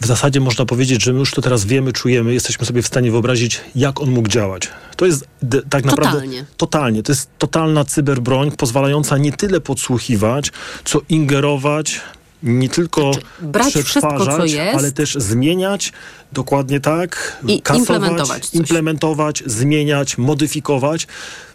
W 0.00 0.06
zasadzie 0.06 0.40
można 0.40 0.66
powiedzieć, 0.66 1.02
że 1.02 1.12
my 1.12 1.18
już 1.18 1.30
to 1.30 1.42
teraz 1.42 1.64
wiemy, 1.64 1.92
czujemy, 1.92 2.34
jesteśmy 2.34 2.66
sobie 2.66 2.82
w 2.82 2.86
stanie 2.86 3.10
wyobrazić, 3.10 3.60
jak 3.74 4.00
on 4.00 4.10
mógł 4.10 4.28
działać. 4.28 4.68
To 4.96 5.06
jest 5.06 5.26
tak 5.70 5.84
naprawdę 5.84 6.12
totalnie. 6.12 6.44
totalnie. 6.56 7.02
To 7.02 7.12
jest 7.12 7.28
totalna 7.38 7.84
cyberbroń, 7.84 8.50
pozwalająca 8.50 9.18
nie 9.18 9.32
tyle 9.32 9.60
podsłuchiwać, 9.60 10.52
co 10.84 11.00
ingerować 11.08 12.00
nie 12.42 12.68
tylko 12.68 13.12
znaczy, 13.12 13.26
brać 13.40 13.72
wszystko, 13.72 14.26
co 14.26 14.44
jest, 14.44 14.76
ale 14.78 14.92
też 14.92 15.14
zmieniać, 15.14 15.92
dokładnie 16.32 16.80
tak, 16.80 17.38
i 17.48 17.62
kasować, 17.62 17.88
implementować, 17.88 18.54
implementować, 18.54 19.42
zmieniać, 19.46 20.18
modyfikować 20.18 21.06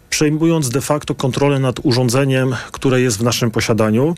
przejmując 0.10 0.70
de 0.70 0.82
facto 0.82 1.16
kontrolę 1.16 1.60
nad 1.60 1.80
urządzeniem, 1.84 2.56
które 2.72 3.02
jest 3.02 3.18
w 3.18 3.24
naszym 3.24 3.52
posiadaniu. 3.52 4.16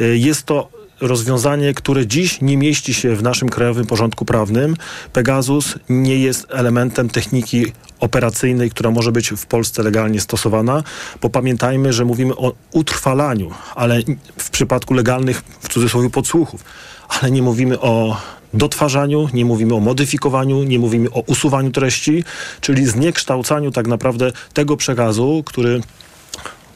Y, 0.00 0.18
jest 0.18 0.42
to 0.42 0.68
rozwiązanie, 1.02 1.74
które 1.74 2.06
dziś 2.06 2.40
nie 2.40 2.56
mieści 2.56 2.94
się 2.94 3.16
w 3.16 3.22
naszym 3.22 3.48
krajowym 3.48 3.86
porządku 3.86 4.24
prawnym. 4.24 4.76
Pegasus 5.12 5.74
nie 5.88 6.18
jest 6.18 6.46
elementem 6.50 7.08
techniki 7.08 7.72
operacyjnej, 8.00 8.70
która 8.70 8.90
może 8.90 9.12
być 9.12 9.30
w 9.30 9.46
Polsce 9.46 9.82
legalnie 9.82 10.20
stosowana, 10.20 10.82
bo 11.20 11.30
pamiętajmy, 11.30 11.92
że 11.92 12.04
mówimy 12.04 12.36
o 12.36 12.52
utrwalaniu, 12.72 13.50
ale 13.74 14.00
w 14.38 14.50
przypadku 14.50 14.94
legalnych, 14.94 15.42
w 15.60 15.68
cudzysłowie, 15.68 16.10
podsłuchów, 16.10 16.64
ale 17.08 17.30
nie 17.30 17.42
mówimy 17.42 17.80
o 17.80 18.16
dotwarzaniu, 18.54 19.28
nie 19.34 19.44
mówimy 19.44 19.74
o 19.74 19.80
modyfikowaniu, 19.80 20.62
nie 20.62 20.78
mówimy 20.78 21.10
o 21.10 21.20
usuwaniu 21.20 21.70
treści, 21.70 22.24
czyli 22.60 22.86
zniekształcaniu 22.86 23.70
tak 23.70 23.86
naprawdę 23.86 24.32
tego 24.52 24.76
przekazu, 24.76 25.42
który 25.46 25.80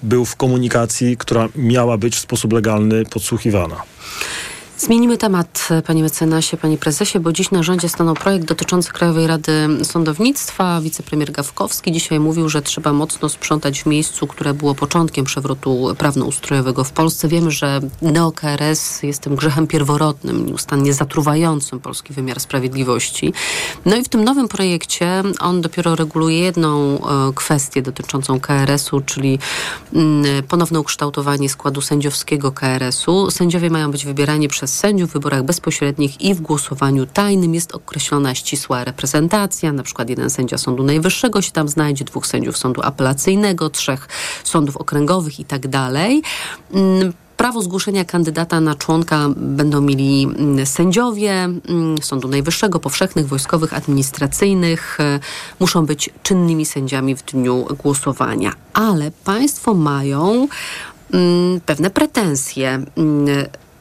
był 0.03 0.25
w 0.25 0.37
komunikacji, 0.37 1.17
która 1.17 1.49
miała 1.57 1.99
być 1.99 2.17
w 2.17 2.21
sposób 2.21 2.53
legalny 2.53 3.05
podsłuchiwana. 3.05 3.83
Zmienimy 4.79 5.19
temat, 5.19 5.69
panie 5.87 6.03
mecenasie, 6.03 6.57
panie 6.57 6.79
prezesie, 6.79 7.21
bo 7.21 7.33
dziś 7.33 7.51
na 7.51 7.63
rządzie 7.63 7.89
stanął 7.89 8.15
projekt 8.15 8.47
dotyczący 8.47 8.93
Krajowej 8.93 9.27
Rady 9.27 9.69
Sądownictwa. 9.83 10.81
Wicepremier 10.81 11.33
Gawkowski 11.33 11.93
dzisiaj 11.93 12.21
mówił, 12.21 12.49
że 12.49 12.63
trzeba 12.63 12.93
mocno 12.93 13.29
sprzątać 13.29 13.83
w 13.83 13.87
miejscu, 13.87 14.27
które 14.27 14.55
było 14.55 14.75
początkiem 14.75 15.25
przewrotu 15.25 15.95
prawno-ustrojowego 15.99 16.85
w 16.85 16.93
Polsce. 16.93 17.29
Wiemy, 17.29 17.51
że 17.51 17.81
neo-KRS 18.03 19.07
jest 19.07 19.23
tym 19.23 19.37
grzechem 19.37 19.67
pierworodnym, 19.67 20.47
nieustannie 20.47 20.95
zatruwającym 20.95 21.81
polski 21.81 22.13
wymiar 22.13 22.41
sprawiedliwości. 22.41 23.33
No 23.85 23.97
i 23.97 24.05
w 24.05 24.09
tym 24.09 24.25
nowym 24.25 24.49
projekcie 24.49 25.23
on 25.41 25.61
dopiero 25.61 25.97
reguluje 25.97 26.39
jedną 26.39 26.99
e, 26.99 27.33
kwestię 27.35 27.83
dotyczącą 27.83 28.41
KRS-u, 28.41 29.01
czyli 29.01 29.39
mm, 29.95 30.43
ponowne 30.43 30.81
ukształtowanie 30.81 31.49
składu 31.49 31.81
sędziowskiego 31.81 32.53
KRS-u. 32.53 33.31
Sędziowie 33.31 33.71
mają 33.71 33.91
być 33.91 34.05
wybierani 34.05 34.49
przez 34.49 34.66
przez 34.67 34.79
sędziów 34.79 35.11
w 35.11 35.13
wyborach 35.13 35.43
bezpośrednich 35.43 36.21
i 36.21 36.35
w 36.35 36.41
głosowaniu 36.41 37.07
tajnym 37.07 37.55
jest 37.55 37.75
określona 37.75 38.35
ścisła 38.35 38.85
reprezentacja. 38.85 39.73
Na 39.73 39.83
przykład 39.83 40.11
jeden 40.11 40.31
sędzia 40.31 40.59
Sądu 40.59 40.83
Najwyższego 40.83 41.43
się 41.43 41.53
tam 41.53 41.69
znajdzie, 41.69 42.05
dwóch 42.05 42.27
sędziów 42.27 42.59
Sądu 42.59 42.83
Apelacyjnego, 42.83 43.71
trzech 43.71 44.09
sądów 44.45 44.77
okręgowych 44.77 45.41
i 45.41 45.45
tak 45.45 45.69
dalej. 45.69 46.23
Mm, 46.73 47.13
prawo 47.37 47.63
zgłoszenia 47.63 48.05
kandydata 48.05 48.61
na 48.61 48.75
członka 48.75 49.29
będą 49.37 49.81
mieli 49.81 50.25
mm, 50.25 50.67
sędziowie 50.67 51.33
mm, 51.33 51.99
Sądu 52.03 52.29
Najwyższego, 52.29 52.81
powszechnych, 52.81 53.29
wojskowych, 53.29 53.75
administracyjnych. 53.75 55.01
E, 55.01 55.21
muszą 55.61 55.87
być 55.87 56.11
czynnymi 56.23 56.67
sędziami 56.67 57.17
w 57.17 57.25
dniu 57.25 57.67
głosowania. 57.83 58.53
Ale 58.73 59.11
państwo 59.11 59.75
mają 59.75 60.49
pewne 61.67 61.91
pretensje 61.91 62.85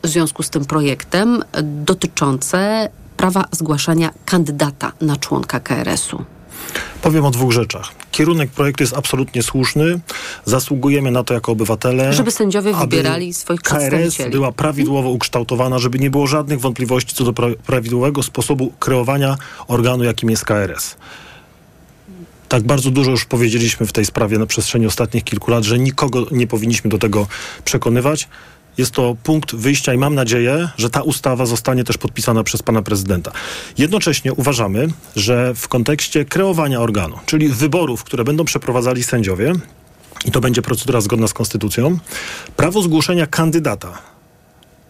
w 0.06 0.10
związku 0.10 0.44
z 0.44 0.50
tym 0.50 0.66
projektem 0.66 1.44
dotyczące 1.64 2.90
prawa 3.18 3.46
zgłaszania 3.52 4.10
kandydata 4.26 4.92
na 5.02 5.18
członka 5.18 5.60
KRS-u? 5.60 6.24
Powiem 7.02 7.26
o 7.26 7.32
dwóch 7.32 7.52
rzeczach. 7.52 7.92
Kierunek 8.12 8.52
projektu 8.52 8.84
jest 8.84 8.98
absolutnie 8.98 9.44
słuszny. 9.44 10.00
Zasługujemy 10.46 11.12
na 11.12 11.24
to 11.24 11.34
jako 11.34 11.52
obywatele. 11.52 12.14
Żeby 12.14 12.32
sędziowie 12.32 12.74
wybierali 12.74 13.34
swoich 13.34 13.62
KRS 13.62 14.18
była 14.32 14.52
prawidłowo 14.52 15.10
ukształtowana, 15.10 15.80
żeby 15.80 16.00
nie 16.00 16.10
było 16.10 16.28
żadnych 16.28 16.60
wątpliwości 16.60 17.16
co 17.16 17.24
do 17.24 17.34
pra 17.34 17.48
prawidłowego 17.66 18.24
sposobu 18.24 18.74
kreowania 18.80 19.38
organu, 19.68 20.04
jakim 20.04 20.30
jest 20.30 20.46
KRS. 20.46 20.96
Tak 22.50 22.64
bardzo 22.64 22.92
dużo 22.92 23.12
już 23.12 23.26
powiedzieliśmy 23.26 23.86
w 23.86 23.94
tej 23.94 24.06
sprawie 24.06 24.38
na 24.38 24.46
przestrzeni 24.46 24.86
ostatnich 24.86 25.24
kilku 25.24 25.52
lat, 25.52 25.64
że 25.64 25.80
nikogo 25.80 26.26
nie 26.32 26.48
powinniśmy 26.48 26.90
do 26.90 26.98
tego 26.98 27.28
przekonywać. 27.66 28.28
Jest 28.78 28.92
to 28.92 29.16
punkt 29.24 29.56
wyjścia 29.56 29.94
i 29.94 29.98
mam 29.98 30.16
nadzieję, 30.16 30.70
że 30.78 30.90
ta 30.90 31.02
ustawa 31.02 31.46
zostanie 31.46 31.84
też 31.84 31.98
podpisana 31.98 32.44
przez 32.44 32.64
pana 32.64 32.82
prezydenta. 32.82 33.32
Jednocześnie 33.78 34.34
uważamy, 34.34 34.88
że 35.16 35.54
w 35.56 35.68
kontekście 35.68 36.26
kreowania 36.26 36.82
organu, 36.82 37.16
czyli 37.26 37.50
wyborów, 37.50 38.04
które 38.04 38.24
będą 38.24 38.46
przeprowadzali 38.46 39.04
sędziowie, 39.04 39.54
i 40.26 40.32
to 40.32 40.42
będzie 40.42 40.62
procedura 40.62 41.02
zgodna 41.02 41.28
z 41.28 41.34
konstytucją, 41.34 41.98
prawo 42.56 42.82
zgłoszenia 42.82 43.28
kandydata 43.28 44.16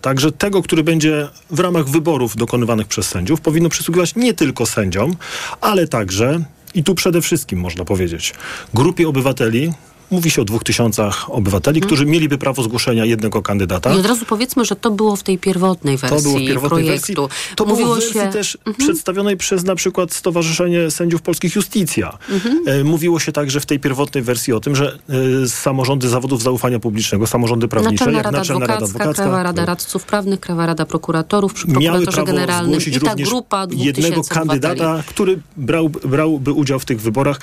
Także 0.05 0.31
tego, 0.31 0.61
który 0.61 0.83
będzie 0.83 1.27
w 1.49 1.59
ramach 1.59 1.89
wyborów 1.89 2.35
dokonywanych 2.35 2.87
przez 2.87 3.07
sędziów, 3.07 3.41
powinno 3.41 3.69
przysługiwać 3.69 4.15
nie 4.15 4.33
tylko 4.33 4.65
sędziom, 4.65 5.15
ale 5.61 5.87
także, 5.87 6.43
i 6.73 6.83
tu 6.83 6.95
przede 6.95 7.21
wszystkim 7.21 7.59
można 7.59 7.85
powiedzieć, 7.85 8.33
grupie 8.73 9.07
obywateli, 9.07 9.73
Mówi 10.11 10.31
się 10.31 10.41
o 10.41 10.45
dwóch 10.45 10.63
tysiącach 10.63 11.29
obywateli, 11.29 11.79
hmm. 11.79 11.87
którzy 11.87 12.05
mieliby 12.05 12.37
prawo 12.37 12.63
zgłoszenia 12.63 13.05
jednego 13.05 13.41
kandydata. 13.41 13.93
I 13.93 13.99
od 13.99 14.05
razu 14.05 14.25
powiedzmy, 14.25 14.65
że 14.65 14.75
to 14.75 14.91
było 14.91 15.15
w 15.15 15.23
tej 15.23 15.37
pierwotnej 15.37 15.97
wersji 15.97 16.17
to 16.17 16.23
było 16.23 16.35
w 16.35 16.39
pierwotnej 16.39 16.85
projektu. 16.85 17.27
Wersji. 17.27 17.55
To 17.55 17.65
Mówiło 17.65 17.87
było 17.89 17.95
w 17.95 17.99
wersji 17.99 18.21
się... 18.21 18.29
też 18.29 18.55
mhm. 18.55 18.75
przedstawionej 18.75 19.37
przez 19.37 19.63
na 19.63 19.75
przykład 19.75 20.13
Stowarzyszenie 20.13 20.91
Sędziów 20.91 21.21
Polskich 21.21 21.55
Justicja. 21.55 22.17
E, 22.65 22.83
mówiło 22.83 23.19
się 23.19 23.31
także 23.31 23.59
w 23.59 23.65
tej 23.65 23.79
pierwotnej 23.79 24.23
wersji 24.23 24.53
o 24.53 24.59
tym, 24.59 24.75
że 24.75 24.97
e, 25.43 25.47
samorządy 25.47 26.09
zawodów 26.09 26.43
zaufania 26.43 26.79
publicznego, 26.79 27.27
samorządy 27.27 27.67
prawnicze, 27.67 28.05
Naczelna 28.05 28.17
jak 28.17 28.25
Rada 28.25 28.37
Naczelna 28.37 28.67
Rada 28.67 28.85
Adwokacka, 28.85 29.13
Krajowa 29.13 29.43
Rada 29.43 29.65
Radców 29.65 30.03
Prawnych, 30.03 30.39
Krajowa 30.39 30.65
Rada 30.65 30.85
Prokuratorów 30.85 31.53
przy 31.53 31.67
Prokuratorze 31.67 32.23
Generalnym 32.23 32.79
i 32.87 32.99
ta 32.99 33.15
grupa 33.15 33.67
jednego 33.71 34.21
kandydata, 34.23 35.03
który 35.07 35.39
brał, 35.57 35.89
brałby 35.89 36.51
udział 36.51 36.79
w 36.79 36.85
tych 36.85 37.01
wyborach. 37.01 37.39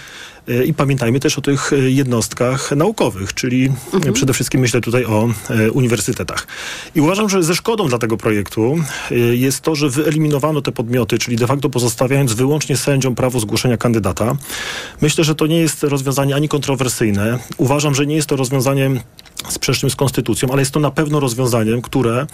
E, 0.49 0.65
I 0.65 0.75
pamiętajmy 0.75 1.21
też 1.21 1.39
o 1.39 1.43
tych 1.43 1.73
e, 1.73 1.91
naukowych, 2.77 3.35
czyli 3.35 3.73
mhm. 3.95 4.15
przede 4.15 4.33
wszystkim 4.33 4.61
myślę 4.61 4.81
tutaj 4.81 5.05
o 5.05 5.29
e, 5.51 5.71
uniwersytetach. 5.71 6.47
I 6.95 7.01
uważam, 7.01 7.29
że 7.29 7.43
ze 7.43 7.55
szkodą 7.55 7.89
dla 7.89 7.99
tego 7.99 8.17
projektu 8.17 8.79
jest 9.33 9.61
to, 9.61 9.75
że 9.75 9.89
wyeliminowano 9.89 10.63
te 10.63 10.73
podmioty, 10.73 11.19
czyli 11.19 11.37
de 11.37 11.47
facto 11.47 11.71
pozostawiając 11.71 12.33
wyłącznie 12.33 12.77
sędziom 12.77 13.15
prawo 13.15 13.41
zgłoszenia 13.41 13.77
kandydata. 13.77 14.37
Myślę, 15.01 15.25
że 15.25 15.35
to 15.35 15.47
nie 15.47 15.59
jest 15.59 15.83
rozwiązanie 15.83 16.35
ani 16.35 16.49
kontrowersyjne. 16.49 17.39
Uważam, 17.57 17.95
że 17.95 18.07
nie 18.07 18.15
jest 18.15 18.29
to 18.29 18.37
rozwiązaniem 18.37 19.01
sprzecznym 19.49 19.91
z 19.91 19.97
konstytucją, 19.97 20.49
ale 20.51 20.63
jest 20.63 20.73
to 20.73 20.81
na 20.81 20.91
pewno 20.91 21.21
rozwiązaniem, 21.21 21.83
które 21.83 22.27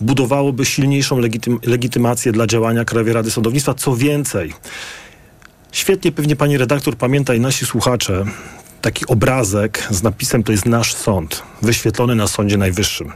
budowałoby 0.00 0.64
silniejszą 0.64 1.18
legitym, 1.18 1.58
legitymację 1.66 2.32
dla 2.32 2.46
działania 2.46 2.84
Krajowej 2.84 3.12
Rady 3.12 3.30
Sądownictwa. 3.30 3.74
Co 3.74 3.96
więcej, 3.96 4.52
świetnie 5.72 6.12
pewnie 6.12 6.36
pani 6.36 6.58
redaktor 6.58 6.96
pamięta 6.96 7.34
i 7.34 7.40
nasi 7.40 7.66
słuchacze, 7.66 8.24
taki 8.80 9.06
obrazek 9.06 9.86
z 9.90 10.02
napisem 10.02 10.42
to 10.42 10.52
jest 10.52 10.66
nasz 10.66 10.94
sąd, 10.94 11.42
wyświetlony 11.62 12.14
na 12.14 12.26
Sądzie 12.26 12.56
Najwyższym. 12.56 13.12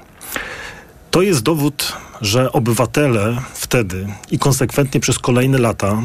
To 1.11 1.23
jest 1.23 1.43
dowód, 1.43 1.93
że 2.21 2.53
obywatele 2.53 3.37
wtedy 3.55 4.07
i 4.31 4.39
konsekwentnie 4.39 5.01
przez 5.01 5.19
kolejne 5.19 5.59
lata 5.59 6.03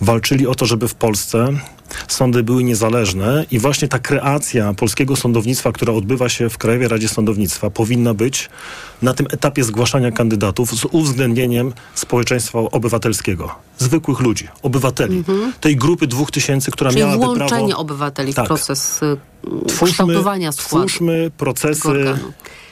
walczyli 0.00 0.46
o 0.46 0.54
to, 0.54 0.66
żeby 0.66 0.88
w 0.88 0.94
Polsce 0.94 1.48
sądy 2.08 2.42
były 2.42 2.64
niezależne 2.64 3.44
i 3.50 3.58
właśnie 3.58 3.88
ta 3.88 3.98
kreacja 3.98 4.74
polskiego 4.74 5.16
sądownictwa, 5.16 5.72
która 5.72 5.92
odbywa 5.92 6.28
się 6.28 6.48
w 6.50 6.58
Krajowej 6.58 6.88
Radzie 6.88 7.08
Sądownictwa, 7.08 7.70
powinna 7.70 8.14
być 8.14 8.50
na 9.02 9.14
tym 9.14 9.26
etapie 9.30 9.64
zgłaszania 9.64 10.12
kandydatów 10.12 10.70
z 10.74 10.84
uwzględnieniem 10.84 11.72
społeczeństwa 11.94 12.58
obywatelskiego, 12.58 13.54
zwykłych 13.78 14.20
ludzi, 14.20 14.48
obywateli, 14.62 15.16
Mhm. 15.16 15.52
tej 15.60 15.76
grupy 15.76 16.06
dwóch 16.06 16.30
tysięcy, 16.30 16.70
która 16.70 16.90
Czyli 16.90 17.02
miałaby 17.02 17.24
włączenie 17.24 17.48
prawo... 17.66 17.76
obywateli 17.76 18.34
Tak. 18.34 18.44
w 18.44 18.48
proces 18.48 19.00
y, 19.02 19.16
kształtowania 19.86 20.52
składu. 20.52 20.86
Twórzmy 20.88 21.30
procesy. 21.36 22.14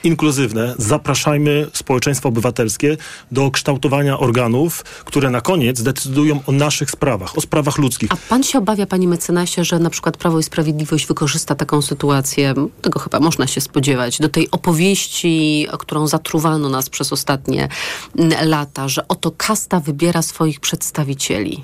Inkluzywne. 0.03 0.75
Zapraszajmy 0.77 1.67
społeczeństwo 1.73 2.29
obywatelskie 2.29 2.97
do 3.31 3.51
kształtowania 3.51 4.19
organów, 4.19 4.83
które 4.83 5.29
na 5.29 5.41
koniec 5.41 5.81
decydują 5.81 6.39
o 6.47 6.51
naszych 6.51 6.91
sprawach, 6.91 7.37
o 7.37 7.41
sprawach 7.41 7.77
ludzkich. 7.77 8.11
A 8.11 8.17
pan 8.29 8.43
się 8.43 8.57
obawia, 8.57 8.85
panie 8.85 9.07
mecenasie, 9.07 9.63
że 9.63 9.79
na 9.79 9.89
przykład 9.89 10.17
Prawo 10.17 10.39
i 10.39 10.43
Sprawiedliwość 10.43 11.07
wykorzysta 11.07 11.55
taką 11.55 11.81
sytuację, 11.81 12.53
tego 12.81 12.99
chyba 12.99 13.19
można 13.19 13.47
się 13.47 13.61
spodziewać, 13.61 14.19
do 14.19 14.29
tej 14.29 14.51
opowieści, 14.51 15.67
którą 15.79 16.07
zatruwano 16.07 16.69
nas 16.69 16.89
przez 16.89 17.13
ostatnie 17.13 17.69
mm, 18.17 18.49
lata, 18.49 18.87
że 18.87 19.07
oto 19.07 19.31
kasta 19.37 19.79
wybiera 19.79 20.21
swoich 20.21 20.59
przedstawicieli. 20.59 21.63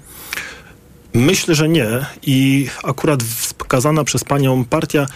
Myślę, 1.16 1.56
że 1.56 1.70
nie 1.70 2.06
i 2.24 2.68
akurat 2.84 3.24
wskazana 3.24 4.04
przez 4.04 4.24
panią 4.24 4.66
partia 4.66 5.08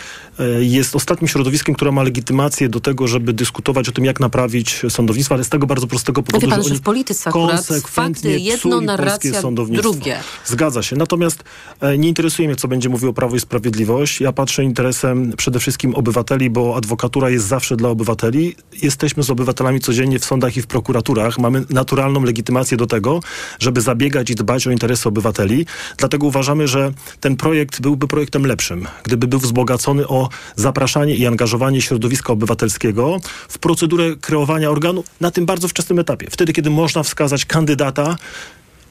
jest 0.60 0.96
ostatnim 0.96 1.28
środowiskiem, 1.28 1.76
które 1.76 1.92
ma 1.92 2.04
legitymację 2.04 2.70
do 2.70 2.80
tego, 2.80 3.08
żeby 3.08 3.34
dyskutować 3.34 3.90
o 3.90 3.92
tym, 3.92 4.06
jak 4.06 4.20
naprawić 4.20 4.82
sądownictwo, 4.90 5.36
ale 5.36 5.44
z 5.44 5.50
tego 5.50 5.68
bardzo 5.68 5.88
prostego 5.88 6.24
powodu, 6.24 6.48
wie 6.48 6.52
pan, 6.52 6.64
że 6.64 6.70
że 6.70 6.76
w 6.76 6.82
polityce 6.82 7.32
konsekwentnie 7.32 8.32
fakty 8.32 8.40
jedno, 8.40 8.82
narracja 8.82 9.42
sądownictwo. 9.42 9.92
drugie. 9.92 10.20
Zgadza 10.46 10.84
się. 10.84 10.96
Natomiast 10.96 11.44
e, 11.82 11.98
nie 11.98 12.08
interesuje 12.08 12.48
mnie, 12.48 12.56
co 12.56 12.68
będzie 12.68 12.90
mówiło 12.90 13.14
Prawo 13.14 13.36
i 13.36 13.40
Sprawiedliwość. 13.40 14.22
Ja 14.22 14.32
patrzę 14.32 14.64
interesem 14.64 15.34
przede 15.38 15.60
wszystkim 15.60 15.96
obywateli, 15.96 16.50
bo 16.50 16.76
adwokatura 16.76 17.30
jest 17.30 17.46
zawsze 17.46 17.76
dla 17.76 17.90
obywateli. 17.90 18.56
Jesteśmy 18.82 19.24
z 19.24 19.30
obywatelami 19.30 19.80
codziennie 19.80 20.20
w 20.20 20.26
sądach 20.26 20.58
i 20.58 20.62
w 20.62 20.68
prokuraturach. 20.68 21.40
Mamy 21.40 21.64
naturalną 21.70 22.24
legitymację 22.24 22.78
do 22.78 22.88
tego, 22.88 23.20
żeby 23.60 23.82
zabiegać 23.82 24.30
i 24.30 24.36
dbać 24.36 24.68
o 24.68 24.72
interesy 24.72 25.10
obywateli. 25.10 25.66
Dlatego 25.98 26.28
uważamy, 26.28 26.68
że 26.68 26.94
ten 27.20 27.36
projekt 27.36 27.82
byłby 27.82 28.08
projektem 28.08 28.46
lepszym, 28.46 28.88
gdyby 29.04 29.28
był 29.28 29.40
wzbogacony 29.40 30.08
o 30.08 30.29
zapraszanie 30.56 31.16
i 31.16 31.28
angażowanie 31.28 31.82
środowiska 31.82 32.34
obywatelskiego 32.34 33.20
w 33.50 33.60
procedurę 33.60 34.16
kreowania 34.22 34.70
organu 34.70 35.04
na 35.22 35.32
tym 35.32 35.46
bardzo 35.46 35.68
wczesnym 35.68 36.00
etapie. 36.00 36.28
Wtedy, 36.32 36.54
kiedy 36.54 36.70
można 36.70 37.04
wskazać 37.04 37.46
kandydata, 37.46 38.18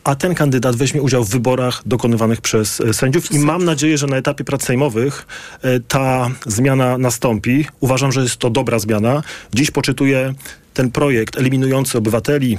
a 0.05 0.14
ten 0.14 0.34
kandydat 0.34 0.76
weźmie 0.76 1.03
udział 1.03 1.24
w 1.24 1.30
wyborach 1.30 1.82
dokonywanych 1.86 2.41
przez 2.41 2.80
e, 2.80 2.95
sędziów 2.95 3.32
i 3.32 3.39
mam 3.39 3.64
nadzieję, 3.64 3.99
że 3.99 4.07
na 4.07 4.16
etapie 4.16 4.45
prac 4.45 4.64
sejmowych 4.64 5.26
e, 5.62 5.80
ta 5.80 6.30
zmiana 6.47 6.99
nastąpi. 6.99 7.66
Uważam, 7.80 8.12
że 8.12 8.22
jest 8.22 8.36
to 8.36 8.51
dobra 8.51 8.78
zmiana. 8.78 9.22
Dziś 9.55 9.70
poczytuję 9.70 10.34
ten 10.74 10.91
projekt 10.91 11.39
eliminujący 11.39 11.99
obywateli 11.99 12.59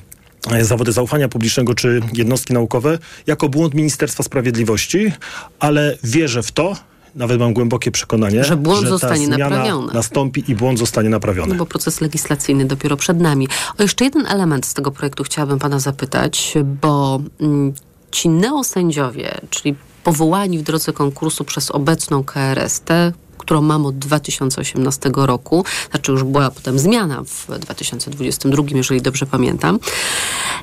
e, 0.51 0.65
zawody 0.65 0.91
zaufania 0.91 1.29
publicznego 1.29 1.75
czy 1.75 2.01
jednostki 2.13 2.53
naukowe 2.53 2.97
jako 3.27 3.49
błąd 3.49 3.73
Ministerstwa 3.73 4.23
Sprawiedliwości, 4.23 5.11
ale 5.59 5.97
wierzę 6.03 6.43
w 6.43 6.51
to, 6.51 6.75
nawet 7.19 7.39
mam 7.39 7.53
głębokie 7.53 7.91
przekonanie, 7.91 8.43
Że 8.43 8.55
błąd 8.57 8.83
ta 8.83 8.89
zostanie 8.89 9.27
naprawiony. 9.27 9.93
nastąpi 9.93 10.43
i 10.51 10.55
błąd 10.55 10.79
zostanie 10.79 11.09
naprawiony. 11.09 11.53
No 11.53 11.59
bo 11.59 11.65
proces 11.65 12.01
legislacyjny 12.01 12.65
dopiero 12.65 12.97
przed 12.97 13.19
nami. 13.21 13.47
O 13.77 13.81
jeszcze 13.81 14.05
jeden 14.05 14.25
element 14.25 14.65
z 14.65 14.73
tego 14.73 14.91
projektu 14.91 15.23
chciałabym 15.23 15.59
pana 15.59 15.79
zapytać, 15.79 16.53
bo 16.81 17.21
mm, 17.41 17.73
ci 18.11 18.29
neosędziowie, 18.29 19.41
czyli 19.49 19.75
powołani 20.03 20.57
w 20.57 20.61
drodze 20.63 20.93
konkursu 20.93 21.43
przez 21.43 21.71
obecną 21.71 22.23
KRS, 22.23 22.81
te, 22.81 23.13
którą 23.39 23.61
mam 23.61 23.85
od 23.85 23.97
2018 23.97 25.11
roku, 25.15 25.65
znaczy 25.91 26.11
już 26.11 26.23
była 26.23 26.51
potem 26.51 26.79
zmiana 26.79 27.23
w 27.23 27.59
2022, 27.59 28.63
jeżeli 28.75 29.01
dobrze 29.01 29.25
pamiętam, 29.25 29.79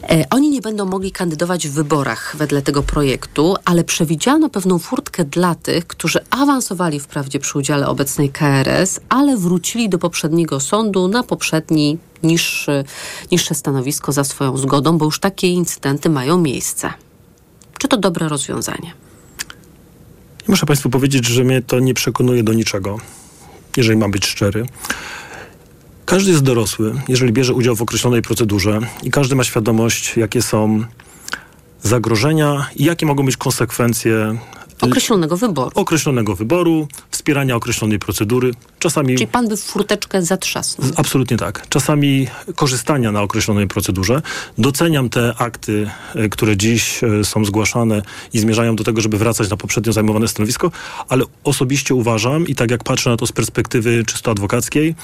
e, 0.03 0.24
oni 0.31 0.51
nie 0.51 0.61
będą 0.61 0.85
mogli 0.87 1.12
kandydować 1.12 1.68
w 1.68 1.72
wyborach 1.72 2.37
wedle 2.39 2.62
tego 2.62 2.83
projektu, 2.83 3.55
ale 3.64 3.85
przewidziano 3.85 4.49
pewną 4.49 4.79
furtkę 4.79 5.24
dla 5.24 5.55
tych, 5.55 5.87
którzy 5.87 6.18
awansowali 6.31 7.01
wprawdzie 7.01 7.39
przy 7.39 7.59
udziale 7.59 7.89
obecnej 7.89 8.31
KRS, 8.31 9.01
ale 9.09 9.37
wrócili 9.37 9.89
do 9.89 9.99
poprzedniego 9.99 10.61
sądu 10.61 11.09
na 11.09 11.22
poprzedni 11.22 11.99
niższy, 12.22 12.85
niższe 13.33 13.55
stanowisko 13.55 14.12
za 14.12 14.24
swoją 14.24 14.57
zgodą, 14.57 14.99
bo 14.99 15.05
już 15.05 15.20
takie 15.20 15.49
incydenty 15.49 16.11
mają 16.11 16.39
miejsce. 16.39 16.93
Czy 17.79 17.89
to 17.89 17.97
dobre 17.97 18.29
rozwiązanie? 18.29 19.06
Muszę 20.49 20.67
Państwu 20.67 20.91
powiedzieć, 20.91 21.27
że 21.27 21.45
mnie 21.45 21.63
to 21.63 21.81
nie 21.81 21.95
przekonuje 21.95 22.43
do 22.43 22.53
niczego, 22.53 22.99
jeżeli 23.77 23.99
mam 23.99 24.11
być 24.11 24.27
szczery. 24.27 24.67
Każdy 26.05 26.31
jest 26.31 26.43
dorosły, 26.43 26.93
jeżeli 27.09 27.33
bierze 27.33 27.55
udział 27.55 27.77
w 27.77 27.83
określonej 27.83 28.23
procedurze 28.23 28.81
i 29.03 29.11
każdy 29.11 29.37
ma 29.37 29.45
świadomość, 29.45 30.17
jakie 30.17 30.43
są 30.43 30.85
zagrożenia 31.83 32.71
i 32.77 32.85
jakie 32.85 33.07
mogą 33.07 33.25
być 33.25 33.37
konsekwencje 33.37 34.39
Określonego 34.81 35.37
wyboru. 35.37 35.70
określonego 35.74 36.37
wyboru, 36.37 36.89
wspierania 37.11 37.57
określonej 37.57 37.99
procedury, 37.99 38.51
czasami 38.79 39.14
Czyli 39.14 39.27
pan 39.27 39.49
by 39.49 39.57
w 39.57 39.61
furteczkę 39.61 40.22
zatrzasnął. 40.22 40.91
Absolutnie 40.97 41.37
tak. 41.37 41.68
Czasami 41.68 42.27
korzystania 42.55 43.12
na 43.12 43.22
określonej 43.22 43.68
procedurze. 43.68 44.22
Doceniam 44.59 45.09
te 45.09 45.35
akty, 45.39 45.91
e, 46.14 46.29
które 46.29 46.57
dziś 46.57 47.05
e, 47.05 47.24
są 47.24 47.45
zgłaszane 47.45 48.03
i 48.33 48.39
zmierzają 48.39 48.77
do 48.77 48.85
tego, 48.85 49.01
żeby 49.01 49.18
wracać 49.18 49.51
na 49.51 49.57
poprzednio 49.57 49.93
zajmowane 49.93 50.29
stanowisko, 50.29 50.70
ale 51.09 51.24
osobiście 51.45 51.95
uważam 51.95 52.47
i 52.47 52.55
tak 52.55 52.70
jak 52.70 52.85
patrzę 52.85 53.11
na 53.11 53.16
to 53.16 53.27
z 53.27 53.33
perspektywy 53.33 54.05
czysto 54.05 54.31
adwokackiej, 54.31 54.95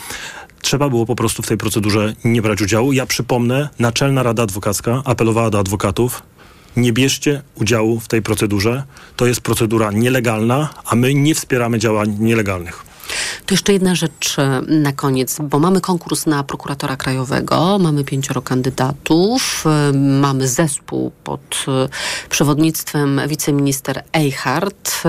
trzeba 0.62 0.88
było 0.88 1.06
po 1.06 1.14
prostu 1.14 1.42
w 1.42 1.46
tej 1.46 1.56
procedurze 1.56 2.14
nie 2.24 2.42
brać 2.42 2.62
udziału. 2.62 2.92
Ja 2.92 3.06
przypomnę, 3.06 3.68
Naczelna 3.78 4.22
Rada 4.22 4.42
Adwokacka 4.42 5.02
apelowała 5.04 5.50
do 5.50 5.58
adwokatów, 5.58 6.22
nie 6.76 6.92
bierzcie 6.92 7.42
udziału 7.54 8.00
w 8.00 8.08
tej 8.08 8.22
procedurze. 8.22 8.82
To 9.16 9.26
jest 9.26 9.40
procedura 9.40 9.90
nielegalna, 9.92 10.68
a 10.84 10.94
my 10.94 11.14
nie 11.14 11.34
wspieramy 11.34 11.78
działań 11.78 12.16
nielegalnych. 12.20 12.92
To 13.46 13.54
jeszcze 13.54 13.72
jedna 13.72 13.94
rzecz 13.94 14.38
e, 14.38 14.62
na 14.68 14.92
koniec, 14.92 15.38
bo 15.42 15.58
mamy 15.58 15.80
konkurs 15.80 16.26
na 16.26 16.44
prokuratora 16.44 16.96
krajowego, 16.96 17.78
mamy 17.78 18.04
pięcioro 18.04 18.42
kandydatów, 18.42 19.64
e, 19.66 19.92
mamy 19.98 20.48
zespół 20.48 21.12
pod 21.24 21.64
e, 21.68 21.88
przewodnictwem 22.28 23.20
wiceminister 23.28 24.04
Eichhardt. 24.12 25.02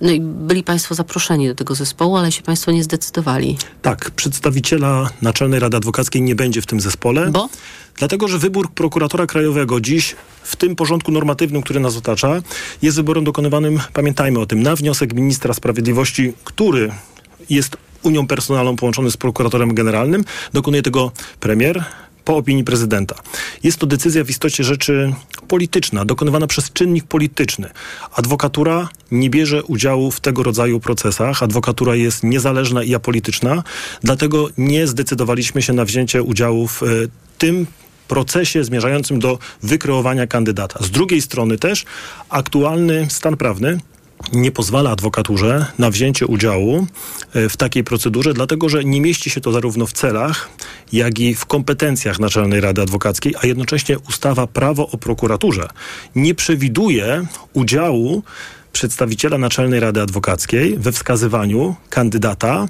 No 0.00 0.10
i 0.10 0.20
byli 0.20 0.62
Państwo 0.62 0.94
zaproszeni 0.94 1.48
do 1.48 1.54
tego 1.54 1.74
zespołu, 1.74 2.16
ale 2.16 2.32
się 2.32 2.42
Państwo 2.42 2.72
nie 2.72 2.84
zdecydowali. 2.84 3.56
Tak, 3.82 4.10
przedstawiciela 4.10 5.10
Naczelnej 5.22 5.60
Rady 5.60 5.76
Adwokackiej 5.76 6.22
nie 6.22 6.34
będzie 6.34 6.62
w 6.62 6.66
tym 6.66 6.80
zespole. 6.80 7.30
Bo? 7.30 7.48
Dlatego, 7.98 8.28
że 8.28 8.38
wybór 8.38 8.70
prokuratora 8.70 9.26
krajowego 9.26 9.80
dziś 9.80 10.16
w 10.42 10.56
tym 10.56 10.76
porządku 10.76 11.12
normatywnym, 11.12 11.62
który 11.62 11.80
nas 11.80 11.96
otacza, 11.96 12.42
jest 12.82 12.96
wyborem 12.96 13.24
dokonywanym, 13.24 13.80
pamiętajmy 13.92 14.38
o 14.40 14.46
tym, 14.46 14.62
na 14.62 14.76
wniosek 14.76 15.14
ministra 15.14 15.54
sprawiedliwości, 15.54 16.32
który 16.44 16.92
jest 17.50 17.76
Unią 18.02 18.26
Personalną 18.26 18.76
połączony 18.76 19.10
z 19.10 19.16
prokuratorem 19.16 19.74
generalnym. 19.74 20.24
Dokonuje 20.52 20.82
tego 20.82 21.12
premier 21.40 21.84
po 22.24 22.36
opinii 22.36 22.64
prezydenta. 22.64 23.14
Jest 23.62 23.78
to 23.78 23.86
decyzja 23.86 24.24
w 24.24 24.30
istocie 24.30 24.64
rzeczy 24.64 25.14
polityczna, 25.48 26.04
dokonywana 26.04 26.46
przez 26.46 26.72
czynnik 26.72 27.04
polityczny. 27.04 27.70
Adwokatura 28.14 28.88
nie 29.10 29.30
bierze 29.30 29.64
udziału 29.64 30.10
w 30.10 30.20
tego 30.20 30.42
rodzaju 30.42 30.80
procesach. 30.80 31.42
Adwokatura 31.42 31.94
jest 31.94 32.22
niezależna 32.22 32.82
i 32.82 32.94
apolityczna, 32.94 33.62
dlatego 34.02 34.48
nie 34.58 34.86
zdecydowaliśmy 34.86 35.62
się 35.62 35.72
na 35.72 35.84
wzięcie 35.84 36.22
udziału 36.22 36.68
w 36.68 36.82
e, 36.82 36.86
tym 37.38 37.66
procesie 38.08 38.64
zmierzającym 38.64 39.18
do 39.18 39.38
wykreowania 39.62 40.26
kandydata. 40.26 40.84
Z 40.84 40.90
drugiej 40.90 41.22
strony 41.22 41.58
też 41.58 41.84
aktualny 42.28 43.06
stan 43.10 43.36
prawny 43.36 43.80
nie 44.32 44.52
pozwala 44.52 44.90
adwokaturze 44.90 45.66
na 45.78 45.90
wzięcie 45.90 46.26
udziału 46.26 46.86
e, 47.34 47.48
w 47.48 47.56
takiej 47.56 47.84
procedurze, 47.84 48.34
dlatego 48.34 48.68
że 48.68 48.84
nie 48.84 49.00
mieści 49.00 49.30
się 49.30 49.40
to 49.40 49.52
zarówno 49.52 49.86
w 49.86 49.92
celach, 49.92 50.48
jak 50.92 51.18
i 51.18 51.34
w 51.34 51.46
kompetencjach 51.46 52.20
Naczelnej 52.20 52.60
Rady 52.60 52.82
Adwokackiej, 52.82 53.34
a 53.42 53.46
jednocześnie 53.46 53.98
ustawa 53.98 54.46
Prawo 54.46 54.88
o 54.88 54.96
prokuraturze 54.96 55.68
nie 56.14 56.34
przewiduje 56.34 57.26
udziału 57.52 58.22
przedstawiciela 58.72 59.38
Naczelnej 59.38 59.80
Rady 59.80 60.00
Adwokackiej 60.00 60.78
we 60.78 60.92
wskazywaniu 60.92 61.74
kandydata 61.90 62.66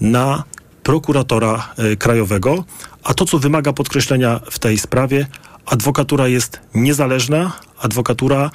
na 0.00 0.44
prokuratora 0.82 1.68
e, 1.76 1.96
krajowego, 1.96 2.64
a 3.02 3.14
to, 3.14 3.24
co 3.24 3.38
wymaga 3.38 3.72
podkreślenia 3.72 4.40
w 4.50 4.58
tej 4.58 4.78
sprawie, 4.78 5.26
adwokatura 5.66 6.28
jest 6.28 6.60
niezależna, 6.74 7.52
adwokatura 7.78 8.50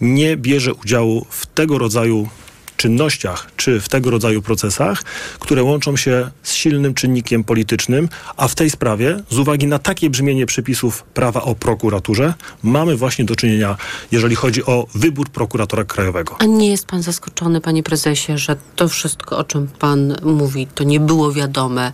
nie 0.00 0.36
bierze 0.36 0.74
udziału 0.74 1.26
w 1.30 1.46
tego 1.46 1.78
rodzaju 1.78 2.28
czynnościach 2.78 3.50
czy 3.56 3.80
w 3.80 3.88
tego 3.88 4.10
rodzaju 4.10 4.42
procesach, 4.42 5.02
które 5.38 5.62
łączą 5.62 5.96
się 5.96 6.30
z 6.42 6.54
silnym 6.54 6.94
czynnikiem 6.94 7.44
politycznym, 7.44 8.08
a 8.36 8.48
w 8.48 8.54
tej 8.54 8.70
sprawie, 8.70 9.22
z 9.30 9.38
uwagi 9.38 9.66
na 9.66 9.78
takie 9.78 10.10
brzmienie 10.10 10.46
przepisów 10.46 11.02
prawa 11.02 11.42
o 11.42 11.54
prokuraturze, 11.54 12.34
mamy 12.62 12.96
właśnie 12.96 13.24
do 13.24 13.36
czynienia, 13.36 13.76
jeżeli 14.12 14.36
chodzi 14.36 14.64
o 14.64 14.86
wybór 14.94 15.28
prokuratora 15.28 15.84
krajowego. 15.84 16.36
A 16.38 16.44
nie 16.44 16.70
jest 16.70 16.86
pan 16.86 17.02
zaskoczony, 17.02 17.60
panie 17.60 17.82
prezesie, 17.82 18.38
że 18.38 18.56
to 18.76 18.88
wszystko, 18.88 19.38
o 19.38 19.44
czym 19.44 19.68
pan 19.78 20.16
mówi, 20.22 20.66
to 20.74 20.84
nie 20.84 21.00
było 21.00 21.32
wiadome 21.32 21.92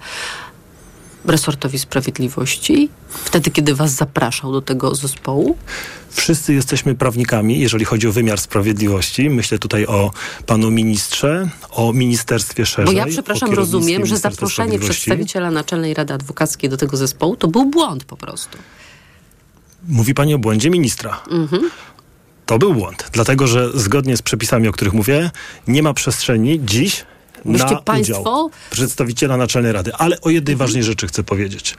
resortowi 1.24 1.78
sprawiedliwości, 1.78 2.88
wtedy, 3.08 3.50
kiedy 3.50 3.74
was 3.74 3.92
zapraszał 3.92 4.52
do 4.52 4.62
tego 4.62 4.94
zespołu? 4.94 5.56
Wszyscy 6.10 6.54
jesteśmy 6.54 6.94
prawnikami, 6.94 7.60
jeżeli 7.60 7.84
chodzi 7.84 8.08
o 8.08 8.12
wymiar 8.12 8.40
sprawiedliwości. 8.40 9.30
Myślę 9.30 9.58
tutaj 9.58 9.86
o 9.86 10.10
panu 10.46 10.70
ministrze, 10.70 11.48
o 11.70 11.92
ministerstwie 11.92 12.66
szerzej. 12.66 12.94
Bo 12.94 13.00
ja, 13.00 13.06
przepraszam, 13.06 13.54
rozumiem, 13.54 14.06
że 14.06 14.16
zaproszenie 14.16 14.78
przedstawiciela 14.78 15.50
Naczelnej 15.50 15.94
Rady 15.94 16.14
Adwokackiej 16.14 16.70
do 16.70 16.76
tego 16.76 16.96
zespołu 16.96 17.36
to 17.36 17.48
był 17.48 17.70
błąd 17.70 18.04
po 18.04 18.16
prostu. 18.16 18.58
Mówi 19.88 20.14
pani 20.14 20.34
o 20.34 20.38
błędzie 20.38 20.70
ministra. 20.70 21.20
Mhm. 21.30 21.70
To 22.46 22.58
był 22.58 22.74
błąd, 22.74 23.10
dlatego 23.12 23.46
że 23.46 23.70
zgodnie 23.74 24.16
z 24.16 24.22
przepisami, 24.22 24.68
o 24.68 24.72
których 24.72 24.94
mówię, 24.94 25.30
nie 25.68 25.82
ma 25.82 25.94
przestrzeni 25.94 26.60
dziś 26.64 27.04
na 27.45 27.76
państwo... 27.76 28.51
przedstawiciela 28.70 29.36
Naczelnej 29.36 29.72
Rady. 29.72 29.95
Ale 29.95 30.20
o 30.20 30.30
jednej 30.30 30.57
ważnej 30.57 30.82
rzeczy 30.82 31.07
chcę 31.07 31.24
powiedzieć. 31.24 31.74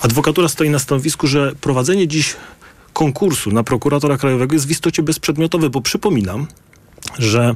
Adwokatura 0.00 0.48
stoi 0.48 0.70
na 0.70 0.78
stanowisku, 0.78 1.26
że 1.26 1.52
prowadzenie 1.60 2.08
dziś 2.08 2.36
konkursu 2.92 3.50
na 3.50 3.64
prokuratora 3.64 4.18
krajowego 4.18 4.54
jest 4.54 4.66
w 4.66 4.70
istocie 4.70 5.02
bezprzedmiotowe, 5.02 5.70
bo 5.70 5.80
przypominam, 5.80 6.46
że 7.18 7.54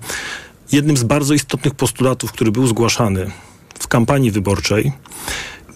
jednym 0.73 0.97
z 0.97 1.03
bardzo 1.03 1.35
istotnych 1.35 1.75
postulatów, 1.75 2.33
który 2.33 2.53
był 2.53 2.67
zgłaszany 2.67 3.31
w 3.79 3.89
kampanii 3.89 4.31
wyborczej, 4.31 4.93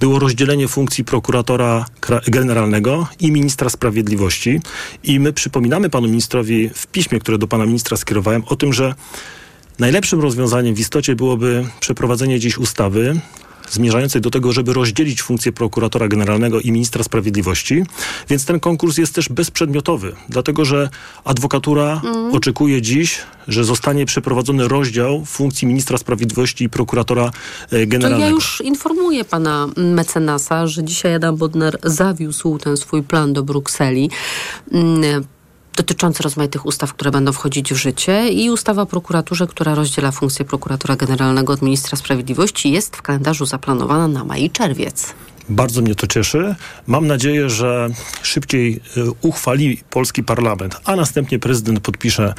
było 0.01 0.19
rozdzielenie 0.19 0.69
funkcji 0.69 1.05
prokuratora 1.05 1.87
generalnego 2.27 3.07
i 3.21 3.33
ministra 3.33 3.71
sprawiedliwości. 3.71 4.61
I 5.03 5.21
my 5.21 5.33
przypominamy 5.33 5.91
panu 5.91 6.09
ministrowi 6.09 6.69
w 6.75 6.87
piśmie, 6.87 7.21
które 7.21 7.39
do 7.39 7.47
pana 7.47 7.67
ministra 7.67 7.97
skierowałem, 7.97 8.43
o 8.47 8.57
tym, 8.57 8.73
że 8.73 8.95
Najlepszym 9.79 10.21
rozwiązaniem 10.21 10.75
w 10.75 10.81
istocie 10.81 11.17
byłoby 11.17 11.67
przeprowadzenie 11.81 12.41
dziś 12.41 12.59
ustawy 12.59 13.21
zmierzającej 13.71 14.21
do 14.21 14.31
tego, 14.31 14.53
żeby 14.53 14.73
rozdzielić 14.73 15.23
funkcję 15.23 15.53
prokuratora 15.53 16.09
generalnego 16.09 16.61
i 16.61 16.73
ministra 16.73 17.05
sprawiedliwości. 17.05 17.85
Więc 18.29 18.45
ten 18.45 18.61
konkurs 18.61 18.99
jest 18.99 19.15
też 19.15 19.29
bezprzedmiotowy, 19.29 20.13
dlatego 20.29 20.65
że 20.65 20.89
adwokatura 21.25 22.01
mm. 22.05 22.35
oczekuje 22.35 22.83
dziś, 22.83 23.19
że 23.49 23.65
zostanie 23.65 24.07
przeprowadzony 24.07 24.69
rozdział 24.69 25.25
funkcji 25.25 25.69
ministra 25.69 25.99
sprawiedliwości 25.99 26.65
i 26.65 26.69
prokuratora 26.69 27.31
generalnego. 27.71 28.17
To 28.17 28.21
ja 28.21 28.29
już 28.29 28.61
informuję 28.61 29.25
pana 29.25 29.69
mecenasa, 29.77 30.67
że 30.67 30.85
dzisiaj 30.85 31.15
Adam 31.15 31.37
Bodnar 31.37 31.79
zawiózł 31.83 32.59
ten 32.59 32.77
swój 32.77 33.03
plan 33.03 33.33
do 33.33 33.43
Brukseli. 33.43 34.11
Dotyczący 35.77 36.23
rozmaitych 36.23 36.67
ustaw, 36.67 36.95
które 36.95 37.11
będą 37.11 37.33
wchodzić 37.33 37.73
w 37.73 37.77
życie 37.77 38.29
i 38.29 38.51
ustawa 38.51 38.83
o 38.83 38.87
prokuraturze, 38.87 39.47
która 39.47 39.75
rozdziela 39.75 40.11
funkcję 40.11 40.45
prokuratora 40.45 40.97
generalnego 40.97 41.53
od 41.53 41.63
ministra 41.63 41.99
sprawiedliwości 41.99 42.71
jest 42.71 42.97
w 42.97 43.03
kalendarzu 43.03 43.47
zaplanowana 43.47 44.09
na 44.09 44.25
maj 44.25 44.45
i 44.45 44.51
czerwiec. 44.51 45.15
Bardzo 45.49 45.83
mnie 45.83 45.95
to 45.95 46.07
cieszy. 46.07 46.55
Mam 46.87 47.07
nadzieję, 47.07 47.51
że 47.51 47.89
szybciej 48.23 48.81
y, 48.97 49.01
uchwali 49.23 49.83
polski 49.91 50.23
parlament, 50.23 50.77
a 50.85 50.97
następnie 50.97 51.39
prezydent 51.39 51.81
podpisze 51.81 52.35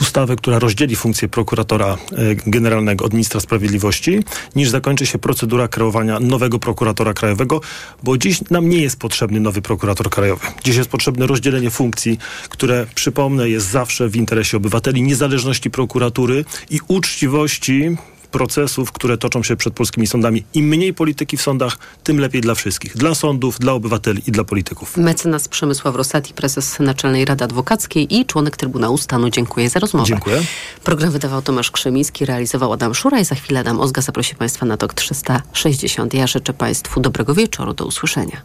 ustawę, 0.00 0.36
która 0.36 0.58
rozdzieli 0.58 0.96
funkcję 0.96 1.28
prokuratora 1.28 1.98
e, 2.12 2.34
generalnego 2.46 3.04
od 3.04 3.12
ministra 3.12 3.40
sprawiedliwości, 3.40 4.18
niż 4.56 4.68
zakończy 4.68 5.06
się 5.06 5.18
procedura 5.18 5.68
kreowania 5.68 6.20
nowego 6.20 6.58
prokuratora 6.58 7.14
krajowego, 7.14 7.60
bo 8.02 8.18
dziś 8.18 8.50
nam 8.50 8.68
nie 8.68 8.82
jest 8.82 8.98
potrzebny 8.98 9.40
nowy 9.40 9.62
prokurator 9.62 10.10
krajowy. 10.10 10.46
Dziś 10.64 10.76
jest 10.76 10.90
potrzebne 10.90 11.26
rozdzielenie 11.26 11.70
funkcji, 11.70 12.18
które, 12.48 12.86
przypomnę, 12.94 13.48
jest 13.48 13.66
zawsze 13.66 14.08
w 14.08 14.16
interesie 14.16 14.56
obywateli, 14.56 15.02
niezależności 15.02 15.70
prokuratury 15.70 16.44
i 16.70 16.80
uczciwości 16.88 17.96
procesów, 18.30 18.92
które 18.92 19.18
toczą 19.18 19.42
się 19.42 19.56
przed 19.56 19.74
polskimi 19.74 20.06
sądami. 20.06 20.44
Im 20.54 20.66
mniej 20.66 20.94
polityki 20.94 21.36
w 21.36 21.42
sądach, 21.42 21.78
tym 22.04 22.20
lepiej 22.20 22.40
dla 22.40 22.54
wszystkich. 22.54 22.96
Dla 22.96 23.14
sądów, 23.14 23.58
dla 23.58 23.72
obywateli 23.72 24.22
i 24.26 24.32
dla 24.32 24.44
polityków. 24.44 24.96
Mecenas 24.96 25.48
Przemysław 25.48 25.94
Rosati, 25.94 26.34
prezes 26.34 26.80
Naczelnej 26.80 27.24
Rady 27.24 27.44
Adwokackiej 27.44 28.16
i 28.16 28.26
członek 28.26 28.56
Trybunału 28.56 28.98
Stanu. 28.98 29.30
Dziękuję 29.30 29.70
za 29.70 29.80
rozmowę. 29.80 30.06
Dziękuję. 30.06 30.42
Program 30.84 31.10
wydawał 31.10 31.42
Tomasz 31.42 31.70
Krzemiński, 31.70 32.24
realizował 32.24 32.72
Adam 32.72 32.94
Szura 32.94 33.20
i 33.20 33.24
za 33.24 33.34
chwilę 33.34 33.60
Adam 33.60 33.80
Ozga 33.80 34.02
zaprosi 34.02 34.34
Państwa 34.34 34.66
na 34.66 34.76
TOK 34.76 34.94
360. 34.94 36.14
Ja 36.14 36.26
życzę 36.26 36.52
Państwu 36.52 37.00
dobrego 37.00 37.34
wieczoru. 37.34 37.74
Do 37.74 37.84
usłyszenia. 37.84 38.42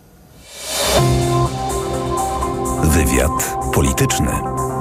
Wywiad 2.84 3.56
polityczny. 3.74 4.73